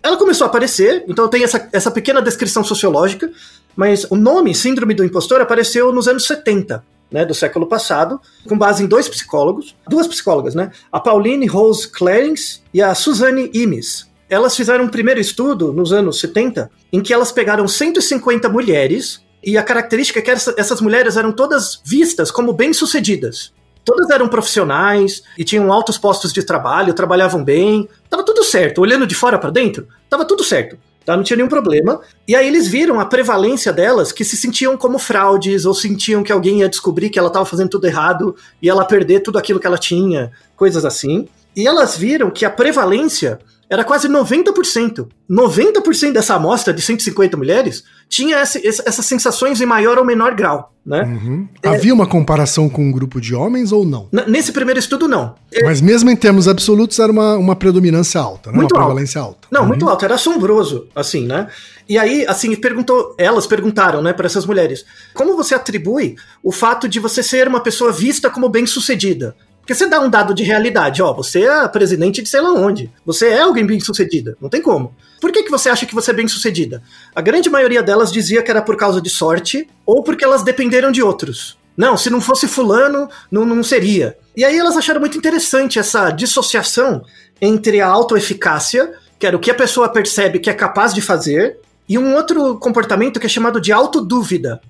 Ela 0.03 0.19
começou 0.19 0.45
a 0.45 0.49
aparecer, 0.49 1.05
então 1.09 1.27
tem 1.29 1.43
essa, 1.43 1.69
essa 1.73 1.91
pequena 1.91 2.21
descrição 2.21 2.63
sociológica, 2.63 3.31
mas 3.75 4.05
o 4.11 4.17
nome 4.17 4.55
Síndrome 4.55 4.93
do 4.95 5.05
Impostor 5.05 5.41
apareceu 5.41 5.91
nos 5.93 6.07
anos 6.07 6.27
70, 6.27 6.85
né, 7.11 7.25
do 7.25 7.35
século 7.35 7.67
passado, 7.67 8.21
com 8.49 8.57
base 8.59 8.83
em 8.83 8.87
dois 8.87 9.09
psicólogos, 9.09 9.77
duas 9.89 10.07
psicólogas, 10.07 10.55
né, 10.55 10.71
a 10.91 10.99
Pauline 11.01 11.47
Rose 11.47 11.89
Clarence 11.89 12.61
e 12.73 12.83
a 12.83 12.95
Suzanne 12.95 13.51
Imes. 13.55 14.07
Elas 14.29 14.57
fizeram 14.57 14.85
um 14.85 14.89
primeiro 14.89 15.21
estudo 15.21 15.73
nos 15.73 15.93
anos 15.93 16.19
70, 16.19 16.71
em 16.93 17.01
que 17.01 17.13
elas 17.15 17.31
pegaram 17.31 17.69
150 17.69 18.49
mulheres, 18.49 19.21
e 19.43 19.57
a 19.57 19.63
característica 19.63 20.19
é 20.19 20.23
que 20.23 20.31
essa- 20.31 20.55
essas 20.57 20.81
mulheres 20.81 21.17
eram 21.17 21.31
todas 21.31 21.81
vistas 21.85 22.31
como 22.33 22.53
bem-sucedidas. 22.53 23.53
Todas 23.85 24.11
eram 24.11 24.27
profissionais 24.29 25.23
e 25.39 25.45
tinham 25.45 25.73
altos 25.73 25.97
postos 25.97 26.33
de 26.33 26.43
trabalho, 26.43 26.93
trabalhavam 26.93 27.45
bem, 27.45 27.89
tava 28.11 28.25
tudo 28.25 28.43
certo. 28.43 28.81
Olhando 28.81 29.07
de 29.07 29.15
fora 29.15 29.39
para 29.39 29.51
dentro, 29.51 29.87
tava 30.11 30.25
tudo 30.25 30.43
certo. 30.43 30.77
Tá? 31.07 31.17
Não 31.17 31.23
tinha 31.23 31.37
nenhum 31.37 31.49
problema. 31.49 32.01
E 32.27 32.35
aí 32.35 32.49
eles 32.49 32.67
viram 32.67 32.99
a 32.99 33.07
prevalência 33.07 33.73
delas 33.73 34.11
que 34.11 34.25
se 34.25 34.37
sentiam 34.37 34.77
como 34.77 34.99
fraudes 34.99 35.65
ou 35.65 35.73
sentiam 35.73 36.25
que 36.25 36.33
alguém 36.33 36.59
ia 36.59 36.69
descobrir 36.69 37.11
que 37.11 37.19
ela 37.19 37.29
estava 37.29 37.47
fazendo 37.47 37.71
tudo 37.71 37.87
errado 37.87 38.35
e 38.61 38.69
ela 38.69 38.85
perder 38.85 39.21
tudo 39.21 39.39
aquilo 39.39 39.61
que 39.61 39.67
ela 39.69 39.79
tinha, 39.79 40.33
coisas 40.57 40.85
assim. 40.85 41.29
E 41.55 41.65
elas 41.65 41.97
viram 41.97 42.29
que 42.29 42.45
a 42.45 42.51
prevalência 42.51 43.39
era 43.69 43.83
quase 43.85 44.09
90%. 44.09 45.09
90% 45.29 46.13
dessa 46.13 46.35
amostra 46.37 46.73
de 46.73 46.81
150 46.81 47.37
mulheres 47.37 47.83
tinha 48.09 48.41
esse- 48.41 48.65
esse- 48.65 48.83
essas 48.87 49.05
sensações 49.05 49.61
em 49.61 49.67
maior 49.67 49.99
ou 49.99 50.05
menor 50.05 50.35
grau, 50.37 50.73
né? 50.85 51.03
Uhum. 51.03 51.49
Havia 51.65 51.93
uma 51.93 52.07
comparação 52.07 52.69
com 52.69 52.85
um 52.85 52.93
grupo 52.93 53.21
de 53.21 53.35
homens 53.35 53.73
ou 53.73 53.85
não? 53.85 54.09
N- 54.13 54.25
Nesse 54.29 54.53
primeiro 54.53 54.79
estudo, 54.79 55.09
não. 55.09 55.35
Mas 55.65 55.81
mesmo 55.81 56.09
em 56.09 56.15
termos 56.17 56.47
absolutos 56.47 56.99
era 57.01 57.11
uma, 57.11 57.37
uma 57.37 57.57
predominância 57.57 58.21
alta, 58.21 58.51
né? 58.53 58.57
Muito 58.57 58.73
uma 58.73 58.83
alta. 58.83 58.87
prevalência 58.87 59.21
alta. 59.21 59.49
Não, 59.51 59.63
Uhum. 59.63 59.69
muito 59.69 59.89
alto, 59.89 60.05
era 60.05 60.15
assombroso, 60.15 60.87
assim, 60.95 61.27
né? 61.27 61.49
E 61.89 61.99
aí, 61.99 62.25
assim, 62.29 62.55
perguntou, 62.55 63.15
elas 63.19 63.47
perguntaram, 63.47 64.01
né, 64.03 64.13
para 64.13 64.27
essas 64.27 64.47
mulheres, 64.47 64.85
como 65.15 65.37
você 65.37 65.55
atribui 65.55 66.15
o 66.43 66.53
fato 66.53 66.89
de 66.89 67.01
você 67.01 67.23
ser 67.23 67.49
uma 67.49 67.61
pessoa 67.61 67.91
vista 67.91 68.31
como 68.31 68.49
bem-sucedida? 68.49 69.35
Porque 69.67 69.75
você 69.75 69.89
dá 69.89 69.99
um 69.99 70.09
dado 70.09 70.33
de 70.33 70.45
realidade, 70.45 71.03
ó, 71.03 71.13
você 71.13 71.43
é 71.43 71.67
presidente 71.67 72.23
de 72.23 72.29
sei 72.29 72.41
lá 72.41 72.53
onde, 72.53 72.89
você 73.05 73.31
é 73.31 73.41
alguém 73.41 73.67
bem-sucedida, 73.67 74.37
não 74.41 74.49
tem 74.49 74.63
como. 74.63 74.95
Por 75.21 75.33
que, 75.33 75.43
que 75.43 75.51
você 75.51 75.69
acha 75.69 75.85
que 75.85 75.93
você 75.93 76.13
é 76.13 76.15
bem-sucedida? 76.15 76.81
A 77.13 77.21
grande 77.21 77.51
maioria 77.51 77.83
delas 77.83 78.13
dizia 78.13 78.45
que 78.45 78.51
era 78.51 78.63
por 78.63 78.77
causa 78.77 79.01
de 79.01 79.11
sorte 79.11 79.69
ou 79.85 80.05
porque 80.05 80.25
elas 80.25 80.45
dependeram 80.45 80.93
de 80.93 81.03
outros. 81.03 81.59
Não, 81.77 81.97
se 81.97 82.09
não 82.09 82.21
fosse 82.21 82.47
fulano, 82.47 83.09
não, 83.29 83.45
não 83.45 83.61
seria. 83.65 84.17
E 84.37 84.45
aí 84.45 84.57
elas 84.57 84.77
acharam 84.77 85.01
muito 85.01 85.19
interessante 85.19 85.81
essa 85.81 86.13
dissociação 86.13 87.03
entre 87.41 87.81
a 87.81 87.89
autoeficácia, 87.89 88.95
que 89.19 89.27
era 89.27 89.37
o 89.37 89.41
que 89.41 89.51
a 89.51 89.55
pessoa 89.55 89.89
percebe 89.89 90.39
que 90.39 90.49
é 90.49 90.55
capaz 90.55 90.95
de 90.95 91.01
fazer, 91.01 91.59
e 91.89 91.99
um 91.99 92.15
outro 92.15 92.57
comportamento 92.61 93.19
que 93.19 93.27
é 93.27 93.29
chamado 93.29 93.61
de 93.61 93.73
autodúvida. 93.73 94.61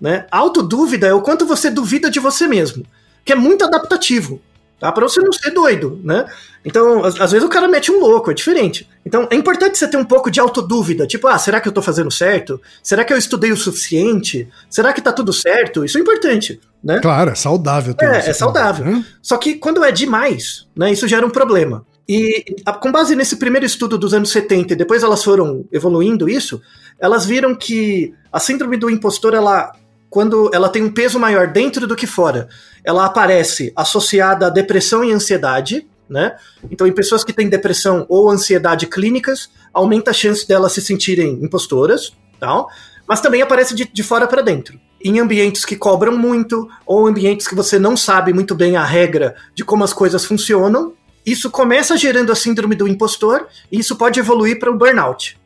Né? 0.00 0.24
Autodúvida 0.30 1.08
é 1.08 1.12
o 1.12 1.20
quanto 1.20 1.44
você 1.44 1.68
duvida 1.68 2.08
de 2.08 2.20
você 2.20 2.46
mesmo, 2.46 2.86
que 3.26 3.32
é 3.32 3.36
muito 3.36 3.62
adaptativo, 3.64 4.40
tá? 4.80 4.90
Para 4.90 5.06
você 5.06 5.20
não 5.20 5.32
ser 5.32 5.50
doido, 5.50 6.00
né? 6.02 6.24
Então, 6.64 7.04
às, 7.04 7.20
às 7.20 7.30
vezes 7.32 7.46
o 7.46 7.50
cara 7.50 7.68
mete 7.68 7.92
um 7.92 8.00
louco, 8.00 8.30
é 8.30 8.34
diferente. 8.34 8.88
Então, 9.04 9.28
é 9.30 9.34
importante 9.36 9.76
você 9.78 9.86
ter 9.86 9.96
um 9.96 10.04
pouco 10.04 10.30
de 10.30 10.40
autodúvida, 10.40 11.06
tipo, 11.06 11.28
ah, 11.28 11.38
será 11.38 11.60
que 11.60 11.68
eu 11.68 11.72
tô 11.72 11.80
fazendo 11.82 12.10
certo? 12.10 12.60
Será 12.82 13.04
que 13.04 13.12
eu 13.12 13.16
estudei 13.18 13.52
o 13.52 13.56
suficiente? 13.56 14.48
Será 14.68 14.92
que 14.92 15.00
tá 15.00 15.12
tudo 15.12 15.32
certo? 15.32 15.84
Isso 15.84 15.96
é 15.98 16.00
importante, 16.00 16.60
né? 16.82 16.98
Claro, 17.00 17.30
é 17.30 17.34
saudável. 17.34 17.94
É, 18.26 18.30
é 18.30 18.32
saudável. 18.32 18.84
né? 18.84 19.04
Só 19.22 19.36
que 19.36 19.54
quando 19.54 19.84
é 19.84 19.92
demais, 19.92 20.66
né, 20.76 20.90
isso 20.92 21.06
gera 21.06 21.24
um 21.26 21.30
problema. 21.30 21.84
E 22.08 22.44
a- 22.64 22.72
com 22.72 22.90
base 22.92 23.16
nesse 23.16 23.36
primeiro 23.36 23.66
estudo 23.66 23.98
dos 23.98 24.14
anos 24.14 24.30
70 24.30 24.72
e 24.72 24.76
depois 24.76 25.02
elas 25.02 25.22
foram 25.24 25.64
evoluindo 25.72 26.28
isso, 26.28 26.60
elas 27.00 27.24
viram 27.26 27.54
que 27.54 28.12
a 28.32 28.38
síndrome 28.38 28.76
do 28.76 28.88
impostor, 28.90 29.34
ela, 29.34 29.72
quando 30.10 30.50
ela 30.52 30.68
tem 30.68 30.82
um 30.82 30.92
peso 30.92 31.18
maior 31.18 31.48
dentro 31.48 31.86
do 31.86 31.96
que 31.96 32.06
fora, 32.06 32.48
ela 32.84 33.04
aparece 33.04 33.72
associada 33.74 34.46
a 34.46 34.50
depressão 34.50 35.04
e 35.04 35.12
ansiedade, 35.12 35.86
né? 36.08 36.36
Então, 36.70 36.86
em 36.86 36.92
pessoas 36.92 37.24
que 37.24 37.32
têm 37.32 37.48
depressão 37.48 38.06
ou 38.08 38.30
ansiedade 38.30 38.86
clínicas, 38.86 39.50
aumenta 39.74 40.10
a 40.10 40.14
chance 40.14 40.46
delas 40.46 40.72
se 40.72 40.80
sentirem 40.80 41.38
impostoras, 41.42 42.12
tal. 42.38 42.68
Mas 43.06 43.20
também 43.20 43.42
aparece 43.42 43.74
de, 43.74 43.84
de 43.84 44.02
fora 44.02 44.26
para 44.26 44.42
dentro. 44.42 44.78
Em 45.04 45.18
ambientes 45.20 45.64
que 45.64 45.76
cobram 45.76 46.16
muito, 46.16 46.68
ou 46.84 47.06
ambientes 47.06 47.46
que 47.46 47.54
você 47.54 47.78
não 47.78 47.96
sabe 47.96 48.32
muito 48.32 48.54
bem 48.54 48.76
a 48.76 48.84
regra 48.84 49.34
de 49.54 49.64
como 49.64 49.84
as 49.84 49.92
coisas 49.92 50.24
funcionam, 50.24 50.94
isso 51.24 51.50
começa 51.50 51.96
gerando 51.96 52.30
a 52.30 52.36
síndrome 52.36 52.76
do 52.76 52.86
impostor 52.86 53.48
e 53.70 53.80
isso 53.80 53.96
pode 53.96 54.20
evoluir 54.20 54.60
para 54.60 54.70
o 54.70 54.76
burnout, 54.76 55.36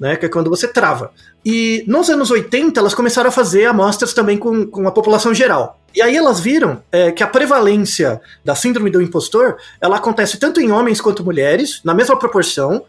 né? 0.00 0.16
Que 0.16 0.26
é 0.26 0.28
quando 0.28 0.48
você 0.48 0.66
trava. 0.66 1.12
E 1.44 1.84
nos 1.86 2.08
anos 2.08 2.30
80, 2.30 2.80
elas 2.80 2.94
começaram 2.94 3.28
a 3.28 3.32
fazer 3.32 3.66
amostras 3.66 4.14
também 4.14 4.38
com, 4.38 4.66
com 4.66 4.88
a 4.88 4.92
população 4.92 5.34
geral. 5.34 5.78
E 5.94 6.00
aí 6.00 6.16
elas 6.16 6.40
viram 6.40 6.82
é, 6.90 7.12
que 7.12 7.22
a 7.22 7.26
prevalência 7.26 8.20
da 8.44 8.54
síndrome 8.54 8.90
do 8.90 9.02
impostor, 9.02 9.58
ela 9.80 9.96
acontece 9.96 10.38
tanto 10.38 10.60
em 10.60 10.70
homens 10.70 11.00
quanto 11.00 11.24
mulheres, 11.24 11.80
na 11.84 11.92
mesma 11.92 12.18
proporção, 12.18 12.84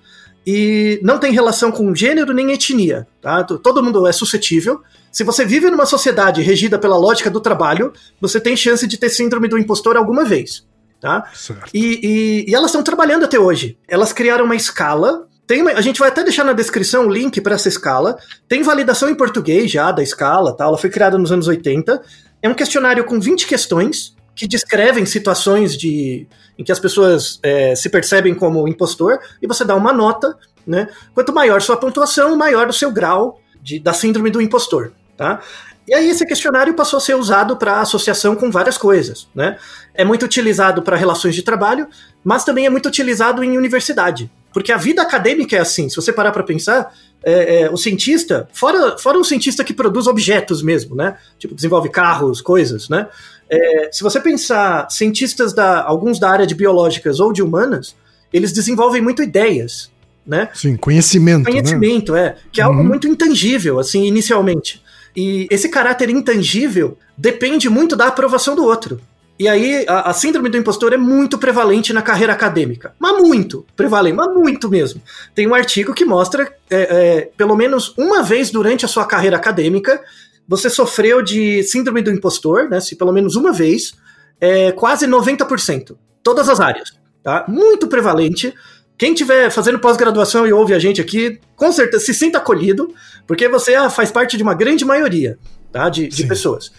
e 0.46 1.00
não 1.04 1.20
tem 1.20 1.32
relação 1.32 1.72
com 1.72 1.94
gênero 1.94 2.34
nem 2.34 2.52
etnia, 2.52 3.08
tá? 3.22 3.44
Todo 3.44 3.84
mundo 3.84 4.08
é 4.08 4.12
suscetível. 4.12 4.82
Se 5.12 5.24
você 5.24 5.46
vive 5.46 5.70
numa 5.70 5.86
sociedade 5.86 6.42
regida 6.42 6.80
pela 6.80 6.98
lógica 6.98 7.30
do 7.30 7.40
trabalho, 7.40 7.94
você 8.20 8.40
tem 8.40 8.56
chance 8.56 8.88
de 8.88 8.98
ter 8.98 9.10
síndrome 9.10 9.48
do 9.48 9.58
impostor 9.58 9.98
alguma 9.98 10.24
vez, 10.24 10.66
tá? 11.00 11.30
E, 11.74 12.00
e, 12.48 12.52
e, 12.52 12.56
elas 12.56 12.68
estão 12.68 12.82
trabalhando 12.82 13.26
até 13.26 13.40
hoje. 13.40 13.78
Elas 13.88 14.14
criaram 14.14 14.46
uma 14.46 14.56
escala. 14.56 15.28
Tem 15.48 15.68
a 15.68 15.82
gente 15.82 16.00
vai 16.00 16.10
até 16.10 16.24
deixar 16.24 16.44
na 16.44 16.54
descrição 16.54 17.08
o 17.08 17.10
link 17.10 17.42
para 17.42 17.56
essa 17.56 17.68
escala. 17.68 18.18
Tem 18.48 18.64
validação 18.64 19.10
em 19.10 19.16
português 19.16 19.72
já 19.72 19.92
da 19.92 20.02
escala, 20.02 20.56
tá? 20.56 20.66
Ela 20.66 20.78
foi 20.78 20.90
criada 20.90 21.18
nos 21.18 21.32
anos 21.32 21.48
80. 21.48 22.02
É 22.42 22.50
um 22.50 22.54
questionário 22.54 23.04
com 23.04 23.20
20 23.20 23.46
questões 23.46 24.16
que 24.36 24.48
descrevem 24.48 25.06
situações 25.06 25.78
de 25.78 26.28
em 26.58 26.64
que 26.64 26.72
as 26.72 26.80
pessoas 26.80 27.40
é, 27.42 27.76
se 27.76 27.90
percebem 27.90 28.34
como 28.36 28.68
impostor 28.68 29.20
e 29.42 29.48
você 29.48 29.66
dá 29.66 29.76
uma 29.76 29.92
nota, 29.92 30.38
né? 30.66 30.88
Quanto 31.14 31.34
maior 31.34 31.62
sua 31.62 31.78
pontuação, 31.78 32.36
maior 32.36 32.68
o 32.68 32.74
seu 32.74 32.92
grau 32.92 33.40
de, 33.62 33.80
da 33.80 33.94
síndrome 33.94 34.30
do 34.30 34.42
impostor, 34.42 34.92
tá? 35.18 35.42
E 35.88 35.94
aí 35.94 36.10
esse 36.10 36.26
questionário 36.26 36.74
passou 36.74 36.98
a 36.98 37.02
ser 37.02 37.16
usado 37.16 37.58
para 37.58 37.82
associação 37.82 38.36
com 38.36 38.52
várias 38.52 38.78
coisas, 38.78 39.28
né? 39.34 39.58
É 39.94 40.06
muito 40.06 40.24
utilizado 40.24 40.82
para 40.82 40.96
relações 40.96 41.36
de 41.36 41.42
trabalho, 41.42 41.88
mas 42.24 42.44
também 42.44 42.66
é 42.66 42.70
muito 42.70 42.88
utilizado 42.88 43.44
em 43.44 43.58
universidade, 43.58 44.32
porque 44.54 44.72
a 44.72 44.78
vida 44.78 45.02
acadêmica 45.02 45.56
é 45.56 45.60
assim. 45.60 45.90
Se 45.90 45.96
você 45.96 46.12
parar 46.12 46.32
para 46.32 46.44
pensar, 46.44 46.94
é, 47.24 47.62
é, 47.62 47.70
o 47.70 47.78
cientista, 47.78 48.48
fora, 48.54 48.98
fora 48.98 49.18
um 49.18 49.24
cientista 49.24 49.64
que 49.64 49.74
produz 49.74 50.08
objetos 50.08 50.62
mesmo, 50.62 50.96
né? 50.96 51.18
Tipo, 51.38 51.56
desenvolve 51.56 51.90
carros, 51.90 52.42
coisas, 52.42 52.90
né? 52.90 53.08
É, 53.50 53.90
se 53.92 54.02
você 54.02 54.20
pensar 54.20 54.90
cientistas 54.90 55.54
da 55.54 55.84
alguns 55.84 56.20
da 56.20 56.30
área 56.30 56.48
de 56.48 56.56
biológicas 56.56 57.20
ou 57.20 57.34
de 57.34 57.42
humanas, 57.42 57.96
eles 58.32 58.52
desenvolvem 58.52 59.02
muito 59.02 59.22
ideias, 59.22 59.92
né? 60.26 60.50
Sim, 60.54 60.78
conhecimento. 60.78 61.46
Né? 61.46 61.52
Conhecimento, 61.52 62.14
né? 62.14 62.26
é, 62.26 62.36
que 62.52 62.62
é 62.62 62.64
algo 62.64 62.80
uhum. 62.80 62.88
muito 62.88 63.08
intangível, 63.08 63.80
assim, 63.80 64.06
inicialmente. 64.06 64.82
E 65.16 65.48
esse 65.52 65.68
caráter 65.70 66.10
intangível 66.10 66.98
depende 67.18 67.70
muito 67.70 67.96
da 67.96 68.08
aprovação 68.08 68.56
do 68.56 68.64
outro. 68.64 69.02
E 69.42 69.48
aí, 69.48 69.86
a, 69.88 70.12
a, 70.12 70.14
síndrome 70.14 70.50
do 70.50 70.58
impostor 70.58 70.94
é 70.94 70.98
muito 70.98 71.36
prevalente 71.36 71.92
na 71.92 72.04
carreira 72.04 72.32
acadêmica. 72.32 72.94
Mas 73.00 73.20
muito 73.24 73.66
prevalente, 73.76 74.16
mas 74.16 74.32
muito 74.32 74.70
mesmo. 74.70 75.02
Tem 75.34 75.48
um 75.48 75.56
artigo 75.56 75.96
que 75.96 76.06
mostra, 76.06 76.44
é, 76.70 76.78
é, 76.80 77.32
pelo 77.36 77.56
menos 77.56 77.92
uma 77.98 78.22
vez 78.22 78.52
durante 78.52 78.86
a 78.86 78.88
sua 78.88 79.04
carreira 79.04 79.36
acadêmica, 79.38 80.00
você 80.48 80.70
sofreu 80.70 81.24
de 81.24 81.64
síndrome 81.64 82.04
do 82.04 82.12
impostor, 82.12 82.70
né? 82.70 82.80
Se 82.80 82.96
pelo 82.96 83.12
menos 83.12 83.36
uma 83.36 83.52
vez, 83.52 83.96
é 84.40 84.72
quase 84.74 85.08
90%. 85.08 85.98
Todas 86.22 86.48
as 86.48 86.60
áreas, 86.60 86.92
tá? 87.24 87.44
Muito 87.48 87.88
prevalente. 87.88 88.54
Quem 88.96 89.14
estiver 89.14 89.50
fazendo 89.50 89.80
pós-graduação 89.80 90.46
e 90.46 90.54
ouve 90.54 90.76
a 90.76 90.78
gente 90.78 91.02
aqui, 91.02 91.40
com 91.56 91.72
certeza 91.72 92.06
se 92.06 92.14
sinta 92.14 92.38
acolhido, 92.38 92.94
porque 93.26 93.50
você 93.50 93.74
ah, 93.74 93.90
faz 93.90 94.12
parte 94.12 94.38
de 94.38 94.44
uma 94.44 94.54
grande 94.54 94.86
maioria 94.86 95.40
tá? 95.72 95.90
de, 95.90 96.08
de 96.08 96.28
pessoas. 96.28 96.72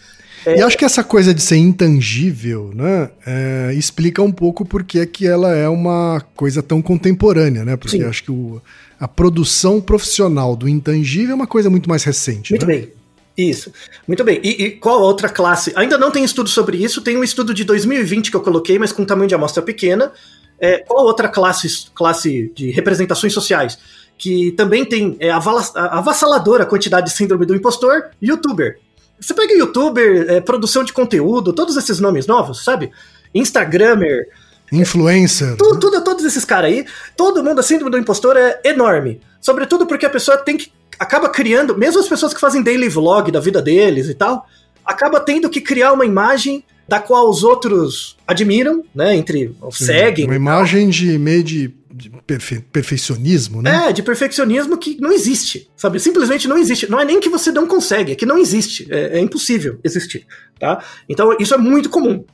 É... 0.44 0.58
E 0.58 0.62
acho 0.62 0.76
que 0.76 0.84
essa 0.84 1.04
coisa 1.04 1.32
de 1.32 1.40
ser 1.40 1.56
intangível, 1.56 2.70
né, 2.74 3.10
é, 3.26 3.72
explica 3.74 4.22
um 4.22 4.32
pouco 4.32 4.64
porque 4.64 4.98
é 4.98 5.06
que 5.06 5.26
ela 5.26 5.54
é 5.54 5.68
uma 5.68 6.22
coisa 6.34 6.62
tão 6.62 6.82
contemporânea, 6.82 7.64
né? 7.64 7.76
Porque 7.76 7.98
Sim. 7.98 8.04
acho 8.04 8.24
que 8.24 8.30
o, 8.30 8.60
a 8.98 9.08
produção 9.08 9.80
profissional 9.80 10.54
do 10.56 10.68
intangível 10.68 11.32
é 11.32 11.34
uma 11.34 11.46
coisa 11.46 11.70
muito 11.70 11.88
mais 11.88 12.04
recente. 12.04 12.52
Muito 12.52 12.66
né? 12.66 12.74
bem. 12.74 12.92
Isso. 13.36 13.72
Muito 14.06 14.22
bem. 14.24 14.40
E, 14.42 14.64
e, 14.64 14.70
qual 14.72 15.00
outra 15.00 15.28
classe? 15.28 15.72
Ainda 15.74 15.96
não 15.96 16.10
tem 16.10 16.22
estudo 16.22 16.48
sobre 16.48 16.76
isso, 16.76 17.00
tem 17.00 17.16
um 17.16 17.24
estudo 17.24 17.54
de 17.54 17.64
2020 17.64 18.30
que 18.30 18.36
eu 18.36 18.42
coloquei, 18.42 18.78
mas 18.78 18.92
com 18.92 19.04
tamanho 19.04 19.28
de 19.28 19.34
amostra 19.34 19.62
pequena. 19.62 20.12
É, 20.60 20.78
qual 20.78 21.04
outra 21.04 21.28
classe, 21.28 21.86
classe 21.94 22.52
de 22.54 22.70
representações 22.70 23.32
sociais? 23.32 23.78
Que 24.16 24.52
também 24.52 24.84
tem 24.84 25.16
é, 25.18 25.30
avassaladora 25.30 26.66
quantidade 26.66 27.06
de 27.06 27.16
síndrome 27.16 27.46
do 27.46 27.56
impostor? 27.56 28.10
Youtuber. 28.22 28.78
Você 29.22 29.34
pega 29.34 29.54
youtuber, 29.54 30.26
é, 30.28 30.40
produção 30.40 30.82
de 30.82 30.92
conteúdo, 30.92 31.52
todos 31.52 31.76
esses 31.76 32.00
nomes 32.00 32.26
novos, 32.26 32.64
sabe? 32.64 32.90
Instagrammer. 33.32 34.28
Influencer. 34.72 35.56
Tudo, 35.56 35.78
tudo, 35.78 36.02
todos 36.02 36.24
esses 36.24 36.44
caras 36.44 36.72
aí. 36.72 36.84
Todo 37.16 37.44
mundo, 37.44 37.60
a 37.60 37.62
síndrome 37.62 37.90
do 37.90 37.98
impostor 37.98 38.36
é 38.36 38.60
enorme. 38.64 39.20
Sobretudo 39.40 39.86
porque 39.86 40.06
a 40.06 40.10
pessoa 40.10 40.36
tem 40.38 40.56
que 40.56 40.72
acaba 40.98 41.28
criando, 41.28 41.76
mesmo 41.76 42.00
as 42.00 42.08
pessoas 42.08 42.32
que 42.32 42.40
fazem 42.40 42.62
daily 42.62 42.88
vlog 42.88 43.30
da 43.30 43.40
vida 43.40 43.60
deles 43.60 44.08
e 44.08 44.14
tal, 44.14 44.46
acaba 44.84 45.18
tendo 45.20 45.50
que 45.50 45.60
criar 45.60 45.92
uma 45.92 46.04
imagem 46.04 46.64
da 46.86 47.00
qual 47.00 47.28
os 47.28 47.42
outros 47.42 48.16
admiram, 48.26 48.84
né? 48.94 49.16
Entre 49.16 49.54
Sim, 49.70 49.84
seguem. 49.84 50.26
Uma 50.26 50.36
imagem 50.36 50.88
de 50.90 51.18
meio 51.18 51.42
de, 51.42 51.74
de 52.02 52.10
perfe 52.26 52.60
perfeccionismo, 52.60 53.62
né? 53.62 53.88
É, 53.88 53.92
de 53.92 54.02
perfeccionismo 54.02 54.76
que 54.76 55.00
não 55.00 55.12
existe, 55.12 55.70
sabe? 55.76 56.00
Simplesmente 56.00 56.48
não 56.48 56.58
existe. 56.58 56.90
Não 56.90 56.98
é 56.98 57.04
nem 57.04 57.20
que 57.20 57.28
você 57.28 57.52
não 57.52 57.66
consegue, 57.66 58.12
é 58.12 58.14
que 58.14 58.26
não 58.26 58.38
existe. 58.38 58.86
É, 58.90 59.18
é 59.18 59.20
impossível 59.20 59.78
existir, 59.84 60.26
tá? 60.58 60.82
Então 61.08 61.36
isso 61.38 61.54
é 61.54 61.58
muito 61.58 61.88
comum. 61.88 62.24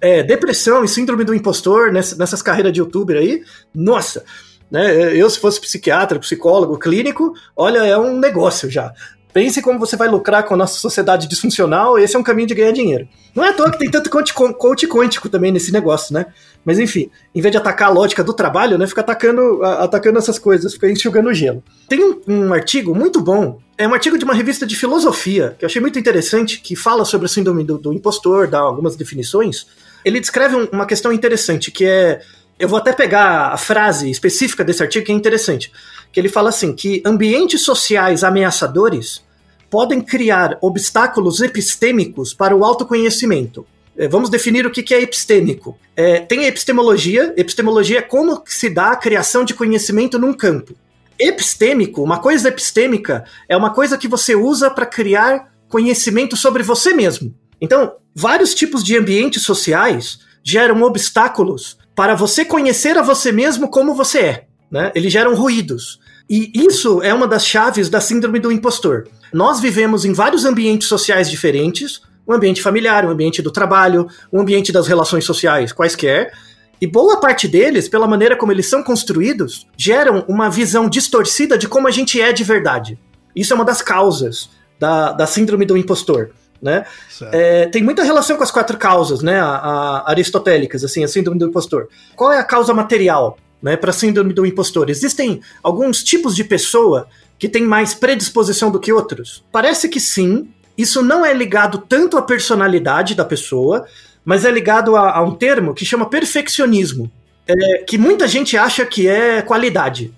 É, 0.00 0.22
depressão 0.22 0.82
e 0.82 0.88
síndrome 0.88 1.22
do 1.22 1.32
impostor 1.32 1.92
nessas, 1.92 2.18
nessas 2.18 2.42
carreiras 2.42 2.72
de 2.72 2.80
youtuber 2.80 3.16
aí, 3.16 3.42
nossa. 3.72 4.24
Né? 4.68 5.14
Eu, 5.14 5.30
se 5.30 5.38
fosse 5.38 5.60
psiquiatra, 5.60 6.18
psicólogo, 6.18 6.78
clínico, 6.78 7.34
olha, 7.54 7.80
é 7.80 7.96
um 7.96 8.18
negócio 8.18 8.68
já. 8.70 8.92
Pense 9.32 9.62
como 9.62 9.78
você 9.78 9.96
vai 9.96 10.08
lucrar 10.08 10.44
com 10.44 10.54
a 10.54 10.56
nossa 10.56 10.78
sociedade 10.78 11.26
disfuncional, 11.26 11.98
esse 11.98 12.14
é 12.14 12.18
um 12.18 12.22
caminho 12.22 12.48
de 12.48 12.54
ganhar 12.54 12.72
dinheiro. 12.72 13.08
Não 13.34 13.42
é 13.42 13.48
à 13.48 13.52
toa 13.54 13.70
que 13.70 13.78
tem 13.78 13.90
tanto 13.90 14.10
coach, 14.10 14.86
quântico 14.86 15.28
também 15.28 15.50
nesse 15.50 15.72
negócio, 15.72 16.12
né? 16.12 16.26
Mas 16.64 16.78
enfim, 16.78 17.10
em 17.34 17.40
vez 17.40 17.50
de 17.50 17.56
atacar 17.56 17.88
a 17.88 17.92
lógica 17.92 18.22
do 18.22 18.34
trabalho, 18.34 18.76
né, 18.76 18.86
fica 18.86 19.00
atacando, 19.00 19.64
atacando 19.64 20.18
essas 20.18 20.38
coisas, 20.38 20.74
fica 20.74 20.90
enxugando 20.90 21.30
o 21.30 21.34
gelo. 21.34 21.62
Tem 21.88 22.04
um, 22.04 22.20
um, 22.28 22.52
artigo 22.52 22.94
muito 22.94 23.20
bom, 23.20 23.58
é 23.76 23.88
um 23.88 23.94
artigo 23.94 24.18
de 24.18 24.24
uma 24.24 24.34
revista 24.34 24.66
de 24.66 24.76
filosofia, 24.76 25.56
que 25.58 25.64
eu 25.64 25.66
achei 25.66 25.80
muito 25.80 25.98
interessante, 25.98 26.60
que 26.60 26.76
fala 26.76 27.04
sobre 27.04 27.24
a 27.24 27.28
síndrome 27.28 27.64
do, 27.64 27.78
do 27.78 27.92
impostor, 27.92 28.46
dá 28.46 28.60
algumas 28.60 28.96
definições. 28.96 29.66
Ele 30.04 30.20
descreve 30.20 30.54
um, 30.54 30.68
uma 30.70 30.84
questão 30.86 31.12
interessante, 31.12 31.70
que 31.70 31.84
é 31.84 32.20
eu 32.62 32.68
vou 32.68 32.78
até 32.78 32.92
pegar 32.92 33.48
a 33.48 33.56
frase 33.56 34.08
específica 34.08 34.62
desse 34.62 34.80
artigo 34.80 35.04
que 35.04 35.10
é 35.10 35.14
interessante, 35.16 35.72
que 36.12 36.20
ele 36.20 36.28
fala 36.28 36.48
assim 36.48 36.72
que 36.72 37.02
ambientes 37.04 37.64
sociais 37.64 38.22
ameaçadores 38.22 39.20
podem 39.68 40.00
criar 40.00 40.58
obstáculos 40.60 41.40
epistêmicos 41.40 42.32
para 42.32 42.54
o 42.54 42.64
autoconhecimento. 42.64 43.66
É, 43.98 44.06
vamos 44.06 44.30
definir 44.30 44.64
o 44.64 44.70
que 44.70 44.94
é 44.94 45.02
epistêmico. 45.02 45.76
É, 45.96 46.20
tem 46.20 46.44
a 46.44 46.46
epistemologia. 46.46 47.34
Epistemologia 47.36 47.98
é 47.98 48.02
como 48.02 48.40
se 48.46 48.70
dá 48.70 48.92
a 48.92 48.96
criação 48.96 49.44
de 49.44 49.54
conhecimento 49.54 50.16
num 50.16 50.32
campo. 50.32 50.72
Epistêmico, 51.18 52.00
uma 52.00 52.20
coisa 52.20 52.46
epistêmica, 52.46 53.24
é 53.48 53.56
uma 53.56 53.70
coisa 53.70 53.98
que 53.98 54.06
você 54.06 54.36
usa 54.36 54.70
para 54.70 54.86
criar 54.86 55.52
conhecimento 55.68 56.36
sobre 56.36 56.62
você 56.62 56.94
mesmo. 56.94 57.34
Então, 57.60 57.96
vários 58.14 58.54
tipos 58.54 58.84
de 58.84 58.96
ambientes 58.96 59.42
sociais 59.42 60.20
geram 60.44 60.80
obstáculos 60.82 61.81
para 61.94 62.14
você 62.14 62.44
conhecer 62.44 62.96
a 62.96 63.02
você 63.02 63.32
mesmo 63.32 63.68
como 63.68 63.94
você 63.94 64.18
é. 64.18 64.44
Né? 64.70 64.90
Eles 64.94 65.12
geram 65.12 65.34
ruídos. 65.34 66.00
E 66.28 66.50
isso 66.54 67.02
é 67.02 67.12
uma 67.12 67.26
das 67.26 67.46
chaves 67.46 67.88
da 67.88 68.00
síndrome 68.00 68.38
do 68.38 68.50
impostor. 68.50 69.06
Nós 69.32 69.60
vivemos 69.60 70.04
em 70.04 70.12
vários 70.12 70.44
ambientes 70.44 70.88
sociais 70.88 71.30
diferentes, 71.30 72.00
um 72.26 72.32
ambiente 72.32 72.62
familiar, 72.62 73.04
um 73.04 73.10
ambiente 73.10 73.42
do 73.42 73.50
trabalho, 73.50 74.06
um 74.32 74.40
ambiente 74.40 74.72
das 74.72 74.86
relações 74.86 75.24
sociais, 75.24 75.72
quaisquer, 75.72 76.32
e 76.80 76.86
boa 76.86 77.20
parte 77.20 77.46
deles, 77.46 77.88
pela 77.88 78.08
maneira 78.08 78.36
como 78.36 78.50
eles 78.50 78.68
são 78.68 78.82
construídos, 78.82 79.68
geram 79.76 80.24
uma 80.26 80.50
visão 80.50 80.88
distorcida 80.88 81.56
de 81.56 81.68
como 81.68 81.86
a 81.86 81.90
gente 81.90 82.20
é 82.20 82.32
de 82.32 82.42
verdade. 82.42 82.98
Isso 83.36 83.52
é 83.52 83.56
uma 83.56 83.64
das 83.64 83.80
causas 83.80 84.50
da, 84.80 85.12
da 85.12 85.26
síndrome 85.26 85.64
do 85.64 85.76
impostor 85.76 86.30
né? 86.62 86.84
É, 87.32 87.66
tem 87.66 87.82
muita 87.82 88.04
relação 88.04 88.36
com 88.36 88.44
as 88.44 88.50
quatro 88.50 88.78
causas, 88.78 89.20
né? 89.20 89.40
A, 89.40 89.46
a, 89.46 90.10
aristotélicas, 90.10 90.84
assim, 90.84 91.02
a 91.02 91.08
síndrome 91.08 91.38
do 91.38 91.48
impostor. 91.48 91.88
Qual 92.14 92.30
é 92.30 92.38
a 92.38 92.44
causa 92.44 92.72
material, 92.72 93.36
né? 93.60 93.76
Para 93.76 93.92
síndrome 93.92 94.32
do 94.32 94.46
impostor? 94.46 94.88
Existem 94.88 95.40
alguns 95.62 96.04
tipos 96.04 96.36
de 96.36 96.44
pessoa 96.44 97.08
que 97.38 97.48
têm 97.48 97.64
mais 97.64 97.92
predisposição 97.94 98.70
do 98.70 98.78
que 98.78 98.92
outros? 98.92 99.44
Parece 99.50 99.88
que 99.88 99.98
sim. 99.98 100.48
Isso 100.78 101.02
não 101.02 101.26
é 101.26 101.34
ligado 101.34 101.78
tanto 101.78 102.16
à 102.16 102.22
personalidade 102.22 103.14
da 103.14 103.24
pessoa, 103.24 103.84
mas 104.24 104.44
é 104.44 104.50
ligado 104.50 104.96
a, 104.96 105.18
a 105.18 105.22
um 105.22 105.34
termo 105.34 105.74
que 105.74 105.84
chama 105.84 106.08
perfeccionismo, 106.08 107.10
é, 107.46 107.78
que 107.78 107.98
muita 107.98 108.26
gente 108.28 108.56
acha 108.56 108.86
que 108.86 109.06
é 109.08 109.42
qualidade. 109.42 110.14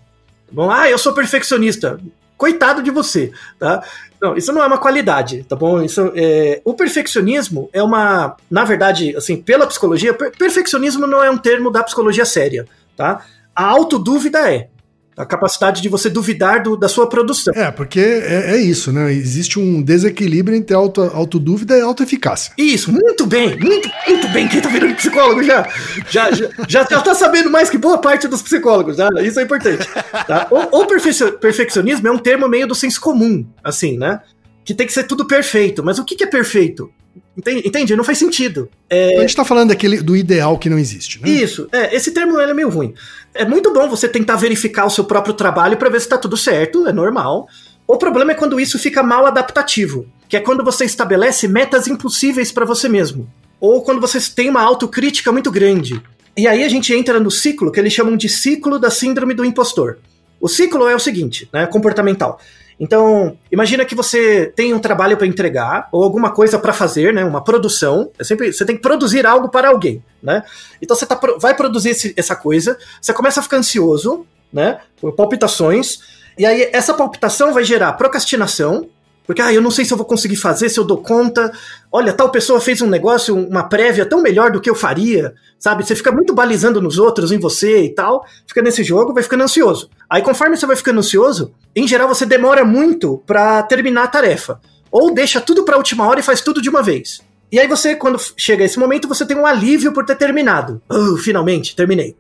Bom, 0.53 0.71
ah, 0.71 0.89
eu 0.89 0.99
sou 0.99 1.13
perfeccionista 1.13 1.99
coitado 2.45 2.83
de 2.83 2.91
você, 2.91 3.33
tá? 3.59 3.83
Não, 4.21 4.37
isso 4.37 4.53
não 4.53 4.63
é 4.63 4.67
uma 4.67 4.77
qualidade, 4.77 5.47
tá 5.49 5.57
bom? 5.57 5.81
Isso, 5.81 6.13
é, 6.15 6.61
o 6.63 6.75
perfeccionismo 6.75 7.71
é 7.73 7.83
uma, 7.83 8.37
na 8.51 8.65
verdade, 8.65 9.17
assim, 9.17 9.41
pela 9.41 9.67
psicologia, 9.67 10.13
per 10.13 10.31
perfeccionismo 10.37 11.07
não 11.07 11.25
é 11.25 11.31
um 11.31 11.39
termo 11.39 11.71
da 11.71 11.83
psicologia 11.83 12.27
séria, 12.27 12.67
tá? 12.95 13.25
A 13.57 13.65
autodúvida 13.65 14.53
é. 14.53 14.69
A 15.17 15.25
capacidade 15.25 15.81
de 15.81 15.89
você 15.89 16.11
duvidar 16.11 16.63
do- 16.63 16.77
da 16.77 16.89
sua 16.89 17.09
produção. 17.09 17.53
É, 17.55 17.71
porque 17.71 18.01
é, 18.01 18.53
é 18.55 18.57
isso, 18.61 18.93
né? 18.93 19.13
Existe 19.13 19.59
um 19.61 19.81
desequilíbrio 19.81 20.57
entre 20.57 20.75
auto, 20.75 21.03
autodúvida 21.03 21.77
e 21.79 21.81
autoeficácia. 21.81 22.53
Isso, 22.59 22.91
muito 22.93 23.25
bem, 23.27 23.57
muito, 23.59 23.89
muito 24.09 24.29
bem. 24.29 24.49
Quem 24.49 24.61
tá 24.61 24.69
virando 24.69 24.95
psicólogo 24.97 25.43
já, 25.43 25.69
já, 26.11 26.31
já, 26.33 26.49
já, 26.69 26.87
já 26.91 27.01
tá 27.01 27.15
sabendo 27.15 27.49
mais 27.51 27.71
que 27.71 27.79
boa 27.79 27.99
parte 27.99 28.27
dos 28.27 28.43
psicólogos, 28.43 28.97
tá? 28.97 29.09
Isso 29.23 29.39
é 29.39 29.43
importante. 29.45 29.87
Tá? 30.27 30.49
O, 30.51 30.81
o 30.81 30.87
perfec- 30.87 31.39
perfeccionismo 31.39 32.09
é 32.09 32.11
um 32.11 32.19
termo 32.19 32.49
meio 32.49 32.67
do 32.67 32.75
senso 32.75 33.01
comum, 33.01 33.47
assim, 33.63 33.97
né? 33.97 34.21
Que 34.65 34.75
tem 34.75 34.87
que 34.87 34.93
ser 34.93 35.05
tudo 35.05 35.27
perfeito. 35.27 35.85
Mas 35.85 35.99
o 35.99 36.05
que, 36.05 36.17
que 36.17 36.25
é 36.25 36.27
perfeito? 36.27 36.91
Entende? 37.37 37.97
Não 37.97 38.05
faz 38.05 38.19
sentido. 38.19 38.69
A 38.91 39.21
gente 39.21 39.35
tá 39.35 39.45
falando 39.45 39.69
daquele, 39.69 40.01
do 40.01 40.17
ideal 40.17 40.57
que 40.59 40.71
não 40.71 40.79
existe, 40.79 41.21
né? 41.21 41.29
Isso, 41.29 41.69
é, 41.73 41.95
esse 41.95 42.13
termo 42.13 42.41
ele 42.41 42.53
é 42.53 42.55
meio 42.55 42.69
ruim. 42.69 42.95
É 43.35 43.45
muito 43.45 43.73
bom 43.73 43.89
você 43.89 44.09
tentar 44.09 44.37
verificar 44.37 44.87
o 44.87 44.91
seu 44.91 45.05
próprio 45.05 45.35
trabalho 45.35 45.77
para 45.77 45.91
ver 45.91 46.01
se 46.01 46.09
tá 46.09 46.17
tudo 46.17 46.37
certo, 46.37 46.87
é 46.87 46.93
normal. 46.93 47.49
O 47.87 47.97
problema 47.97 48.33
é 48.33 48.35
quando 48.35 48.59
isso 48.61 48.79
fica 48.79 49.03
mal 49.03 49.27
adaptativo, 49.27 50.07
que 50.29 50.37
é 50.37 50.41
quando 50.41 50.65
você 50.65 50.85
estabelece 50.85 51.49
metas 51.49 51.87
impossíveis 51.87 52.51
para 52.53 52.65
você 52.65 52.89
mesmo, 52.89 53.29
ou 53.61 53.83
quando 53.83 54.01
você 54.01 54.19
tem 54.35 54.49
uma 54.49 54.63
autocrítica 54.63 55.33
muito 55.33 55.51
grande. 55.51 56.01
E 56.37 56.49
aí 56.49 56.65
a 56.65 56.69
gente 56.69 56.95
entra 56.95 57.21
no 57.21 57.31
ciclo 57.31 57.71
que 57.71 57.79
eles 57.79 57.93
chamam 57.93 58.17
de 58.17 58.29
ciclo 58.29 58.79
da 58.79 58.91
síndrome 58.91 59.35
do 59.35 59.45
impostor. 59.45 59.99
O 60.41 60.49
ciclo 60.49 60.89
é 60.89 60.95
o 60.95 61.01
seguinte, 61.01 61.49
né, 61.53 61.67
comportamental. 61.67 62.41
Então, 62.79 63.37
imagina 63.53 63.85
que 63.85 63.95
você 63.95 64.53
tem 64.57 64.75
um 64.75 64.79
trabalho 64.81 65.17
para 65.17 65.27
entregar 65.27 65.89
ou 65.93 66.03
alguma 66.03 66.31
coisa 66.31 66.59
para 66.59 66.73
fazer, 66.73 67.13
né, 67.15 67.25
uma 67.25 67.43
produção. 67.43 68.11
É 68.19 68.25
sempre 68.25 68.53
você 68.53 68.65
tem 68.65 68.77
que 68.77 68.83
produzir 68.83 69.25
algo 69.27 69.49
para 69.49 69.69
alguém, 69.69 70.03
né? 70.23 70.43
Então 70.83 70.97
você 70.97 71.07
tá, 71.07 71.19
vai 71.39 71.55
produzir 71.55 71.91
esse- 71.91 72.15
essa 72.17 72.35
coisa, 72.35 72.77
você 73.01 73.13
começa 73.13 73.41
a 73.41 73.43
ficar 73.43 73.59
ansioso, 73.59 74.27
né, 74.53 74.81
por 75.01 75.13
palpitações, 75.13 76.01
e 76.37 76.45
aí 76.45 76.69
essa 76.73 76.93
palpitação 76.95 77.53
vai 77.53 77.63
gerar 77.65 77.93
procrastinação, 77.93 78.89
porque 79.27 79.41
ah, 79.41 79.53
eu 79.53 79.63
não 79.63 79.71
sei 79.71 79.85
se 79.85 79.93
eu 79.93 79.97
vou 79.97 80.07
conseguir 80.07 80.37
fazer, 80.37 80.69
se 80.69 80.79
eu 80.79 80.85
dou 80.85 80.99
conta. 80.99 81.53
Olha, 81.91 82.13
tal 82.13 82.31
pessoa 82.31 82.61
fez 82.61 82.83
um 82.83 82.87
negócio, 82.87 83.35
uma 83.35 83.65
prévia 83.65 84.05
tão 84.05 84.21
melhor 84.21 84.51
do 84.51 84.61
que 84.61 84.69
eu 84.69 84.75
faria, 84.75 85.35
sabe? 85.59 85.85
Você 85.85 85.95
fica 85.95 86.13
muito 86.13 86.35
balizando 86.35 86.81
nos 86.81 86.99
outros, 86.99 87.33
em 87.33 87.39
você 87.39 87.85
e 87.85 87.95
tal, 87.95 88.25
fica 88.47 88.61
nesse 88.61 88.85
jogo, 88.85 89.15
vai 89.15 89.23
ficando 89.23 89.45
ansioso. 89.45 89.89
Aí 90.09 90.23
conforme 90.23 90.57
você 90.57 90.67
vai 90.67 90.77
ficando 90.77 90.99
ansioso, 90.99 91.55
em 91.75 91.89
geral 91.89 92.09
você 92.09 92.27
demora 92.27 92.65
muito 92.65 93.23
pra 93.27 93.63
terminar 93.63 94.05
a 94.05 94.09
tarefa, 94.09 94.61
ou 94.91 95.15
deixa 95.15 95.41
tudo 95.41 95.65
pra 95.65 95.77
última 95.77 96.07
hora 96.07 96.21
e 96.21 96.23
faz 96.23 96.41
tudo 96.41 96.61
de 96.61 96.69
uma 96.69 96.83
vez. 96.83 97.23
E 97.51 97.59
aí 97.59 97.69
você, 97.69 97.95
quando 97.95 98.21
chega 98.37 98.65
esse 98.65 98.79
momento, 98.79 99.07
você 99.07 99.25
tem 99.25 99.37
um 99.37 99.47
alívio 99.47 99.93
por 99.93 100.05
ter 100.05 100.17
terminado. 100.17 100.83
Oh, 100.89 101.17
finalmente, 101.17 101.77
terminei. 101.77 102.17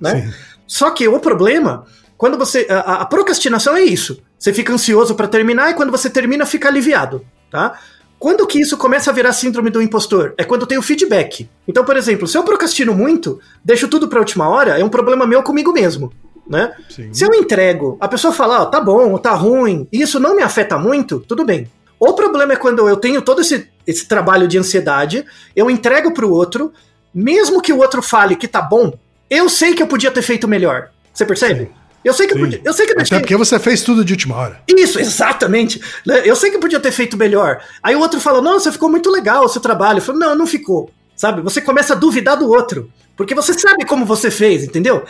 Né? 0.00 0.22
Sim. 0.22 0.34
Só 0.66 0.90
que 0.90 1.08
o 1.08 1.18
problema, 1.18 1.84
quando 2.16 2.38
você. 2.38 2.66
A, 2.70 3.02
a 3.02 3.04
procrastinação 3.04 3.76
é 3.76 3.82
isso. 3.82 4.22
Você 4.40 4.54
fica 4.54 4.72
ansioso 4.72 5.14
pra 5.14 5.28
terminar 5.28 5.70
e 5.70 5.74
quando 5.74 5.90
você 5.90 6.08
termina, 6.08 6.46
fica 6.46 6.66
aliviado. 6.66 7.22
Tá? 7.50 7.78
Quando 8.18 8.46
que 8.46 8.58
isso 8.58 8.78
começa 8.78 9.10
a 9.10 9.14
virar 9.14 9.34
síndrome 9.34 9.68
do 9.68 9.82
impostor? 9.82 10.32
É 10.38 10.44
quando 10.44 10.66
tem 10.66 10.78
o 10.78 10.82
feedback. 10.82 11.48
Então, 11.68 11.84
por 11.84 11.94
exemplo, 11.94 12.26
se 12.26 12.38
eu 12.38 12.42
procrastino 12.42 12.94
muito, 12.94 13.38
deixo 13.62 13.86
tudo 13.86 14.08
pra 14.08 14.18
última 14.18 14.48
hora, 14.48 14.78
é 14.78 14.84
um 14.84 14.88
problema 14.88 15.26
meu 15.26 15.42
comigo 15.42 15.72
mesmo. 15.72 16.10
Né? 16.48 16.74
Sim. 16.88 17.12
Se 17.12 17.22
eu 17.22 17.34
entrego, 17.34 17.98
a 18.00 18.08
pessoa 18.08 18.32
fala, 18.32 18.62
ó, 18.62 18.66
tá 18.66 18.80
bom, 18.80 19.16
tá 19.18 19.32
ruim, 19.34 19.86
e 19.92 20.00
isso 20.00 20.18
não 20.18 20.34
me 20.34 20.42
afeta 20.42 20.78
muito, 20.78 21.20
tudo 21.20 21.44
bem. 21.44 21.70
O 21.98 22.14
problema 22.14 22.54
é 22.54 22.56
quando 22.56 22.88
eu 22.88 22.96
tenho 22.96 23.20
todo 23.20 23.42
esse, 23.42 23.68
esse 23.86 24.08
trabalho 24.08 24.48
de 24.48 24.58
ansiedade, 24.58 25.24
eu 25.54 25.70
entrego 25.70 26.14
pro 26.14 26.32
outro, 26.32 26.72
mesmo 27.14 27.60
que 27.60 27.72
o 27.72 27.78
outro 27.78 28.02
fale 28.02 28.36
que 28.36 28.48
tá 28.48 28.62
bom, 28.62 28.92
eu 29.28 29.48
sei 29.50 29.74
que 29.74 29.82
eu 29.82 29.86
podia 29.86 30.10
ter 30.10 30.22
feito 30.22 30.48
melhor. 30.48 30.90
Você 31.12 31.26
percebe? 31.26 31.70
Eu 32.04 32.14
sei 32.14 32.26
que 32.26 32.34
eu 32.34 32.38
podia. 32.38 32.60
Eu 32.64 32.72
sei 32.72 32.86
que 32.86 32.92
eu 32.92 33.00
Até 33.00 33.18
porque 33.18 33.36
você 33.36 33.58
fez 33.58 33.82
tudo 33.82 34.04
de 34.04 34.12
última 34.12 34.36
hora. 34.36 34.62
Isso, 34.68 34.98
exatamente. 34.98 35.80
né? 36.06 36.22
Eu 36.24 36.34
sei 36.34 36.50
que 36.50 36.56
eu 36.56 36.60
podia 36.60 36.80
ter 36.80 36.92
feito 36.92 37.16
melhor. 37.16 37.62
Aí 37.82 37.94
o 37.94 38.00
outro 38.00 38.20
fala, 38.20 38.40
nossa, 38.40 38.72
ficou 38.72 38.88
muito 38.88 39.10
legal 39.10 39.44
o 39.44 39.48
seu 39.48 39.60
trabalho. 39.60 39.98
Eu 39.98 40.02
falo, 40.02 40.18
não, 40.18 40.34
não 40.34 40.46
ficou. 40.46 40.90
Sabe? 41.14 41.42
Você 41.42 41.60
começa 41.60 41.92
a 41.92 41.96
duvidar 41.96 42.38
do 42.38 42.48
outro. 42.48 42.90
Porque 43.16 43.34
você 43.34 43.52
sabe 43.52 43.84
como 43.84 44.06
você 44.06 44.30
fez, 44.30 44.64
entendeu? 44.64 45.04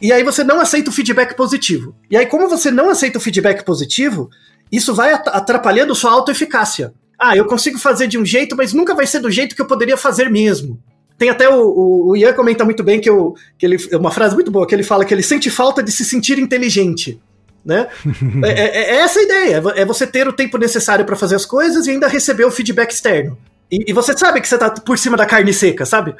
E 0.00 0.10
aí 0.12 0.24
você 0.24 0.42
não 0.42 0.58
aceita 0.60 0.88
o 0.88 0.92
feedback 0.92 1.36
positivo. 1.36 1.94
E 2.10 2.16
aí, 2.16 2.24
como 2.24 2.48
você 2.48 2.70
não 2.70 2.88
aceita 2.88 3.18
o 3.18 3.20
feedback 3.20 3.62
positivo, 3.62 4.30
isso 4.72 4.94
vai 4.94 5.12
at- 5.12 5.28
atrapalhando 5.28 5.94
sua 5.94 6.10
autoeficácia. 6.12 6.94
Ah, 7.18 7.36
eu 7.36 7.44
consigo 7.44 7.78
fazer 7.78 8.06
de 8.06 8.16
um 8.16 8.24
jeito, 8.24 8.56
mas 8.56 8.72
nunca 8.72 8.94
vai 8.94 9.06
ser 9.06 9.18
do 9.20 9.30
jeito 9.30 9.54
que 9.54 9.60
eu 9.60 9.66
poderia 9.66 9.98
fazer 9.98 10.30
mesmo. 10.30 10.80
Tem 11.20 11.28
até 11.28 11.46
o, 11.50 12.08
o, 12.08 12.16
Ian 12.16 12.32
comenta 12.32 12.64
muito 12.64 12.82
bem 12.82 12.98
que, 12.98 13.10
eu, 13.10 13.34
que 13.58 13.66
ele. 13.66 13.76
é 13.92 13.96
Uma 13.98 14.10
frase 14.10 14.34
muito 14.34 14.50
boa, 14.50 14.66
que 14.66 14.74
ele 14.74 14.82
fala 14.82 15.04
que 15.04 15.12
ele 15.12 15.22
sente 15.22 15.50
falta 15.50 15.82
de 15.82 15.92
se 15.92 16.02
sentir 16.02 16.38
inteligente. 16.38 17.20
Né? 17.62 17.88
é, 18.42 18.48
é- 18.48 18.90
é 18.92 18.96
essa 19.00 19.18
a 19.20 19.22
ideia, 19.22 19.62
é 19.76 19.82
é 19.82 19.84
você 19.84 20.06
ter 20.06 20.26
o 20.26 20.32
tempo 20.32 20.56
necessário 20.56 21.04
para 21.04 21.14
fazer 21.14 21.36
as 21.36 21.44
coisas 21.44 21.86
e 21.86 21.90
ainda 21.90 22.08
receber 22.08 22.46
o 22.46 22.50
feedback 22.50 22.90
externo. 22.90 23.36
E, 23.70 23.84
e 23.90 23.92
você 23.92 24.16
sabe 24.16 24.40
que 24.40 24.48
você 24.48 24.56
tá 24.56 24.70
por 24.70 24.96
cima 24.98 25.14
da 25.14 25.26
carne 25.26 25.52
seca, 25.52 25.84
sabe? 25.84 26.14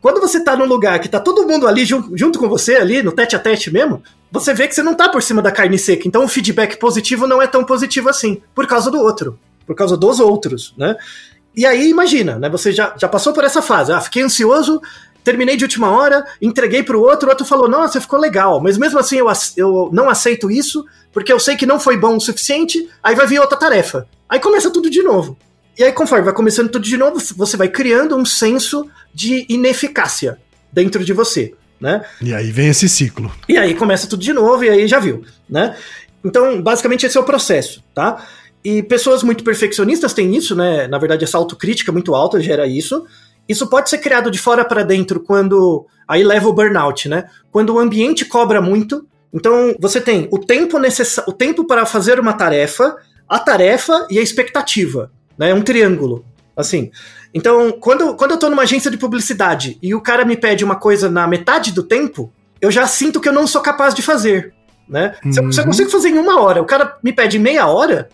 Quando 0.00 0.22
você 0.22 0.40
tá 0.42 0.56
num 0.56 0.64
lugar 0.64 0.98
que 1.00 1.08
tá 1.10 1.20
todo 1.20 1.46
mundo 1.46 1.68
ali 1.68 1.84
jun- 1.84 2.12
junto 2.14 2.38
com 2.38 2.48
você, 2.48 2.76
ali, 2.76 3.02
no 3.02 3.12
tete 3.12 3.36
a 3.36 3.38
tete 3.38 3.70
mesmo, 3.70 4.02
você 4.32 4.54
vê 4.54 4.66
que 4.66 4.74
você 4.74 4.82
não 4.82 4.94
tá 4.94 5.10
por 5.10 5.22
cima 5.22 5.42
da 5.42 5.52
carne 5.52 5.76
seca. 5.78 6.08
Então 6.08 6.24
o 6.24 6.28
feedback 6.28 6.78
positivo 6.78 7.26
não 7.26 7.42
é 7.42 7.46
tão 7.46 7.62
positivo 7.62 8.08
assim, 8.08 8.40
por 8.54 8.66
causa 8.66 8.90
do 8.90 8.98
outro, 8.98 9.38
por 9.66 9.76
causa 9.76 9.98
dos 9.98 10.18
outros, 10.18 10.72
né? 10.78 10.96
E 11.56 11.64
aí, 11.64 11.88
imagina, 11.88 12.38
né? 12.38 12.48
Você 12.50 12.70
já, 12.70 12.94
já 12.98 13.08
passou 13.08 13.32
por 13.32 13.42
essa 13.42 13.62
fase. 13.62 13.90
Ah, 13.90 14.00
fiquei 14.00 14.22
ansioso, 14.22 14.80
terminei 15.24 15.56
de 15.56 15.64
última 15.64 15.90
hora, 15.90 16.24
entreguei 16.40 16.82
pro 16.82 17.00
outro, 17.00 17.26
o 17.26 17.30
outro 17.30 17.46
falou, 17.46 17.68
nossa, 17.68 18.00
ficou 18.00 18.18
legal. 18.18 18.60
Mas 18.60 18.76
mesmo 18.76 18.98
assim 18.98 19.16
eu, 19.16 19.26
eu 19.56 19.88
não 19.92 20.10
aceito 20.10 20.50
isso, 20.50 20.84
porque 21.12 21.32
eu 21.32 21.40
sei 21.40 21.56
que 21.56 21.64
não 21.64 21.80
foi 21.80 21.96
bom 21.96 22.16
o 22.16 22.20
suficiente, 22.20 22.88
aí 23.02 23.14
vai 23.14 23.26
vir 23.26 23.40
outra 23.40 23.58
tarefa. 23.58 24.06
Aí 24.28 24.38
começa 24.38 24.70
tudo 24.70 24.90
de 24.90 25.02
novo. 25.02 25.36
E 25.78 25.84
aí, 25.84 25.92
conforme 25.92 26.24
vai 26.24 26.34
começando 26.34 26.70
tudo 26.70 26.84
de 26.84 26.96
novo, 26.96 27.20
você 27.36 27.56
vai 27.56 27.68
criando 27.68 28.16
um 28.16 28.24
senso 28.24 28.88
de 29.12 29.44
ineficácia 29.48 30.38
dentro 30.72 31.04
de 31.04 31.12
você, 31.12 31.54
né? 31.80 32.02
E 32.20 32.32
aí 32.32 32.50
vem 32.50 32.68
esse 32.68 32.88
ciclo. 32.88 33.30
E 33.48 33.58
aí 33.58 33.74
começa 33.74 34.06
tudo 34.06 34.22
de 34.22 34.32
novo 34.32 34.64
e 34.64 34.70
aí 34.70 34.86
já 34.86 34.98
viu, 34.98 35.24
né? 35.48 35.76
Então, 36.24 36.62
basicamente 36.62 37.04
esse 37.04 37.16
é 37.16 37.20
o 37.20 37.24
processo, 37.24 37.82
tá? 37.94 38.26
E 38.68 38.82
pessoas 38.82 39.22
muito 39.22 39.44
perfeccionistas 39.44 40.12
têm 40.12 40.34
isso, 40.34 40.56
né? 40.56 40.88
Na 40.88 40.98
verdade, 40.98 41.22
essa 41.22 41.38
autocrítica 41.38 41.92
muito 41.92 42.16
alta 42.16 42.40
gera 42.40 42.66
isso. 42.66 43.04
Isso 43.48 43.68
pode 43.68 43.88
ser 43.88 43.98
criado 43.98 44.28
de 44.28 44.40
fora 44.40 44.64
para 44.64 44.82
dentro 44.82 45.20
quando 45.20 45.86
aí 46.08 46.24
leva 46.24 46.48
o 46.48 46.52
burnout, 46.52 47.08
né? 47.08 47.26
Quando 47.52 47.72
o 47.72 47.78
ambiente 47.78 48.24
cobra 48.24 48.60
muito. 48.60 49.06
Então, 49.32 49.72
você 49.78 50.00
tem 50.00 50.26
o 50.32 50.38
tempo 50.40 50.80
necessário, 50.80 51.30
o 51.30 51.32
tempo 51.32 51.64
para 51.64 51.86
fazer 51.86 52.18
uma 52.18 52.32
tarefa, 52.32 52.96
a 53.28 53.38
tarefa 53.38 54.04
e 54.10 54.18
a 54.18 54.22
expectativa, 54.22 55.12
né? 55.38 55.50
É 55.50 55.54
um 55.54 55.62
triângulo, 55.62 56.24
assim. 56.56 56.90
Então, 57.32 57.70
quando, 57.70 58.16
quando 58.16 58.32
eu 58.32 58.36
tô 58.36 58.50
numa 58.50 58.62
agência 58.64 58.90
de 58.90 58.96
publicidade 58.98 59.78
e 59.80 59.94
o 59.94 60.00
cara 60.00 60.24
me 60.24 60.36
pede 60.36 60.64
uma 60.64 60.74
coisa 60.74 61.08
na 61.08 61.24
metade 61.28 61.70
do 61.70 61.84
tempo, 61.84 62.32
eu 62.60 62.72
já 62.72 62.84
sinto 62.88 63.20
que 63.20 63.28
eu 63.28 63.32
não 63.32 63.46
sou 63.46 63.60
capaz 63.60 63.94
de 63.94 64.02
fazer, 64.02 64.52
né? 64.88 65.14
Se, 65.30 65.38
eu, 65.40 65.52
se 65.52 65.60
eu 65.60 65.62
Uhum. 65.62 65.70
consigo 65.70 65.88
fazer 65.90 66.08
em 66.08 66.18
uma 66.18 66.40
hora, 66.40 66.60
o 66.60 66.64
cara 66.66 66.96
me 67.00 67.12
pede 67.12 67.38
meia 67.38 67.68
hora, 67.68 68.08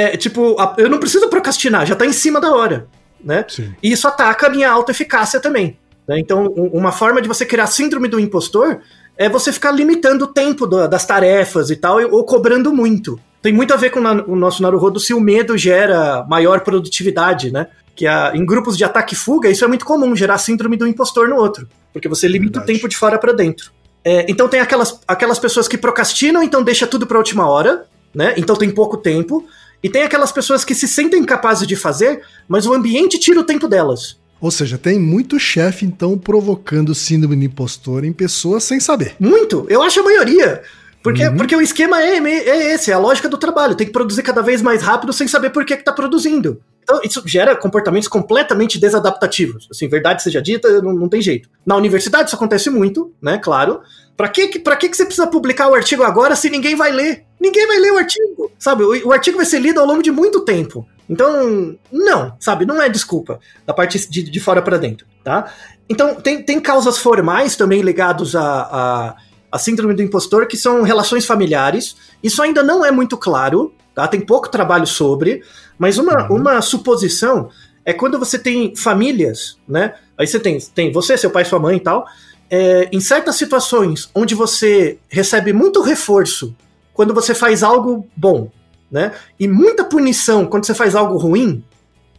é 0.00 0.16
tipo, 0.16 0.56
eu 0.76 0.88
não 0.88 0.98
preciso 0.98 1.28
procrastinar, 1.28 1.86
já 1.86 1.94
tá 1.96 2.04
em 2.06 2.12
cima 2.12 2.40
da 2.40 2.50
hora, 2.54 2.86
né? 3.22 3.44
Sim. 3.48 3.74
E 3.82 3.92
isso 3.92 4.06
ataca 4.06 4.46
a 4.46 4.50
minha 4.50 4.70
autoeficácia 4.70 5.40
também. 5.40 5.78
né? 6.06 6.18
Então, 6.18 6.46
um- 6.56 6.70
uma 6.78 6.90
forma 6.90 7.20
de 7.20 7.28
você 7.28 7.44
criar 7.44 7.66
síndrome 7.66 8.08
do 8.08 8.18
impostor 8.18 8.80
é 9.14 9.28
você 9.28 9.52
ficar 9.52 9.70
limitando 9.72 10.24
o 10.24 10.28
tempo 10.28 10.66
da- 10.66 10.86
das 10.86 11.04
tarefas 11.04 11.68
e 11.68 11.76
tal, 11.76 11.98
ou 12.10 12.24
cobrando 12.24 12.72
muito. 12.72 13.20
Tem 13.42 13.52
muito 13.52 13.74
a 13.74 13.76
ver 13.76 13.90
com 13.90 14.00
o 14.00 14.34
nosso 14.34 14.62
Naruhodo 14.62 14.98
se 14.98 15.12
o 15.12 15.20
medo 15.20 15.58
gera 15.58 16.24
maior 16.26 16.60
produtividade, 16.60 17.50
né? 17.52 17.66
Que 17.94 18.06
a- 18.06 18.32
em 18.34 18.46
grupos 18.46 18.74
de 18.76 18.84
ataque 18.84 19.12
e 19.14 19.16
fuga, 19.18 19.50
isso 19.50 19.64
é 19.64 19.68
muito 19.68 19.84
comum, 19.84 20.16
gerar 20.16 20.38
síndrome 20.38 20.76
do 20.78 20.86
impostor 20.86 21.28
no 21.28 21.36
outro. 21.36 21.68
Porque 21.92 22.08
você 22.08 22.26
limita 22.26 22.58
Verdade. 22.60 22.72
o 22.72 22.74
tempo 22.74 22.88
de 22.88 22.96
fora 22.96 23.18
para 23.18 23.32
dentro. 23.32 23.70
É, 24.02 24.24
então 24.30 24.48
tem 24.48 24.60
aquelas, 24.60 24.98
aquelas 25.06 25.38
pessoas 25.38 25.68
que 25.68 25.76
procrastinam, 25.76 26.42
então 26.42 26.62
deixa 26.62 26.86
tudo 26.86 27.06
pra 27.06 27.18
última 27.18 27.46
hora, 27.50 27.84
né? 28.14 28.32
Então 28.38 28.56
tem 28.56 28.70
pouco 28.70 28.96
tempo. 28.96 29.44
E 29.82 29.88
tem 29.88 30.02
aquelas 30.02 30.32
pessoas 30.32 30.64
que 30.64 30.74
se 30.74 30.88
sentem 30.88 31.22
capazes 31.24 31.66
de 31.66 31.76
fazer, 31.76 32.20
mas 32.48 32.66
o 32.66 32.72
ambiente 32.74 33.18
tira 33.18 33.40
o 33.40 33.44
tempo 33.44 33.68
delas. 33.68 34.16
Ou 34.40 34.50
seja, 34.50 34.78
tem 34.78 34.98
muito 34.98 35.38
chefe, 35.38 35.84
então, 35.84 36.16
provocando 36.16 36.94
síndrome 36.94 37.36
de 37.36 37.46
impostor 37.46 38.04
em 38.04 38.12
pessoas 38.12 38.64
sem 38.64 38.78
saber. 38.78 39.16
Muito, 39.18 39.66
eu 39.68 39.82
acho 39.82 40.00
a 40.00 40.04
maioria. 40.04 40.62
Porque, 41.02 41.24
Uhum. 41.26 41.36
porque 41.36 41.56
o 41.56 41.60
esquema 41.60 42.00
é, 42.02 42.18
é 42.18 42.74
esse, 42.74 42.90
é 42.90 42.94
a 42.94 42.98
lógica 42.98 43.28
do 43.28 43.38
trabalho. 43.38 43.74
Tem 43.74 43.86
que 43.86 43.92
produzir 43.92 44.22
cada 44.22 44.42
vez 44.42 44.60
mais 44.62 44.82
rápido 44.82 45.12
sem 45.12 45.26
saber 45.28 45.50
por 45.50 45.64
que, 45.64 45.76
que 45.76 45.84
tá 45.84 45.92
produzindo. 45.92 46.60
Então, 46.88 47.00
isso 47.04 47.22
gera 47.26 47.54
comportamentos 47.54 48.08
completamente 48.08 48.80
desadaptativos. 48.80 49.68
Assim, 49.70 49.86
verdade 49.88 50.22
seja 50.22 50.40
dita, 50.40 50.80
não, 50.80 50.94
não 50.94 51.06
tem 51.06 51.20
jeito. 51.20 51.50
Na 51.66 51.76
universidade 51.76 52.28
isso 52.28 52.36
acontece 52.36 52.70
muito, 52.70 53.12
né? 53.20 53.36
Claro. 53.36 53.82
Pra 54.16 54.26
que, 54.26 54.58
pra 54.58 54.74
que, 54.74 54.88
que 54.88 54.96
você 54.96 55.04
precisa 55.04 55.26
publicar 55.26 55.68
o 55.68 55.74
artigo 55.74 56.02
agora 56.02 56.34
se 56.34 56.48
ninguém 56.48 56.74
vai 56.74 56.90
ler? 56.90 57.26
Ninguém 57.38 57.66
vai 57.66 57.78
ler 57.78 57.92
o 57.92 57.98
artigo, 57.98 58.50
sabe? 58.58 58.84
O, 58.84 59.08
o 59.08 59.12
artigo 59.12 59.36
vai 59.36 59.44
ser 59.44 59.58
lido 59.58 59.78
ao 59.78 59.86
longo 59.86 60.02
de 60.02 60.10
muito 60.10 60.40
tempo. 60.46 60.88
Então, 61.10 61.76
não, 61.92 62.34
sabe? 62.40 62.64
Não 62.64 62.80
é 62.80 62.88
desculpa 62.88 63.38
da 63.66 63.74
parte 63.74 64.10
de, 64.10 64.22
de 64.22 64.40
fora 64.40 64.62
pra 64.62 64.78
dentro, 64.78 65.06
tá? 65.22 65.52
Então, 65.90 66.14
tem, 66.14 66.42
tem 66.42 66.58
causas 66.58 66.96
formais 66.96 67.54
também 67.54 67.82
ligados 67.82 68.34
a, 68.34 68.42
a 68.42 69.16
a 69.50 69.58
síndrome 69.58 69.94
do 69.94 70.02
impostor, 70.02 70.46
que 70.46 70.56
são 70.56 70.82
relações 70.82 71.24
familiares. 71.24 71.96
Isso 72.22 72.42
ainda 72.42 72.62
não 72.62 72.84
é 72.84 72.90
muito 72.90 73.16
claro, 73.16 73.72
tá? 73.94 74.06
Tem 74.06 74.20
pouco 74.20 74.48
trabalho 74.48 74.86
sobre, 74.86 75.42
mas 75.78 75.98
uma, 75.98 76.26
uma 76.30 76.60
suposição 76.60 77.50
é 77.84 77.92
quando 77.92 78.18
você 78.18 78.38
tem 78.38 78.74
famílias, 78.76 79.56
né? 79.66 79.94
Aí 80.16 80.26
você 80.26 80.38
tem, 80.38 80.58
tem 80.74 80.92
você, 80.92 81.16
seu 81.16 81.30
pai, 81.30 81.44
sua 81.44 81.58
mãe 81.58 81.76
e 81.76 81.80
tal. 81.80 82.06
É, 82.50 82.88
em 82.92 83.00
certas 83.00 83.36
situações 83.36 84.10
onde 84.14 84.34
você 84.34 84.98
recebe 85.08 85.52
muito 85.52 85.80
reforço 85.80 86.54
quando 86.92 87.14
você 87.14 87.34
faz 87.34 87.62
algo 87.62 88.06
bom, 88.16 88.50
né? 88.90 89.12
E 89.38 89.46
muita 89.46 89.84
punição 89.84 90.46
quando 90.46 90.66
você 90.66 90.74
faz 90.74 90.94
algo 90.94 91.16
ruim, 91.16 91.62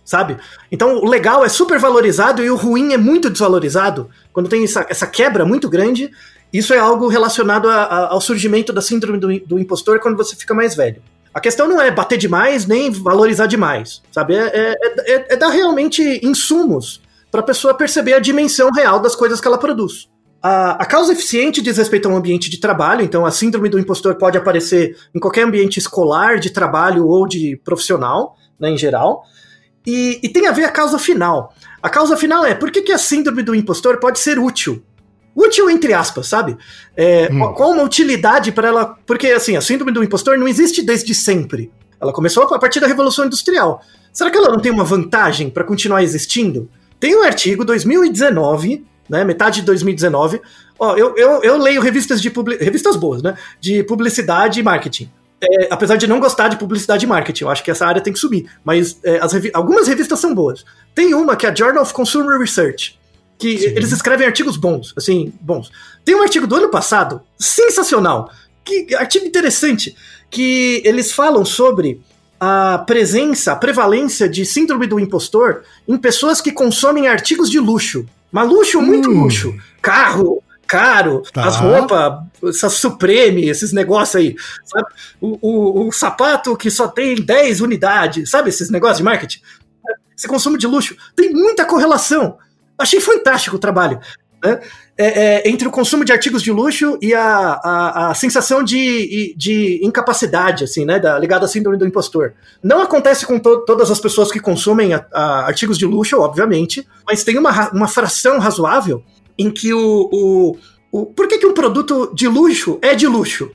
sabe? 0.06 0.38
Então 0.72 0.98
o 0.98 1.06
legal 1.06 1.44
é 1.44 1.50
super 1.50 1.78
valorizado 1.78 2.44
e 2.44 2.50
o 2.50 2.56
ruim 2.56 2.94
é 2.94 2.98
muito 2.98 3.30
desvalorizado. 3.30 4.10
Quando 4.32 4.50
tem 4.50 4.64
essa, 4.64 4.86
essa 4.90 5.06
quebra 5.06 5.46
muito 5.46 5.70
grande, 5.70 6.10
isso 6.52 6.74
é 6.74 6.80
algo 6.80 7.08
relacionado 7.08 7.70
a, 7.70 7.84
a, 7.84 8.14
ao 8.14 8.22
surgimento 8.22 8.74
da 8.74 8.82
síndrome 8.82 9.20
do, 9.20 9.40
do, 9.42 9.60
impostor 9.60 10.00
quando 10.00 10.18
você 10.18 10.36
fica 10.36 10.54
mais 10.54 10.76
velho. 10.76 11.02
A 11.40 11.42
questão 11.42 11.70
não 11.70 11.82
é 11.82 11.90
bater 11.90 12.18
demais 12.18 12.66
nem 12.66 12.92
valorizar 12.92 13.48
demais, 13.48 14.02
sabe? 14.12 14.36
É, 14.36 14.52
é, 14.54 14.76
é, 15.14 15.26
é 15.30 15.36
dar 15.38 15.48
realmente 15.48 16.20
insumos 16.22 17.02
para 17.32 17.40
a 17.40 17.44
pessoa 17.44 17.74
perceber 17.74 18.14
a 18.14 18.20
dimensão 18.20 18.70
real 18.72 19.00
das 19.00 19.16
coisas 19.16 19.40
que 19.40 19.48
ela 19.48 19.58
produz. 19.58 20.10
A, 20.44 20.72
a, 20.72 20.86
causa 20.86 21.14
eficiente 21.14 21.62
diz 21.62 21.78
respeito 21.78 22.10
a 22.10 22.12
um 22.12 22.18
ambiente 22.18 22.50
de 22.50 22.60
trabalho, 22.60 23.06
então 23.06 23.26
a 23.26 23.32
síndrome 23.32 23.70
do 23.70 23.80
impostor 23.80 24.16
pode 24.16 24.38
aparecer 24.38 24.98
em 25.16 25.20
qualquer 25.20 25.44
ambiente 25.46 25.78
escolar, 25.78 26.40
de 26.40 26.50
trabalho 26.50 27.08
ou 27.08 27.26
de 27.26 27.56
profissional, 27.64 28.36
né, 28.60 28.72
em 28.72 28.78
geral. 28.78 29.24
E, 29.88 30.20
e 30.22 30.28
tem 30.28 30.46
a 30.46 30.52
ver 30.52 30.66
a 30.66 30.70
causa 30.70 31.00
final. 31.00 31.54
A 31.82 31.90
causa 31.90 32.18
final 32.18 32.46
é 32.46 32.54
por 32.54 32.70
que, 32.70 32.82
que 32.82 32.92
a 32.92 32.98
síndrome 32.98 33.44
do 33.44 33.56
impostor 33.56 33.98
pode 33.98 34.20
ser 34.20 34.38
útil? 34.38 34.84
Útil 35.40 35.70
entre 35.70 35.94
aspas, 35.94 36.28
sabe? 36.28 36.58
É, 36.96 37.30
hum. 37.32 37.54
Qual 37.54 37.72
uma 37.72 37.84
utilidade 37.84 38.52
para 38.52 38.68
ela? 38.68 38.98
Porque 39.06 39.28
assim, 39.28 39.56
a 39.56 39.62
síndrome 39.62 39.92
do 39.92 40.04
impostor 40.04 40.38
não 40.38 40.48
existe 40.48 40.82
desde 40.82 41.16
sempre. 41.16 41.72
Ela 42.02 42.14
começou 42.14 42.44
a 42.44 42.60
partir 42.60 42.80
da 42.80 42.88
Revolução 42.88 43.26
Industrial. 43.26 43.82
Será 44.12 44.32
que 44.32 44.38
ela 44.38 44.50
não 44.50 44.60
tem 44.60 44.72
uma 44.72 44.84
vantagem 44.84 45.50
para 45.50 45.64
continuar 45.64 46.02
existindo? 46.02 46.70
Tem 47.00 47.16
um 47.16 47.24
artigo 47.24 47.64
2019 47.64 48.86
né? 49.10 49.24
Metade 49.24 49.62
de 49.62 49.66
2019. 49.66 50.40
Ó, 50.78 50.96
eu, 50.96 51.16
eu, 51.18 51.42
eu 51.42 51.58
leio 51.58 51.82
revistas 51.82 52.22
de 52.22 52.32
revistas 52.60 52.96
boas, 52.96 53.24
né? 53.24 53.36
De 53.60 53.84
publicidade 53.84 54.60
e 54.60 54.64
marketing. 54.64 55.12
É, 55.42 55.68
apesar 55.72 55.96
de 55.96 56.06
não 56.06 56.20
gostar 56.20 56.50
de 56.50 56.58
publicidade 56.58 57.06
e 57.06 57.08
marketing, 57.08 57.46
eu 57.46 57.50
acho 57.50 57.64
que 57.64 57.72
essa 57.72 57.86
área 57.86 58.02
tem 58.02 58.14
que 58.14 58.20
subir. 58.20 58.50
Mas 58.64 59.00
é, 59.04 59.20
revi 59.26 59.50
algumas 59.54 59.88
revistas 59.88 60.20
são 60.20 60.36
boas. 60.36 60.64
Tem 60.94 61.14
uma 61.14 61.36
que 61.36 61.46
é 61.46 61.50
a 61.50 61.56
Journal 61.56 61.82
of 61.82 61.94
Consumer 61.94 62.38
Research, 62.38 62.99
que 63.40 63.58
Sim. 63.58 63.68
eles 63.68 63.92
escrevem 63.94 64.28
artigos 64.28 64.58
bons, 64.58 64.94
assim, 64.98 65.34
bons. 65.40 65.72
Tem 66.04 66.14
um 66.14 66.22
artigo 66.22 66.46
do 66.46 66.56
ano 66.56 66.70
passado, 66.70 67.22
sensacional, 67.40 68.30
que 68.66 68.94
artigo 68.94 69.26
interessante, 69.26 69.96
que 70.30 70.82
eles 70.86 71.14
falam 71.14 71.46
sobre 71.46 72.02
a 72.38 72.84
presença, 72.86 73.54
a 73.54 73.56
prevalência 73.56 74.28
de 74.28 74.46
síndrome 74.46 74.86
do 74.88 75.00
impostor 75.00 75.64
em 75.88 75.98
pessoas 75.98 76.42
que 76.42 76.52
consomem 76.52 77.08
artigos 77.08 77.50
de 77.50 77.60
luxo. 77.60 78.06
Mas 78.30 78.48
luxo, 78.48 78.82
muito 78.82 79.10
hum. 79.10 79.24
luxo. 79.24 79.58
Carro, 79.82 80.44
caro, 80.68 81.24
tá. 81.34 81.46
as 81.46 81.56
roupas, 81.56 82.24
essas 82.44 82.74
Supreme, 82.74 83.50
esses 83.50 83.72
negócios 83.72 84.16
aí, 84.18 84.36
sabe? 84.66 84.86
O, 85.20 85.38
o, 85.42 85.88
o, 85.88 85.92
sapato 85.92 86.56
que 86.56 86.70
só 86.70 86.88
tem 86.88 87.16
10 87.16 87.62
unidades, 87.62 88.30
sabe 88.30 88.50
esses 88.50 88.70
negócios 88.70 88.98
de 88.98 89.04
marketing? 89.04 89.40
Esse 90.16 90.28
consumo 90.28 90.58
de 90.58 90.68
luxo 90.68 90.96
tem 91.16 91.34
muita 91.34 91.66
correlação. 91.66 92.38
Achei 92.80 93.00
fantástico 93.02 93.58
o 93.58 93.60
trabalho. 93.60 94.00
Né? 94.44 94.60
É, 94.98 95.06
é, 95.06 95.50
entre 95.50 95.68
o 95.68 95.72
consumo 95.72 96.04
de 96.04 96.12
artigos 96.12 96.42
de 96.42 96.52
luxo 96.52 96.98
e 97.02 97.14
a, 97.14 97.60
a, 97.64 98.10
a 98.10 98.14
sensação 98.14 98.62
de, 98.62 99.34
de 99.38 99.80
incapacidade, 99.82 100.66
assim, 100.66 100.84
né, 100.84 101.00
da, 101.00 101.18
ligada 101.18 101.46
à 101.46 101.48
síndrome 101.48 101.78
do 101.78 101.88
impostor. 101.88 102.34
Não 102.62 102.82
acontece 102.82 103.26
com 103.26 103.40
to, 103.40 103.64
todas 103.66 103.90
as 103.90 104.00
pessoas 104.00 104.30
que 104.30 104.42
consomem 104.42 104.94
a, 104.94 105.06
artigos 105.46 105.78
de 105.78 105.86
luxo, 105.86 106.20
obviamente, 106.20 106.86
mas 107.08 107.24
tem 107.24 107.38
uma, 107.38 107.70
uma 107.72 107.88
fração 107.88 108.40
razoável 108.40 109.02
em 109.38 109.50
que 109.50 109.74
o, 109.74 110.10
o, 110.12 110.58
o. 110.92 111.06
Por 111.06 111.30
que, 111.30 111.38
que 111.38 111.48
um 111.48 111.54
produto 111.54 112.12
de 112.14 112.28
luxo 112.28 112.78
é 112.82 112.94
de 112.94 113.08
luxo? 113.08 113.52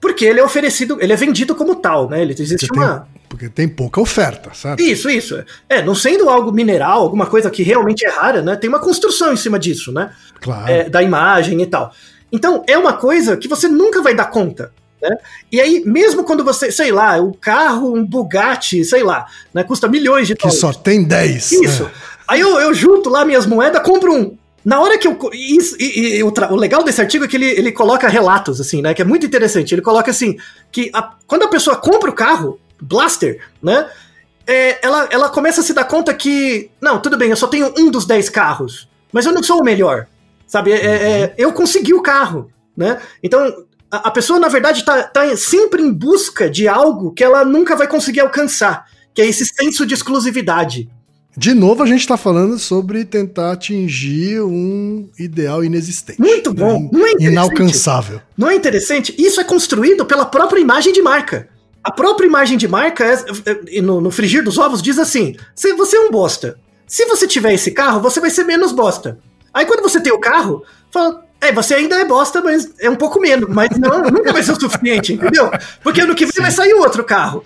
Porque 0.00 0.24
ele 0.24 0.40
é 0.40 0.44
oferecido, 0.44 0.96
ele 1.00 1.12
é 1.12 1.16
vendido 1.16 1.54
como 1.54 1.74
tal, 1.74 2.08
né? 2.08 2.22
Ele 2.22 2.32
existe 2.32 2.68
uma. 2.72 3.06
Porque 3.28 3.48
tem 3.48 3.68
pouca 3.68 4.00
oferta, 4.00 4.50
sabe? 4.54 4.82
Isso, 4.82 5.10
isso. 5.10 5.44
É, 5.68 5.82
não 5.82 5.94
sendo 5.94 6.28
algo 6.30 6.50
mineral, 6.50 7.02
alguma 7.02 7.26
coisa 7.26 7.50
que 7.50 7.62
realmente 7.62 8.06
é 8.06 8.10
rara, 8.10 8.40
né? 8.40 8.56
Tem 8.56 8.68
uma 8.68 8.78
construção 8.78 9.32
em 9.32 9.36
cima 9.36 9.58
disso, 9.58 9.92
né? 9.92 10.12
Claro. 10.40 10.70
É, 10.70 10.88
da 10.88 11.02
imagem 11.02 11.60
e 11.60 11.66
tal. 11.66 11.92
Então, 12.32 12.64
é 12.66 12.76
uma 12.76 12.94
coisa 12.94 13.36
que 13.36 13.48
você 13.48 13.68
nunca 13.68 14.00
vai 14.02 14.14
dar 14.14 14.26
conta. 14.26 14.72
Né? 15.00 15.16
E 15.52 15.60
aí, 15.60 15.82
mesmo 15.84 16.24
quando 16.24 16.44
você, 16.44 16.72
sei 16.72 16.90
lá, 16.90 17.20
o 17.20 17.32
carro, 17.32 17.94
um 17.94 18.04
Bugatti, 18.04 18.84
sei 18.84 19.02
lá, 19.02 19.26
né, 19.52 19.62
custa 19.62 19.88
milhões 19.88 20.26
de 20.26 20.34
dólares. 20.34 20.60
Que 20.60 20.60
só 20.60 20.72
tem 20.72 21.04
10. 21.04 21.52
Isso. 21.52 21.84
É. 21.84 21.90
Aí 22.26 22.40
eu, 22.40 22.58
eu 22.60 22.74
junto 22.74 23.08
lá 23.08 23.24
minhas 23.24 23.46
moedas, 23.46 23.82
compro 23.82 24.14
um. 24.14 24.36
Na 24.64 24.80
hora 24.80 24.98
que 24.98 25.06
eu. 25.06 25.16
Isso, 25.32 25.76
e, 25.78 26.18
e, 26.18 26.22
o, 26.22 26.32
o, 26.50 26.56
legal 26.56 26.82
desse 26.82 27.00
artigo 27.00 27.24
é 27.24 27.28
que 27.28 27.36
ele, 27.36 27.46
ele 27.46 27.72
coloca 27.72 28.08
relatos, 28.08 28.60
assim, 28.60 28.82
né? 28.82 28.92
Que 28.92 29.00
é 29.00 29.04
muito 29.04 29.24
interessante. 29.24 29.74
Ele 29.74 29.80
coloca 29.80 30.10
assim: 30.10 30.36
que 30.70 30.90
a, 30.92 31.14
quando 31.26 31.44
a 31.44 31.48
pessoa 31.48 31.76
compra 31.76 32.10
o 32.10 32.12
carro, 32.12 32.60
Blaster, 32.80 33.40
né? 33.62 33.88
É, 34.46 34.84
ela, 34.84 35.08
ela 35.10 35.28
começa 35.28 35.60
a 35.60 35.64
se 35.64 35.74
dar 35.74 35.84
conta 35.84 36.14
que, 36.14 36.70
não, 36.80 36.98
tudo 37.00 37.18
bem, 37.18 37.30
eu 37.30 37.36
só 37.36 37.46
tenho 37.46 37.72
um 37.78 37.90
dos 37.90 38.06
dez 38.06 38.30
carros, 38.30 38.88
mas 39.12 39.26
eu 39.26 39.32
não 39.32 39.42
sou 39.42 39.60
o 39.60 39.64
melhor, 39.64 40.06
sabe? 40.46 40.72
É, 40.72 40.76
é, 40.76 41.24
uhum. 41.24 41.32
eu 41.36 41.52
consegui 41.52 41.92
o 41.92 42.00
carro, 42.00 42.50
né? 42.74 42.98
Então, 43.22 43.66
a, 43.90 44.08
a 44.08 44.10
pessoa, 44.10 44.38
na 44.38 44.48
verdade, 44.48 44.84
tá, 44.84 45.02
tá 45.02 45.36
sempre 45.36 45.82
em 45.82 45.92
busca 45.92 46.48
de 46.48 46.66
algo 46.66 47.12
que 47.12 47.22
ela 47.22 47.44
nunca 47.44 47.76
vai 47.76 47.86
conseguir 47.86 48.20
alcançar, 48.20 48.86
que 49.12 49.20
é 49.20 49.26
esse 49.26 49.44
senso 49.44 49.84
de 49.84 49.94
exclusividade. 49.94 50.88
De 51.36 51.54
novo, 51.54 51.82
a 51.82 51.86
gente 51.86 52.00
está 52.00 52.16
falando 52.16 52.58
sobre 52.58 53.04
tentar 53.04 53.52
atingir 53.52 54.40
um 54.42 55.08
ideal 55.18 55.62
inexistente. 55.62 56.18
Muito 56.20 56.52
bom. 56.52 56.80
Né? 56.80 56.88
Não 56.92 57.06
é 57.06 57.12
Inalcançável. 57.20 58.20
Não 58.36 58.50
é 58.50 58.56
interessante? 58.56 59.14
Isso 59.16 59.40
é 59.40 59.44
construído 59.44 60.04
pela 60.04 60.24
própria 60.24 60.58
imagem 60.58 60.92
de 60.92 61.00
marca. 61.00 61.48
A 61.88 61.90
própria 61.90 62.26
imagem 62.26 62.58
de 62.58 62.68
marca, 62.68 63.02
é, 63.02 63.78
é, 63.78 63.80
no, 63.80 63.98
no 63.98 64.10
frigir 64.10 64.44
dos 64.44 64.58
ovos, 64.58 64.82
diz 64.82 64.98
assim: 64.98 65.34
se 65.54 65.72
você 65.72 65.96
é 65.96 66.00
um 66.00 66.10
bosta. 66.10 66.58
Se 66.86 67.06
você 67.06 67.26
tiver 67.26 67.54
esse 67.54 67.70
carro, 67.70 67.98
você 67.98 68.20
vai 68.20 68.28
ser 68.28 68.44
menos 68.44 68.72
bosta. 68.72 69.18
Aí 69.54 69.64
quando 69.64 69.80
você 69.80 69.98
tem 69.98 70.12
o 70.12 70.18
carro, 70.18 70.62
fala, 70.90 71.24
é, 71.40 71.50
você 71.50 71.76
ainda 71.76 71.96
é 71.98 72.04
bosta, 72.04 72.42
mas 72.42 72.70
é 72.78 72.90
um 72.90 72.94
pouco 72.94 73.18
menos. 73.18 73.48
Mas 73.48 73.70
não, 73.78 74.02
nunca 74.02 74.34
vai 74.34 74.42
ser 74.42 74.52
o 74.52 74.60
suficiente, 74.60 75.14
entendeu? 75.14 75.50
Porque 75.82 76.02
ano 76.02 76.14
que 76.14 76.26
vem 76.26 76.34
Sim. 76.34 76.42
vai 76.42 76.50
sair 76.50 76.74
outro 76.74 77.02
carro. 77.02 77.42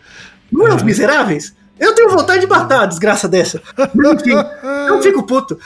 Não 0.51 0.67
é 0.67 0.75
os 0.75 0.83
miseráveis? 0.83 1.55
Eu 1.81 1.95
tenho 1.95 2.11
vontade 2.11 2.41
de 2.41 2.47
matar 2.47 2.83
a 2.83 2.87
desgraça 2.87 3.29
dessa. 3.29 3.61
Enfim, 3.79 4.37
eu 4.89 5.03
fico 5.03 5.23
puto. 5.25 5.59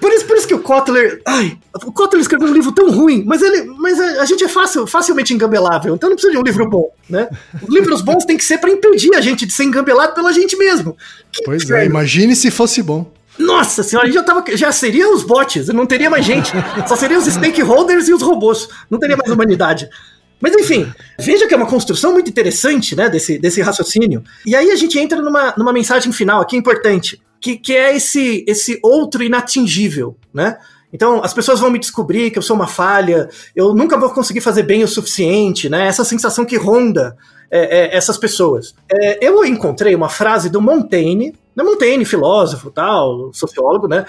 Por 0.00 0.10
isso, 0.12 0.24
por 0.24 0.36
isso 0.36 0.48
que 0.48 0.54
o 0.54 0.60
Kotler. 0.60 1.20
Ai, 1.26 1.56
o 1.84 1.92
Kotler 1.92 2.20
escreveu 2.20 2.48
um 2.48 2.52
livro 2.52 2.72
tão 2.72 2.90
ruim, 2.90 3.22
mas 3.26 3.42
ele. 3.42 3.64
Mas 3.78 4.00
a, 4.00 4.22
a 4.22 4.24
gente 4.24 4.42
é 4.42 4.48
fácil, 4.48 4.86
facilmente 4.86 5.32
engambelável, 5.32 5.94
então 5.94 6.08
não 6.08 6.16
precisa 6.16 6.32
de 6.32 6.38
um 6.38 6.42
livro 6.42 6.68
bom, 6.68 6.90
né? 7.08 7.28
Os 7.62 7.72
livros 7.72 8.02
bons 8.02 8.24
têm 8.24 8.36
que 8.36 8.44
ser 8.44 8.58
para 8.58 8.70
impedir 8.70 9.14
a 9.14 9.20
gente 9.20 9.46
de 9.46 9.52
ser 9.52 9.64
engambelado 9.64 10.14
pela 10.14 10.32
gente 10.32 10.56
mesmo. 10.56 10.96
Que 11.30 11.42
pois 11.44 11.62
inferno. 11.62 11.82
é, 11.82 11.86
imagine 11.86 12.34
se 12.34 12.50
fosse 12.50 12.82
bom. 12.82 13.10
Nossa 13.38 13.82
senhora, 13.82 14.10
já, 14.12 14.22
tava, 14.22 14.44
já 14.54 14.70
seria 14.70 15.08
os 15.08 15.22
bots, 15.22 15.68
não 15.68 15.86
teria 15.86 16.10
mais 16.10 16.24
gente. 16.24 16.52
Só 16.86 16.94
seriam 16.94 17.20
os 17.20 17.26
stakeholders 17.26 18.06
e 18.08 18.12
os 18.12 18.20
robôs. 18.20 18.68
Não 18.90 18.98
teria 18.98 19.16
mais 19.16 19.30
humanidade. 19.30 19.88
Mas 20.40 20.54
enfim, 20.54 20.90
veja 21.18 21.46
que 21.46 21.54
é 21.54 21.56
uma 21.56 21.66
construção 21.66 22.12
muito 22.12 22.30
interessante, 22.30 22.96
né, 22.96 23.08
desse, 23.08 23.38
desse 23.38 23.60
raciocínio. 23.60 24.24
E 24.46 24.56
aí 24.56 24.70
a 24.70 24.76
gente 24.76 24.98
entra 24.98 25.20
numa, 25.20 25.54
numa 25.56 25.72
mensagem 25.72 26.12
final 26.12 26.40
aqui 26.40 26.56
importante, 26.56 27.20
que, 27.40 27.56
que 27.56 27.76
é 27.76 27.94
esse, 27.94 28.44
esse 28.48 28.78
outro 28.82 29.22
inatingível, 29.22 30.16
né? 30.32 30.56
Então, 30.92 31.22
as 31.22 31.32
pessoas 31.32 31.60
vão 31.60 31.70
me 31.70 31.78
descobrir 31.78 32.30
que 32.30 32.38
eu 32.38 32.42
sou 32.42 32.56
uma 32.56 32.66
falha, 32.66 33.28
eu 33.54 33.72
nunca 33.72 33.96
vou 33.96 34.10
conseguir 34.10 34.40
fazer 34.40 34.64
bem 34.64 34.82
o 34.82 34.88
suficiente, 34.88 35.68
né? 35.68 35.86
Essa 35.86 36.04
sensação 36.04 36.44
que 36.44 36.56
ronda 36.56 37.16
é, 37.50 37.80
é, 37.80 37.96
essas 37.96 38.16
pessoas. 38.18 38.74
É, 38.90 39.24
eu 39.24 39.44
encontrei 39.44 39.94
uma 39.94 40.08
frase 40.08 40.48
do 40.48 40.60
Montaigne, 40.60 41.34
né, 41.54 41.64
Montaigne, 41.64 42.04
filósofo, 42.04 42.70
tal, 42.70 43.32
sociólogo, 43.32 43.86
né? 43.86 44.04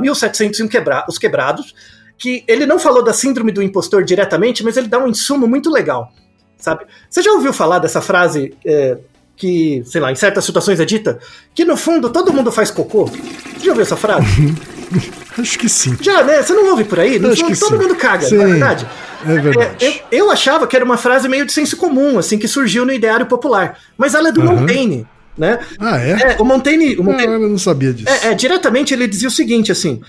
1700 0.00 0.68
quebra 0.68 1.04
os 1.08 1.18
quebrados, 1.18 1.74
que 2.18 2.44
ele 2.46 2.66
não 2.66 2.78
falou 2.78 3.02
da 3.02 3.12
síndrome 3.12 3.52
do 3.52 3.62
impostor 3.62 4.04
diretamente, 4.04 4.62
mas 4.64 4.76
ele 4.76 4.88
dá 4.88 4.98
um 4.98 5.08
insumo 5.08 5.46
muito 5.46 5.70
legal, 5.70 6.12
sabe? 6.56 6.84
Você 7.08 7.22
já 7.22 7.32
ouviu 7.32 7.52
falar 7.52 7.78
dessa 7.78 8.00
frase 8.00 8.54
é, 8.64 8.98
que, 9.36 9.82
sei 9.84 10.00
lá, 10.00 10.12
em 10.12 10.16
certas 10.16 10.44
situações 10.44 10.80
é 10.80 10.84
dita? 10.84 11.18
Que 11.54 11.64
no 11.64 11.76
fundo 11.76 12.10
todo 12.10 12.32
mundo 12.32 12.52
faz 12.52 12.70
cocô? 12.70 13.06
Você 13.06 13.64
já 13.64 13.70
ouviu 13.70 13.82
essa 13.82 13.96
frase? 13.96 14.26
Acho 15.36 15.58
que 15.58 15.68
sim. 15.68 15.96
Já, 16.00 16.22
né? 16.22 16.42
Você 16.42 16.52
não 16.52 16.70
ouve 16.70 16.84
por 16.84 17.00
aí? 17.00 17.18
No 17.18 17.36
fundo, 17.36 17.58
todo 17.58 17.76
sim. 17.76 17.82
mundo 17.82 17.96
caga, 17.96 18.26
sim, 18.26 18.36
não 18.36 18.44
é 18.44 18.46
verdade? 18.46 18.86
É 19.26 19.38
verdade. 19.38 19.84
É, 19.84 19.88
eu, 19.88 19.94
eu, 20.12 20.30
achava 20.30 20.66
que 20.66 20.76
era 20.76 20.84
uma 20.84 20.96
frase 20.96 21.28
meio 21.28 21.44
de 21.44 21.52
senso 21.52 21.76
comum, 21.76 22.18
assim, 22.18 22.38
que 22.38 22.46
surgiu 22.46 22.84
no 22.84 22.92
ideário 22.92 23.26
popular. 23.26 23.78
Mas 23.96 24.14
ela 24.14 24.28
é 24.28 24.32
do 24.32 24.40
uhum. 24.40 24.60
Montaigne. 24.60 25.06
Né? 25.36 25.58
Ah, 25.80 25.98
é? 25.98 26.10
é 26.10 26.36
o 26.38 26.44
Montaigne. 26.44 26.96
O 26.96 27.02
Montaigne 27.02 27.34
não, 27.34 27.42
eu 27.42 27.48
não 27.48 27.58
sabia 27.58 27.92
disso. 27.92 28.08
É, 28.08 28.28
é, 28.28 28.34
diretamente 28.34 28.94
ele 28.94 29.08
dizia 29.08 29.26
o 29.26 29.32
seguinte: 29.32 29.72
assim, 29.72 30.00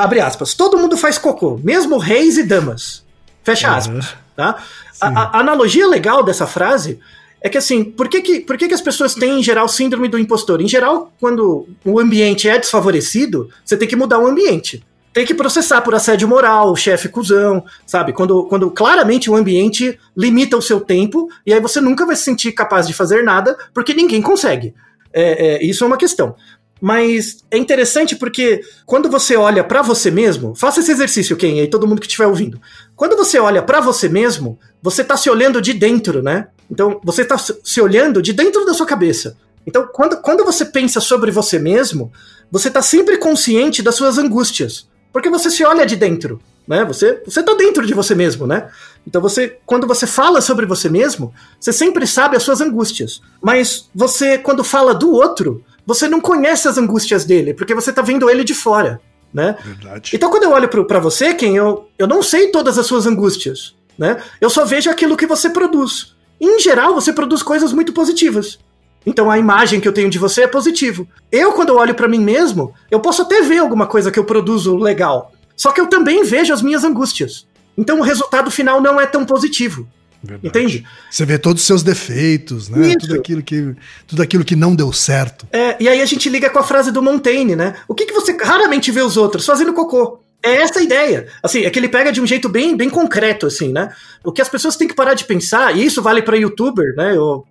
abre 0.00 0.20
aspas, 0.20 0.54
todo 0.54 0.78
mundo 0.78 0.96
faz 0.96 1.18
cocô, 1.18 1.60
mesmo 1.62 1.98
reis 1.98 2.36
e 2.38 2.42
damas. 2.44 3.04
Fecha 3.44 3.74
aspas. 3.76 4.14
Tá? 4.36 4.56
A, 5.00 5.08
a- 5.08 5.30
a 5.36 5.40
analogia 5.40 5.86
legal 5.86 6.22
dessa 6.22 6.46
frase 6.46 6.98
é 7.40 7.48
que 7.48 7.58
assim, 7.58 7.82
por 7.84 8.08
que, 8.08 8.20
que, 8.22 8.40
por 8.40 8.56
que, 8.56 8.68
que 8.68 8.74
as 8.74 8.80
pessoas 8.80 9.14
têm, 9.14 9.40
em 9.40 9.42
geral, 9.42 9.68
síndrome 9.68 10.08
do 10.08 10.18
impostor? 10.18 10.60
Em 10.62 10.68
geral, 10.68 11.12
quando 11.20 11.66
o 11.84 11.98
ambiente 11.98 12.48
é 12.48 12.58
desfavorecido, 12.58 13.50
você 13.64 13.76
tem 13.76 13.88
que 13.88 13.96
mudar 13.96 14.18
o 14.18 14.26
ambiente. 14.26 14.84
Tem 15.12 15.26
que 15.26 15.34
processar 15.34 15.82
por 15.82 15.94
assédio 15.94 16.26
moral, 16.26 16.74
chefe 16.74 17.08
cuzão, 17.08 17.62
sabe? 17.84 18.12
Quando, 18.14 18.44
quando 18.44 18.70
claramente 18.70 19.28
o 19.28 19.34
ambiente 19.34 19.98
limita 20.16 20.56
o 20.56 20.62
seu 20.62 20.80
tempo, 20.80 21.28
e 21.44 21.52
aí 21.52 21.60
você 21.60 21.80
nunca 21.82 22.06
vai 22.06 22.16
se 22.16 22.22
sentir 22.22 22.52
capaz 22.52 22.86
de 22.86 22.94
fazer 22.94 23.22
nada, 23.22 23.58
porque 23.74 23.92
ninguém 23.92 24.22
consegue. 24.22 24.72
É, 25.12 25.56
é, 25.56 25.64
isso 25.64 25.84
é 25.84 25.86
uma 25.86 25.98
questão. 25.98 26.34
Mas 26.82 27.44
é 27.48 27.56
interessante 27.56 28.16
porque 28.16 28.60
quando 28.84 29.08
você 29.08 29.36
olha 29.36 29.62
pra 29.62 29.82
você 29.82 30.10
mesmo, 30.10 30.52
faça 30.56 30.80
esse 30.80 30.90
exercício, 30.90 31.36
quem 31.36 31.60
aí 31.60 31.68
todo 31.68 31.86
mundo 31.86 32.00
que 32.00 32.08
estiver 32.08 32.26
ouvindo. 32.26 32.60
Quando 32.96 33.16
você 33.16 33.38
olha 33.38 33.62
pra 33.62 33.80
você 33.80 34.08
mesmo, 34.08 34.58
você 34.82 35.04
tá 35.04 35.16
se 35.16 35.30
olhando 35.30 35.62
de 35.62 35.72
dentro, 35.72 36.24
né? 36.24 36.48
Então 36.68 37.00
você 37.04 37.24
tá 37.24 37.38
se 37.38 37.54
se 37.62 37.80
olhando 37.80 38.20
de 38.20 38.32
dentro 38.32 38.66
da 38.66 38.74
sua 38.74 38.84
cabeça. 38.84 39.36
Então 39.64 39.88
quando, 39.92 40.16
quando 40.16 40.44
você 40.44 40.64
pensa 40.64 40.98
sobre 40.98 41.30
você 41.30 41.56
mesmo, 41.56 42.10
você 42.50 42.68
tá 42.68 42.82
sempre 42.82 43.16
consciente 43.16 43.80
das 43.80 43.94
suas 43.94 44.18
angústias, 44.18 44.88
porque 45.12 45.30
você 45.30 45.50
se 45.50 45.64
olha 45.64 45.86
de 45.86 45.94
dentro, 45.94 46.40
né? 46.66 46.84
Você 46.84 47.22
você 47.24 47.44
tá 47.44 47.54
dentro 47.54 47.86
de 47.86 47.94
você 47.94 48.12
mesmo, 48.12 48.44
né? 48.44 48.68
Então 49.06 49.22
você, 49.22 49.56
quando 49.64 49.86
você 49.86 50.04
fala 50.04 50.40
sobre 50.40 50.66
você 50.66 50.88
mesmo, 50.88 51.32
você 51.60 51.72
sempre 51.72 52.08
sabe 52.08 52.36
as 52.36 52.42
suas 52.42 52.60
angústias. 52.60 53.20
Mas 53.40 53.88
você, 53.94 54.36
quando 54.36 54.64
fala 54.64 54.92
do 54.92 55.12
outro, 55.12 55.64
você 55.86 56.08
não 56.08 56.20
conhece 56.20 56.68
as 56.68 56.78
angústias 56.78 57.24
dele, 57.24 57.54
porque 57.54 57.74
você 57.74 57.92
tá 57.92 58.02
vendo 58.02 58.30
ele 58.30 58.44
de 58.44 58.54
fora, 58.54 59.00
né? 59.32 59.56
Verdade. 59.64 60.12
Então 60.14 60.30
quando 60.30 60.44
eu 60.44 60.50
olho 60.50 60.68
pra 60.68 60.98
você, 60.98 61.34
quem 61.34 61.56
eu, 61.56 61.88
eu 61.98 62.06
não 62.06 62.22
sei 62.22 62.48
todas 62.48 62.78
as 62.78 62.86
suas 62.86 63.06
angústias, 63.06 63.74
né? 63.98 64.22
Eu 64.40 64.50
só 64.50 64.64
vejo 64.64 64.90
aquilo 64.90 65.16
que 65.16 65.26
você 65.26 65.50
produz. 65.50 66.14
Em 66.40 66.58
geral, 66.58 66.94
você 66.94 67.12
produz 67.12 67.42
coisas 67.42 67.72
muito 67.72 67.92
positivas. 67.92 68.58
Então 69.04 69.30
a 69.30 69.38
imagem 69.38 69.80
que 69.80 69.88
eu 69.88 69.92
tenho 69.92 70.10
de 70.10 70.18
você 70.18 70.42
é 70.42 70.46
positivo. 70.46 71.08
Eu 71.30 71.52
quando 71.52 71.70
eu 71.70 71.76
olho 71.76 71.94
pra 71.94 72.08
mim 72.08 72.20
mesmo, 72.20 72.72
eu 72.90 73.00
posso 73.00 73.22
até 73.22 73.42
ver 73.42 73.58
alguma 73.58 73.86
coisa 73.86 74.10
que 74.10 74.18
eu 74.18 74.24
produzo 74.24 74.76
legal, 74.76 75.32
só 75.56 75.72
que 75.72 75.80
eu 75.80 75.86
também 75.86 76.24
vejo 76.24 76.52
as 76.52 76.62
minhas 76.62 76.84
angústias. 76.84 77.46
Então 77.76 77.98
o 77.98 78.02
resultado 78.02 78.50
final 78.50 78.80
não 78.80 79.00
é 79.00 79.06
tão 79.06 79.24
positivo. 79.24 79.88
Verdade. 80.22 80.46
Entende? 80.46 80.86
Você 81.10 81.26
vê 81.26 81.38
todos 81.38 81.62
os 81.62 81.66
seus 81.66 81.82
defeitos, 81.82 82.68
né? 82.68 82.88
Isso. 82.88 82.98
Tudo 82.98 83.14
aquilo 83.16 83.42
que, 83.42 83.74
tudo 84.06 84.22
aquilo 84.22 84.44
que 84.44 84.54
não 84.54 84.74
deu 84.74 84.92
certo. 84.92 85.46
É, 85.52 85.76
e 85.80 85.88
aí 85.88 86.00
a 86.00 86.06
gente 86.06 86.28
liga 86.28 86.48
com 86.48 86.58
a 86.58 86.62
frase 86.62 86.92
do 86.92 87.02
Montaigne, 87.02 87.56
né? 87.56 87.74
O 87.88 87.94
que, 87.94 88.06
que 88.06 88.12
você 88.12 88.36
raramente 88.40 88.90
vê 88.92 89.02
os 89.02 89.16
outros 89.16 89.44
fazendo 89.44 89.72
cocô? 89.72 90.20
É 90.44 90.56
essa 90.56 90.80
a 90.80 90.82
ideia. 90.82 91.28
Assim, 91.40 91.60
é 91.64 91.70
que 91.70 91.78
ele 91.78 91.88
pega 91.88 92.10
de 92.10 92.20
um 92.20 92.26
jeito 92.26 92.48
bem, 92.48 92.76
bem 92.76 92.90
concreto, 92.90 93.46
assim, 93.46 93.72
né? 93.72 93.92
O 94.24 94.32
que 94.32 94.42
as 94.42 94.48
pessoas 94.48 94.76
têm 94.76 94.88
que 94.88 94.94
parar 94.94 95.14
de 95.14 95.24
pensar, 95.24 95.76
e 95.76 95.84
isso 95.84 96.02
vale 96.02 96.20
pra 96.20 96.36
youtuber, 96.36 96.94
né? 96.96 97.16
Eu, 97.16 97.46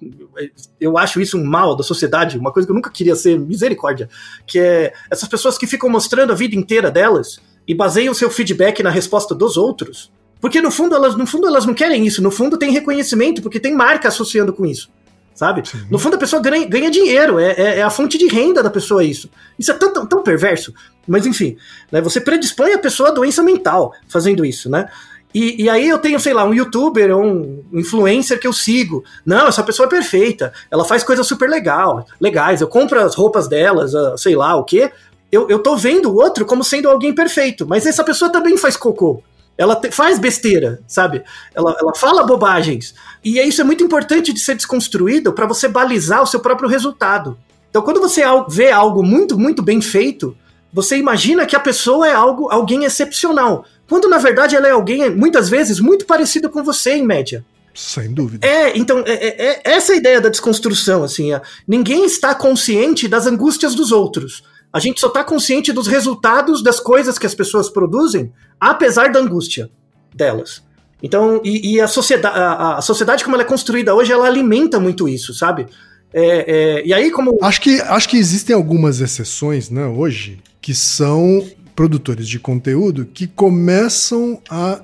eu 0.79 0.97
acho 0.97 1.21
isso 1.21 1.37
um 1.37 1.45
mal 1.45 1.75
da 1.75 1.83
sociedade, 1.83 2.37
uma 2.37 2.51
coisa 2.51 2.67
que 2.67 2.71
eu 2.71 2.75
nunca 2.75 2.89
queria 2.89 3.15
ser, 3.15 3.39
misericórdia. 3.39 4.09
Que 4.45 4.59
é 4.59 4.93
essas 5.09 5.27
pessoas 5.29 5.57
que 5.57 5.65
ficam 5.65 5.89
mostrando 5.89 6.31
a 6.31 6.35
vida 6.35 6.55
inteira 6.55 6.91
delas 6.91 7.39
e 7.65 7.73
baseiam 7.73 8.11
o 8.11 8.15
seu 8.15 8.29
feedback 8.29 8.83
na 8.83 8.89
resposta 8.89 9.33
dos 9.33 9.55
outros. 9.55 10.11
Porque 10.41 10.59
no 10.59 10.71
fundo 10.71 10.95
elas, 10.95 11.15
no 11.15 11.25
fundo 11.25 11.47
elas 11.47 11.65
não 11.65 11.73
querem 11.73 12.05
isso, 12.05 12.21
no 12.21 12.31
fundo 12.31 12.57
tem 12.57 12.71
reconhecimento, 12.71 13.41
porque 13.41 13.59
tem 13.59 13.73
marca 13.73 14.07
associando 14.09 14.51
com 14.51 14.65
isso 14.65 14.89
sabe? 15.33 15.63
No 15.89 15.97
fundo, 15.97 16.17
a 16.17 16.19
pessoa 16.19 16.39
ganha, 16.39 16.67
ganha 16.67 16.91
dinheiro, 16.91 17.39
é, 17.39 17.51
é- 17.53 17.77
é 17.79 17.81
a 17.81 17.89
fonte 17.89 18.15
de 18.15 18.27
renda 18.27 18.61
da 18.61 18.69
pessoa 18.69 19.03
isso. 19.03 19.27
Isso 19.57 19.71
é 19.71 19.73
tão, 19.73 19.91
tão, 19.91 20.05
tão 20.05 20.21
perverso. 20.21 20.71
Mas 21.07 21.25
enfim, 21.25 21.57
né, 21.91 21.99
você 21.99 22.21
predispõe 22.21 22.73
a 22.73 22.77
pessoa 22.77 23.09
à 23.09 23.11
doença 23.11 23.41
mental 23.41 23.91
fazendo 24.07 24.45
isso, 24.45 24.69
né? 24.69 24.87
E, 25.33 25.63
e 25.63 25.69
aí 25.69 25.87
eu 25.89 25.97
tenho, 25.97 26.19
sei 26.19 26.33
lá, 26.33 26.43
um 26.43 26.53
youtuber 26.53 27.15
ou 27.15 27.23
um 27.23 27.63
influencer 27.73 28.39
que 28.39 28.45
eu 28.45 28.53
sigo. 28.53 29.03
Não, 29.25 29.47
essa 29.47 29.63
pessoa 29.63 29.87
é 29.87 29.89
perfeita, 29.89 30.53
ela 30.69 30.83
faz 30.85 31.03
coisas 31.03 31.25
super 31.25 31.49
legal, 31.49 32.05
legais, 32.19 32.61
eu 32.61 32.67
compro 32.67 32.99
as 32.99 33.15
roupas 33.15 33.47
delas, 33.47 33.95
ah, 33.95 34.15
sei 34.17 34.35
lá 34.35 34.55
o 34.55 34.63
quê. 34.63 34.91
Eu, 35.31 35.47
eu 35.49 35.57
tô 35.59 35.75
vendo 35.77 36.11
o 36.11 36.15
outro 36.17 36.45
como 36.45 36.63
sendo 36.63 36.87
alguém 36.89 37.15
perfeito, 37.15 37.65
mas 37.65 37.85
essa 37.87 38.03
pessoa 38.03 38.29
também 38.29 38.57
faz 38.57 38.75
cocô. 38.77 39.23
Ela 39.57 39.75
te- 39.75 39.91
faz 39.91 40.17
besteira, 40.17 40.79
sabe? 40.87 41.23
Ela, 41.53 41.75
ela 41.79 41.93
fala 41.95 42.23
bobagens. 42.23 42.95
E 43.23 43.39
é- 43.39 43.45
isso 43.47 43.61
é 43.61 43.63
muito 43.63 43.83
importante 43.83 44.33
de 44.33 44.39
ser 44.39 44.55
desconstruído 44.55 45.33
para 45.33 45.45
você 45.45 45.67
balizar 45.67 46.21
o 46.23 46.27
seu 46.27 46.39
próprio 46.39 46.67
resultado. 46.69 47.37
Então, 47.69 47.81
quando 47.81 47.99
você 48.01 48.21
vê 48.49 48.71
algo 48.71 49.03
muito, 49.03 49.37
muito 49.37 49.61
bem 49.61 49.79
feito, 49.81 50.35
você 50.73 50.97
imagina 50.97 51.45
que 51.45 51.55
a 51.55 51.59
pessoa 51.59 52.07
é 52.07 52.13
algo, 52.13 52.49
alguém 52.49 52.83
excepcional. 52.85 53.65
Quando 53.87 54.09
na 54.09 54.17
verdade 54.17 54.55
ela 54.55 54.67
é 54.67 54.71
alguém, 54.71 55.09
muitas 55.13 55.49
vezes, 55.49 55.79
muito 55.79 56.05
parecido 56.05 56.49
com 56.49 56.63
você, 56.63 56.93
em 56.95 57.05
média. 57.05 57.45
Sem 57.73 58.13
dúvida. 58.13 58.45
É, 58.45 58.77
então, 58.77 58.99
é, 59.05 59.13
é- 59.13 59.61
é 59.63 59.71
essa 59.73 59.93
a 59.93 59.95
ideia 59.95 60.19
da 60.19 60.27
desconstrução, 60.29 61.03
assim. 61.03 61.33
é, 61.33 61.41
ninguém 61.67 62.03
está 62.05 62.33
consciente 62.35 63.07
das 63.07 63.27
angústias 63.27 63.75
dos 63.75 63.91
outros. 63.91 64.43
A 64.71 64.79
gente 64.79 64.99
só 64.99 65.07
está 65.07 65.23
consciente 65.23 65.71
dos 65.71 65.87
resultados 65.87 66.63
das 66.63 66.79
coisas 66.79 67.19
que 67.19 67.25
as 67.25 67.35
pessoas 67.35 67.69
produzem, 67.69 68.31
apesar 68.59 69.11
da 69.11 69.19
angústia 69.19 69.69
delas. 70.13 70.63
Então, 71.03 71.41
e, 71.43 71.73
e 71.73 71.81
a, 71.81 71.87
sociedade, 71.87 72.37
a, 72.37 72.77
a 72.77 72.81
sociedade 72.81 73.23
como 73.23 73.35
ela 73.35 73.43
é 73.43 73.47
construída 73.47 73.93
hoje, 73.93 74.11
ela 74.11 74.27
alimenta 74.27 74.79
muito 74.79 75.09
isso, 75.09 75.33
sabe? 75.33 75.67
É, 76.13 76.79
é, 76.81 76.85
e 76.85 76.93
aí, 76.93 77.09
como. 77.09 77.37
Acho 77.41 77.61
que, 77.61 77.81
acho 77.81 78.09
que 78.09 78.17
existem 78.17 78.55
algumas 78.55 78.99
exceções, 79.01 79.69
né, 79.69 79.85
hoje, 79.85 80.39
que 80.61 80.75
são 80.75 81.45
produtores 81.75 82.27
de 82.27 82.39
conteúdo 82.39 83.05
que 83.05 83.27
começam 83.27 84.39
a 84.49 84.81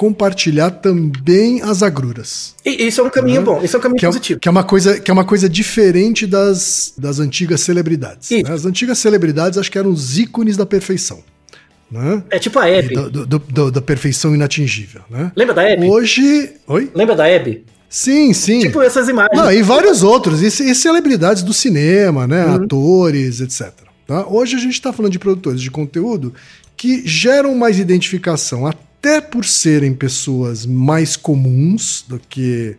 compartilhar 0.00 0.70
também 0.70 1.60
as 1.60 1.82
agruras. 1.82 2.54
e- 2.64 2.86
Isso 2.86 3.02
é 3.02 3.04
um 3.04 3.10
caminho 3.10 3.40
Uhum. 3.40 3.44
bom, 3.44 3.60
isso 3.62 3.76
é 3.76 3.78
um 3.78 3.82
caminho 3.82 3.98
Que 3.98 4.06
é, 4.06 4.08
positivo. 4.08 4.40
que 4.40 4.48
é 4.48 4.50
uma 4.50 4.64
coisa, 4.64 4.98
que 4.98 5.10
é 5.10 5.12
uma 5.12 5.26
coisa 5.26 5.46
diferente 5.46 6.26
das, 6.26 6.94
das 6.96 7.18
antigas 7.18 7.60
celebridades. 7.60 8.30
Né? 8.30 8.42
As 8.48 8.64
antigas 8.64 8.98
celebridades 8.98 9.58
acho 9.58 9.70
que 9.70 9.76
eram 9.78 9.90
os 9.90 10.18
ícones 10.18 10.56
da 10.56 10.64
perfeição. 10.64 11.22
Né? 11.90 12.22
É 12.30 12.38
tipo 12.38 12.58
a 12.58 12.66
Hebe. 12.66 12.94
do- 12.94 13.10
do- 13.26 13.38
do- 13.38 13.70
da 13.70 13.82
perfeição 13.82 14.34
inatingível. 14.34 15.02
Né? 15.10 15.30
Lembra 15.36 15.54
da 15.54 15.64
Hebe? 15.64 15.86
Hoje. 15.86 16.50
Oi? 16.66 16.90
Lembra 16.94 17.14
da 17.14 17.28
Hebe? 17.28 17.66
Sim, 17.86 18.32
sim. 18.32 18.60
Tipo 18.60 18.80
essas 18.80 19.06
imagens. 19.06 19.36
Não, 19.38 19.52
e 19.52 19.60
vários 19.62 20.02
outros, 20.02 20.40
e, 20.40 20.46
e 20.70 20.74
celebridades 20.74 21.42
do 21.42 21.52
cinema, 21.52 22.26
né? 22.26 22.46
Uhum. 22.46 22.54
Atores, 22.54 23.40
etc. 23.42 23.70
tá? 24.06 24.26
Hoje 24.26 24.56
a 24.56 24.58
gente 24.58 24.72
está 24.72 24.94
falando 24.94 25.12
de 25.12 25.18
produtores 25.18 25.60
de 25.60 25.70
conteúdo 25.70 26.32
que 26.74 27.02
geram 27.06 27.54
mais 27.54 27.78
identificação, 27.78 28.66
até 29.00 29.20
por 29.20 29.44
serem 29.46 29.94
pessoas 29.94 30.66
mais 30.66 31.16
comuns 31.16 32.04
do 32.06 32.18
que, 32.28 32.76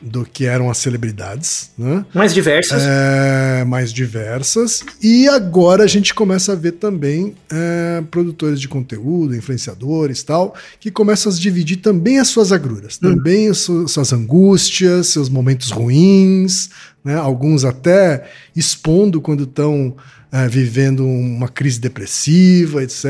do 0.00 0.24
que 0.24 0.44
eram 0.44 0.68
as 0.68 0.78
celebridades, 0.78 1.70
né? 1.78 2.04
Mais 2.12 2.34
diversas. 2.34 2.82
É, 2.82 3.64
mais 3.64 3.92
diversas. 3.92 4.82
E 5.00 5.28
agora 5.28 5.84
a 5.84 5.86
gente 5.86 6.12
começa 6.14 6.50
a 6.50 6.56
ver 6.56 6.72
também 6.72 7.36
é, 7.48 8.02
produtores 8.10 8.60
de 8.60 8.66
conteúdo, 8.66 9.36
influenciadores 9.36 10.24
tal, 10.24 10.52
que 10.80 10.90
começam 10.90 11.30
a 11.30 11.34
dividir 11.36 11.76
também 11.76 12.18
as 12.18 12.26
suas 12.26 12.50
agruras, 12.50 12.98
também 12.98 13.48
as 13.48 13.58
su- 13.58 13.86
suas 13.86 14.12
angústias, 14.12 15.06
seus 15.06 15.28
momentos 15.28 15.70
ruins, 15.70 16.70
né? 17.04 17.14
alguns 17.14 17.64
até 17.64 18.28
expondo 18.56 19.20
quando 19.20 19.44
estão 19.44 19.94
é, 20.32 20.48
vivendo 20.48 21.06
uma 21.06 21.46
crise 21.46 21.78
depressiva, 21.78 22.82
etc. 22.82 23.04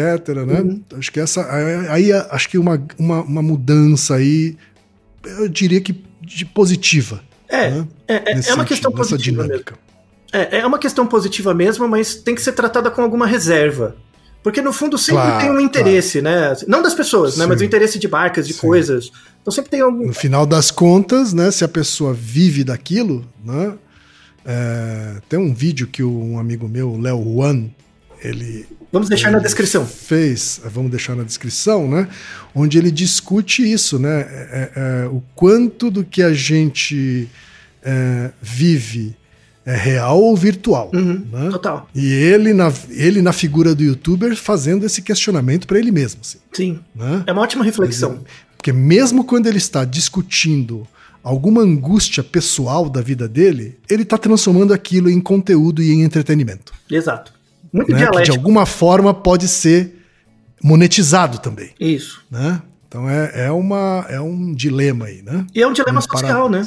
Né? 0.44 0.80
Acho 0.98 1.12
que 1.12 1.20
essa 1.20 1.46
aí 1.88 2.12
acho 2.12 2.48
que 2.48 2.58
uma, 2.58 2.84
uma, 2.98 3.22
uma 3.22 3.42
mudança 3.42 4.16
aí, 4.16 4.56
eu 5.38 5.48
diria 5.48 5.80
que 5.80 6.04
de 6.20 6.44
positiva. 6.44 7.22
É, 7.48 7.70
né? 7.70 7.88
é, 8.08 8.14
é, 8.14 8.34
Nesse 8.34 8.50
é 8.50 8.54
uma 8.54 8.62
sentido, 8.62 8.66
questão 8.66 8.92
positiva 8.92 9.46
mesmo. 9.46 9.64
É, 10.32 10.58
é 10.58 10.66
uma 10.66 10.78
questão 10.78 11.06
positiva 11.06 11.54
mesmo, 11.54 11.86
mas 11.86 12.14
tem 12.16 12.34
que 12.34 12.42
ser 12.42 12.52
tratada 12.52 12.90
com 12.90 13.02
alguma 13.02 13.26
reserva. 13.26 13.94
Porque 14.42 14.60
no 14.60 14.72
fundo 14.72 14.98
sempre 14.98 15.22
Claro, 15.22 15.40
tem 15.40 15.50
um 15.50 15.60
interesse, 15.60 16.20
né? 16.20 16.56
Não 16.66 16.82
das 16.82 16.94
pessoas, 16.94 17.36
né? 17.36 17.44
Sim. 17.44 17.50
Mas 17.50 17.60
o 17.60 17.64
interesse 17.64 17.98
de 17.98 18.08
marcas, 18.08 18.46
de 18.46 18.54
Sim. 18.54 18.60
coisas. 18.60 19.12
Então 19.40 19.52
sempre 19.52 19.70
tem 19.70 19.80
algum. 19.80 20.06
No 20.06 20.12
final 20.12 20.44
das 20.44 20.70
contas, 20.70 21.32
né, 21.32 21.50
se 21.52 21.62
a 21.62 21.68
pessoa 21.68 22.12
vive 22.12 22.64
daquilo, 22.64 23.24
né, 23.44 23.74
é, 24.45 25.16
tem 25.28 25.38
um 25.38 25.55
vídeo 25.55 25.86
que 25.86 26.03
um 26.03 26.38
amigo 26.38 26.68
meu, 26.68 26.99
Léo 26.99 27.36
One, 27.38 27.74
ele 28.22 28.66
Vamos 28.93 29.09
deixar 29.09 29.30
na 29.30 29.38
descrição. 29.38 29.86
fez, 29.86 30.61
vamos 30.64 30.90
deixar 30.90 31.16
na 31.16 31.22
descrição, 31.22 31.88
né, 31.88 32.09
onde 32.55 32.76
ele 32.76 32.90
discute 32.90 33.62
isso, 33.70 33.99
né, 33.99 34.20
é, 34.20 34.72
é, 34.76 35.09
o 35.09 35.22
quanto 35.34 35.90
do 35.90 36.05
que 36.05 36.22
a 36.22 36.32
gente 36.34 37.26
é, 37.82 38.30
vive 38.40 39.16
é 39.64 39.76
real 39.76 40.20
ou 40.20 40.36
virtual, 40.36 40.90
Uhum, 40.93 41.24
né? 41.32 41.49
Total. 41.51 41.88
E 41.95 42.05
ele 42.12 42.53
na, 42.53 42.72
ele 42.90 43.22
na 43.22 43.32
figura 43.32 43.74
do 43.74 43.82
youtuber 43.82 44.36
fazendo 44.36 44.84
esse 44.84 45.01
questionamento 45.01 45.66
para 45.68 45.78
ele 45.78 45.93
mesmo, 45.93 46.20
assim, 46.20 46.38
Sim. 46.53 46.80
né? 46.95 47.22
É 47.26 47.32
uma 47.32 47.43
ótima 47.43 47.64
reflexão. 47.64 48.24
Porque 48.57 48.72
mesmo 48.72 49.24
quando 49.24 49.47
ele 49.47 49.59
está 49.59 49.84
discutindo 49.84 50.86
alguma 51.22 51.62
angústia 51.62 52.22
pessoal 52.22 52.88
da 52.88 53.00
vida 53.00 53.28
dele, 53.28 53.78
ele 53.88 54.02
está 54.02 54.18
transformando 54.18 54.72
aquilo 54.72 55.08
em 55.08 55.20
conteúdo 55.20 55.82
e 55.82 55.92
em 55.92 56.02
entretenimento. 56.02 56.72
Exato. 56.90 57.32
Muito 57.72 57.90
né? 57.90 57.98
Que 57.98 58.04
de 58.04 58.10
dialético. 58.10 58.36
alguma 58.36 58.66
forma 58.66 59.14
pode 59.14 59.48
ser 59.48 60.02
monetizado 60.62 61.38
também. 61.38 61.70
Isso. 61.78 62.22
Né? 62.30 62.60
Então 62.88 63.08
é, 63.08 63.46
é, 63.46 63.50
uma, 63.50 64.04
é 64.08 64.20
um 64.20 64.52
dilema 64.52 65.06
aí, 65.06 65.22
né? 65.22 65.46
E 65.54 65.62
é 65.62 65.66
um 65.66 65.72
dilema 65.72 65.98
Um 65.98 66.02
social, 66.02 66.48
né? 66.48 66.66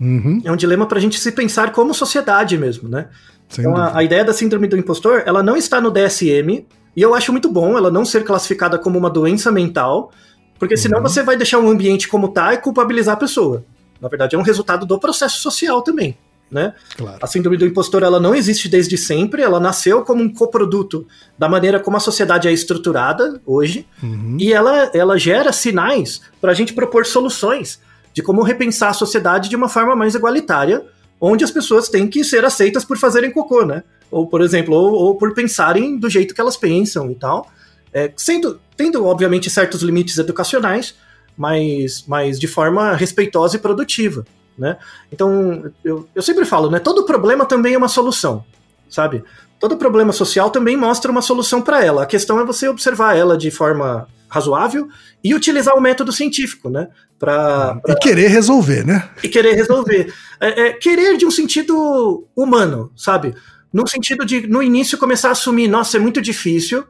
Uhum, 0.00 0.42
É 0.44 0.50
um 0.50 0.56
dilema 0.56 0.84
para 0.84 0.98
a 0.98 1.00
gente 1.00 1.18
se 1.18 1.30
pensar 1.30 1.72
como 1.72 1.94
sociedade 1.94 2.58
mesmo, 2.58 2.88
né? 2.88 3.06
sem 3.48 3.64
Então, 3.64 3.76
a, 3.76 3.98
a 3.98 4.02
ideia 4.02 4.24
da 4.24 4.32
síndrome 4.32 4.66
do 4.66 4.76
impostor, 4.76 5.22
ela 5.24 5.42
não 5.42 5.56
está 5.56 5.80
no 5.80 5.90
DSM, 5.92 6.66
e 6.96 7.00
eu 7.00 7.14
acho 7.14 7.30
muito 7.30 7.50
bom 7.50 7.78
ela 7.78 7.90
não 7.90 8.04
ser 8.04 8.24
classificada 8.24 8.78
como 8.78 8.98
uma 8.98 9.08
doença 9.08 9.52
mental, 9.52 10.10
porque 10.58 10.76
senão 10.76 10.98
Uhum. 10.98 11.08
você 11.08 11.22
vai 11.22 11.36
deixar 11.36 11.58
um 11.58 11.68
ambiente 11.70 12.08
como 12.08 12.28
tá 12.28 12.52
e 12.52 12.58
culpabilizar 12.58 13.14
a 13.14 13.18
pessoa. 13.18 13.64
Na 14.02 14.08
verdade, 14.08 14.34
é 14.34 14.38
um 14.38 14.42
resultado 14.42 14.84
do 14.84 14.98
processo 14.98 15.38
social 15.40 15.80
também, 15.80 16.18
né? 16.50 16.74
Claro. 16.96 17.18
A 17.22 17.26
síndrome 17.28 17.56
do 17.56 17.64
impostor, 17.64 18.02
ela 18.02 18.18
não 18.18 18.34
existe 18.34 18.68
desde 18.68 18.98
sempre, 18.98 19.42
ela 19.42 19.60
nasceu 19.60 20.02
como 20.02 20.24
um 20.24 20.32
coproduto 20.32 21.06
da 21.38 21.48
maneira 21.48 21.78
como 21.78 21.96
a 21.96 22.00
sociedade 22.00 22.48
é 22.48 22.52
estruturada 22.52 23.40
hoje, 23.46 23.86
Uhum. 24.02 24.36
e 24.40 24.52
ela, 24.52 24.90
ela 24.92 25.16
gera 25.16 25.52
sinais 25.52 26.20
para 26.40 26.50
a 26.50 26.54
gente 26.54 26.72
propor 26.72 27.06
soluções 27.06 27.80
de 28.12 28.22
como 28.22 28.42
repensar 28.42 28.90
a 28.90 28.92
sociedade 28.94 29.48
de 29.48 29.54
uma 29.54 29.68
forma 29.68 29.94
mais 29.94 30.16
igualitária, 30.16 30.84
onde 31.20 31.44
as 31.44 31.52
pessoas 31.52 31.88
têm 31.88 32.08
que 32.08 32.24
ser 32.24 32.44
aceitas 32.44 32.84
por 32.84 32.98
fazerem 32.98 33.30
cocô, 33.30 33.64
né? 33.64 33.84
Ou, 34.10 34.26
por 34.26 34.40
exemplo, 34.42 34.74
ou, 34.74 34.92
ou 34.92 35.14
por 35.14 35.32
pensarem 35.32 35.96
do 35.96 36.10
jeito 36.10 36.34
que 36.34 36.40
elas 36.40 36.56
pensam 36.56 37.08
e 37.08 37.14
tal. 37.14 37.48
É, 37.92 38.12
sendo, 38.16 38.60
tendo, 38.76 39.06
obviamente, 39.06 39.48
certos 39.48 39.80
limites 39.82 40.18
educacionais, 40.18 40.94
mas, 41.36 42.04
mas 42.06 42.38
de 42.38 42.46
forma 42.46 42.94
respeitosa 42.94 43.56
e 43.56 43.60
produtiva, 43.60 44.24
né? 44.56 44.76
Então, 45.10 45.70
eu, 45.84 46.08
eu 46.14 46.22
sempre 46.22 46.44
falo, 46.44 46.70
né? 46.70 46.78
Todo 46.78 47.04
problema 47.04 47.44
também 47.44 47.74
é 47.74 47.78
uma 47.78 47.88
solução, 47.88 48.44
sabe? 48.88 49.24
Todo 49.58 49.76
problema 49.76 50.12
social 50.12 50.50
também 50.50 50.76
mostra 50.76 51.10
uma 51.10 51.22
solução 51.22 51.62
para 51.62 51.84
ela. 51.84 52.02
A 52.02 52.06
questão 52.06 52.40
é 52.40 52.44
você 52.44 52.68
observar 52.68 53.16
ela 53.16 53.36
de 53.36 53.50
forma 53.50 54.08
razoável 54.28 54.88
e 55.22 55.34
utilizar 55.34 55.76
o 55.76 55.80
método 55.80 56.10
científico, 56.10 56.70
né? 56.70 56.88
Pra, 57.18 57.80
E 57.86 57.94
querer 57.96 58.28
resolver, 58.28 58.84
né? 58.84 59.08
e 59.22 59.28
querer 59.28 59.52
resolver. 59.54 60.12
É, 60.40 60.68
é, 60.68 60.72
querer 60.72 61.16
de 61.16 61.24
um 61.24 61.30
sentido 61.30 62.26
humano, 62.34 62.90
sabe? 62.96 63.34
No 63.72 63.86
sentido 63.86 64.24
de, 64.24 64.46
no 64.46 64.62
início, 64.62 64.98
começar 64.98 65.28
a 65.28 65.32
assumir, 65.32 65.68
nossa, 65.68 65.96
é 65.96 66.00
muito 66.00 66.20
difícil. 66.20 66.84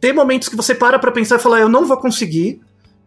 Ter 0.00 0.12
momentos 0.12 0.48
que 0.48 0.56
você 0.56 0.74
para 0.74 0.98
pra 0.98 1.10
pensar 1.10 1.36
e 1.36 1.42
falar, 1.42 1.60
eu 1.60 1.68
não 1.68 1.86
vou 1.86 1.96
conseguir, 1.96 2.60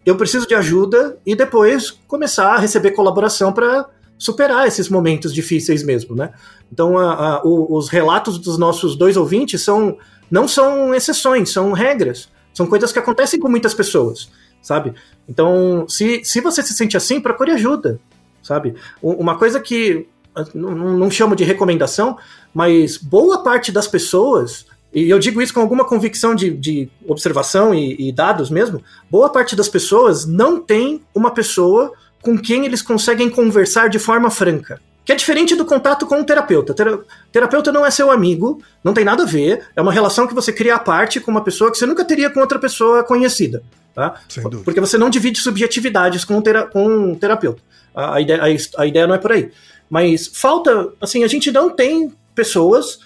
eu 0.10 0.16
preciso 0.16 0.48
de 0.48 0.56
ajuda, 0.56 1.18
e 1.26 1.36
depois 1.36 1.92
começar 2.08 2.54
a 2.54 2.58
receber 2.58 2.92
colaboração 2.92 3.52
para 3.52 3.86
superar 4.18 4.68
esses 4.68 4.90
momentos 4.90 5.34
difíceis 5.34 5.84
mesmo, 5.84 6.16
né? 6.16 6.32
Então, 6.72 6.98
a- 6.98 7.14
a- 7.14 7.42
o- 7.44 7.76
os 7.78 7.90
relatos 7.90 8.38
dos 8.38 8.58
nossos 8.58 8.96
dois 8.96 9.16
ouvintes 9.18 9.62
são 9.62 9.98
não 10.30 10.46
são 10.48 10.94
exceções, 10.94 11.52
são 11.52 11.72
regras. 11.72 12.28
São 12.54 12.66
coisas 12.68 12.92
que 12.92 13.00
acontecem 13.00 13.40
com 13.40 13.48
muitas 13.48 13.74
pessoas, 13.74 14.30
sabe? 14.62 14.94
Então, 15.30 15.86
se, 15.88 16.22
se 16.26 16.42
você 16.42 16.62
se 16.64 16.74
sente 16.74 16.98
assim, 16.98 17.22
procure 17.22 17.52
ajuda, 17.52 18.00
sabe? 18.44 18.76
Uma 19.02 19.38
coisa 19.38 19.60
que 19.60 20.08
não- 20.54 20.72
não 20.98 21.10
chamo 21.12 21.36
de 21.36 21.44
recomendação, 21.46 22.18
mas 22.54 22.98
boa 22.98 23.42
parte 23.44 23.72
das 23.72 23.88
pessoas, 23.88 24.66
e 24.94 25.10
eu 25.10 25.20
digo 25.20 25.42
isso 25.42 25.54
com 25.54 25.60
alguma 25.60 25.86
convicção 25.86 26.34
de, 26.34 26.50
de 26.50 26.90
observação 27.08 27.74
e, 27.74 28.08
e 28.10 28.12
dados 28.12 28.50
mesmo, 28.50 28.82
boa 29.10 29.30
parte 29.30 29.56
das 29.56 29.70
pessoas 29.70 30.26
não 30.26 30.60
tem 30.60 31.02
uma 31.14 31.32
pessoa 31.32 31.92
com 32.22 32.38
quem 32.38 32.66
eles 32.66 32.82
conseguem 32.82 33.30
conversar 33.30 33.90
de 33.90 34.00
forma 34.00 34.30
franca. 34.30 34.82
Que 35.06 35.14
é 35.14 35.16
diferente 35.16 35.56
do 35.56 35.64
contato 35.64 36.06
com 36.06 36.20
o 36.20 36.24
terapeuta. 36.24 36.74
Tera- 36.74 37.00
terapeuta 37.32 37.72
não 37.72 37.86
é 37.86 37.92
seu 37.92 38.12
amigo, 38.12 38.62
não 38.84 38.94
tem 38.94 39.06
nada 39.06 39.24
a 39.24 39.26
ver, 39.26 39.66
é 39.76 39.82
uma 39.82 39.94
relação 39.94 40.28
que 40.28 40.34
você 40.34 40.52
cria 40.52 40.76
à 40.76 40.80
parte 40.80 41.22
com 41.22 41.32
uma 41.32 41.44
pessoa 41.44 41.72
que 41.72 41.78
você 41.78 41.86
nunca 41.86 42.04
teria 42.04 42.30
com 42.30 42.42
outra 42.42 42.60
pessoa 42.60 43.04
conhecida. 43.04 43.64
Tá? 43.94 44.16
Porque 44.64 44.82
você 44.82 44.98
não 44.98 45.10
divide 45.10 45.40
subjetividades 45.40 46.26
com 46.26 46.38
o, 46.38 46.42
tera 46.42 46.66
com 46.66 47.14
o 47.14 47.16
terapeuta. 47.16 47.62
A, 47.96 48.16
a 48.16 48.22
ideia, 48.22 48.42
a, 48.42 48.82
a 48.82 48.86
ideia 48.86 49.08
não 49.08 49.16
é 49.16 49.18
por 49.18 49.32
aí. 49.32 49.50
Mas 49.90 50.28
falta, 50.28 50.90
assim, 51.00 51.24
a 51.24 51.28
gente 51.28 51.52
não 51.52 51.70
tem 51.70 52.14
pessoas 52.36 53.00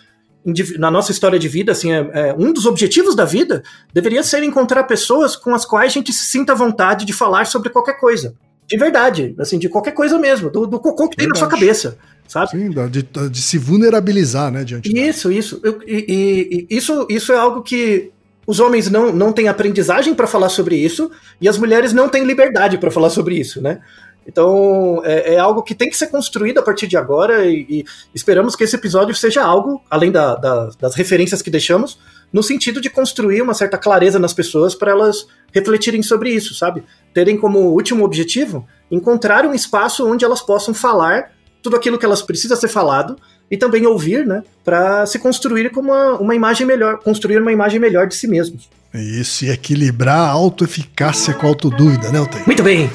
na 0.80 0.90
nossa 0.90 1.12
história 1.12 1.38
de 1.38 1.48
vida, 1.48 1.72
assim, 1.72 1.92
é, 1.92 2.10
é, 2.14 2.36
um 2.38 2.52
dos 2.52 2.66
objetivos 2.66 3.16
da 3.16 3.26
vida 3.26 3.62
deveria 3.94 4.24
ser 4.24 4.42
encontrar 4.44 4.84
pessoas 4.86 5.36
com 5.36 5.54
as 5.54 5.66
quais 5.66 5.92
a 5.92 5.94
gente 5.94 6.12
se 6.12 6.26
sinta 6.26 6.54
à 6.54 6.56
vontade 6.56 7.06
de 7.06 7.14
falar 7.14 7.46
sobre 7.46 7.70
qualquer 7.70 8.00
coisa. 8.00 8.34
De 8.68 8.78
verdade, 8.78 9.36
assim, 9.38 9.60
de 9.60 9.68
qualquer 9.70 9.92
coisa 9.92 10.18
mesmo, 10.18 10.50
do, 10.50 10.66
do 10.66 10.80
cocô 10.80 11.10
que 11.10 11.18
tem 11.18 11.28
na 11.28 11.36
sua 11.36 11.48
Verdade. 11.48 11.62
cabeça, 11.66 11.98
sabe? 12.28 12.52
Sim, 12.52 12.70
de, 12.90 13.04
de 13.30 13.42
se 13.42 13.58
vulnerabilizar, 13.58 14.52
né, 14.52 14.64
diante 14.64 14.92
da- 14.92 15.00
Isso, 15.00 15.32
isso. 15.32 15.60
Eu- 15.64 15.82
e, 15.86 16.06
e- 16.08 16.68
e 16.70 16.78
isso, 16.78 17.06
isso 17.10 17.32
é 17.34 17.38
algo 17.38 17.62
que 17.62 18.12
os 18.48 18.60
homens 18.60 18.90
não, 18.90 19.12
não 19.14 19.32
têm 19.32 19.48
aprendizagem 19.48 20.16
para 20.16 20.26
falar 20.26 20.50
sobre 20.50 20.76
isso 20.76 21.12
e 21.40 21.48
as 21.48 21.58
mulheres 21.58 21.94
não 21.94 22.10
têm 22.10 22.24
liberdade 22.24 22.78
para 22.78 22.90
falar 22.90 23.10
sobre 23.10 23.36
isso, 23.36 23.62
né? 23.62 23.80
Então 24.28 25.02
é, 25.04 25.34
é 25.36 25.40
algo 25.40 25.64
que 25.64 25.74
tem 25.74 25.90
que 25.90 25.98
ser 25.98 26.08
construído 26.08 26.60
a 26.60 26.62
partir 26.62 26.88
de 26.88 26.96
agora 26.96 27.46
e, 27.46 27.66
e 27.70 27.86
esperamos 28.14 28.56
que 28.56 28.64
esse 28.64 28.76
episódio 28.76 29.16
seja 29.16 29.44
algo, 29.44 29.82
além 29.90 30.12
da- 30.12 30.36
da- 30.36 30.70
das 30.80 30.96
referências 30.96 31.42
que 31.42 31.50
deixamos, 31.50 32.00
no 32.32 32.42
sentido 32.44 32.80
de 32.80 32.90
construir 32.90 33.42
uma 33.42 33.54
certa 33.54 33.78
clareza 33.78 34.20
nas 34.20 34.34
pessoas 34.34 34.74
para 34.76 34.92
elas 34.92 35.28
refletirem 35.54 36.02
sobre 36.04 36.30
isso, 36.30 36.54
sabe? 36.54 36.84
Terem 37.14 37.38
como 37.38 37.60
último 37.60 38.06
objetivo 38.06 38.66
encontrar 38.90 39.46
um 39.46 39.54
espaço 39.54 40.08
onde 40.08 40.24
elas 40.24 40.42
possam 40.42 40.74
falar 40.74 41.32
tudo 41.62 41.76
aquilo 41.76 41.98
que 41.98 42.06
elas 42.06 42.22
precisam 42.22 42.56
ser 42.58 42.68
falado 42.70 43.18
e 43.50 43.58
também 43.58 43.86
ouvir, 43.86 44.26
né, 44.26 44.44
para 44.64 45.06
se 45.06 45.20
construir 45.20 45.70
como 45.72 45.92
uma, 45.92 46.14
uma 46.20 46.36
imagem 46.36 46.66
melhor, 46.66 47.00
construir 47.00 47.38
uma 47.42 47.52
imagem 47.52 47.80
melhor 47.80 48.08
de 48.08 48.16
si 48.16 48.28
mesmos. 48.28 48.70
Isso, 48.94 49.46
e 49.46 49.50
equilibrar 49.50 50.20
a 50.20 50.32
autoeficácia 50.32 51.34
com 51.34 51.46
a 51.46 51.50
autodúvida, 51.50 52.12
né, 52.12 52.20
Altair? 52.20 52.46
Muito 52.46 52.62
bem. 52.62 52.90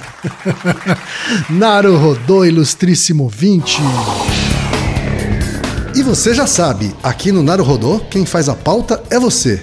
Naru 1.48 1.96
Rodô, 1.96 2.44
ilustríssimo 2.44 3.28
20. 3.28 3.80
E 5.94 6.02
você 6.02 6.34
já 6.34 6.46
sabe, 6.46 6.94
aqui 7.02 7.32
no 7.32 7.42
Naru 7.42 7.64
Rodô, 7.64 8.00
quem 8.10 8.26
faz 8.26 8.50
a 8.50 8.54
pauta 8.54 9.02
é 9.08 9.18
você. 9.18 9.62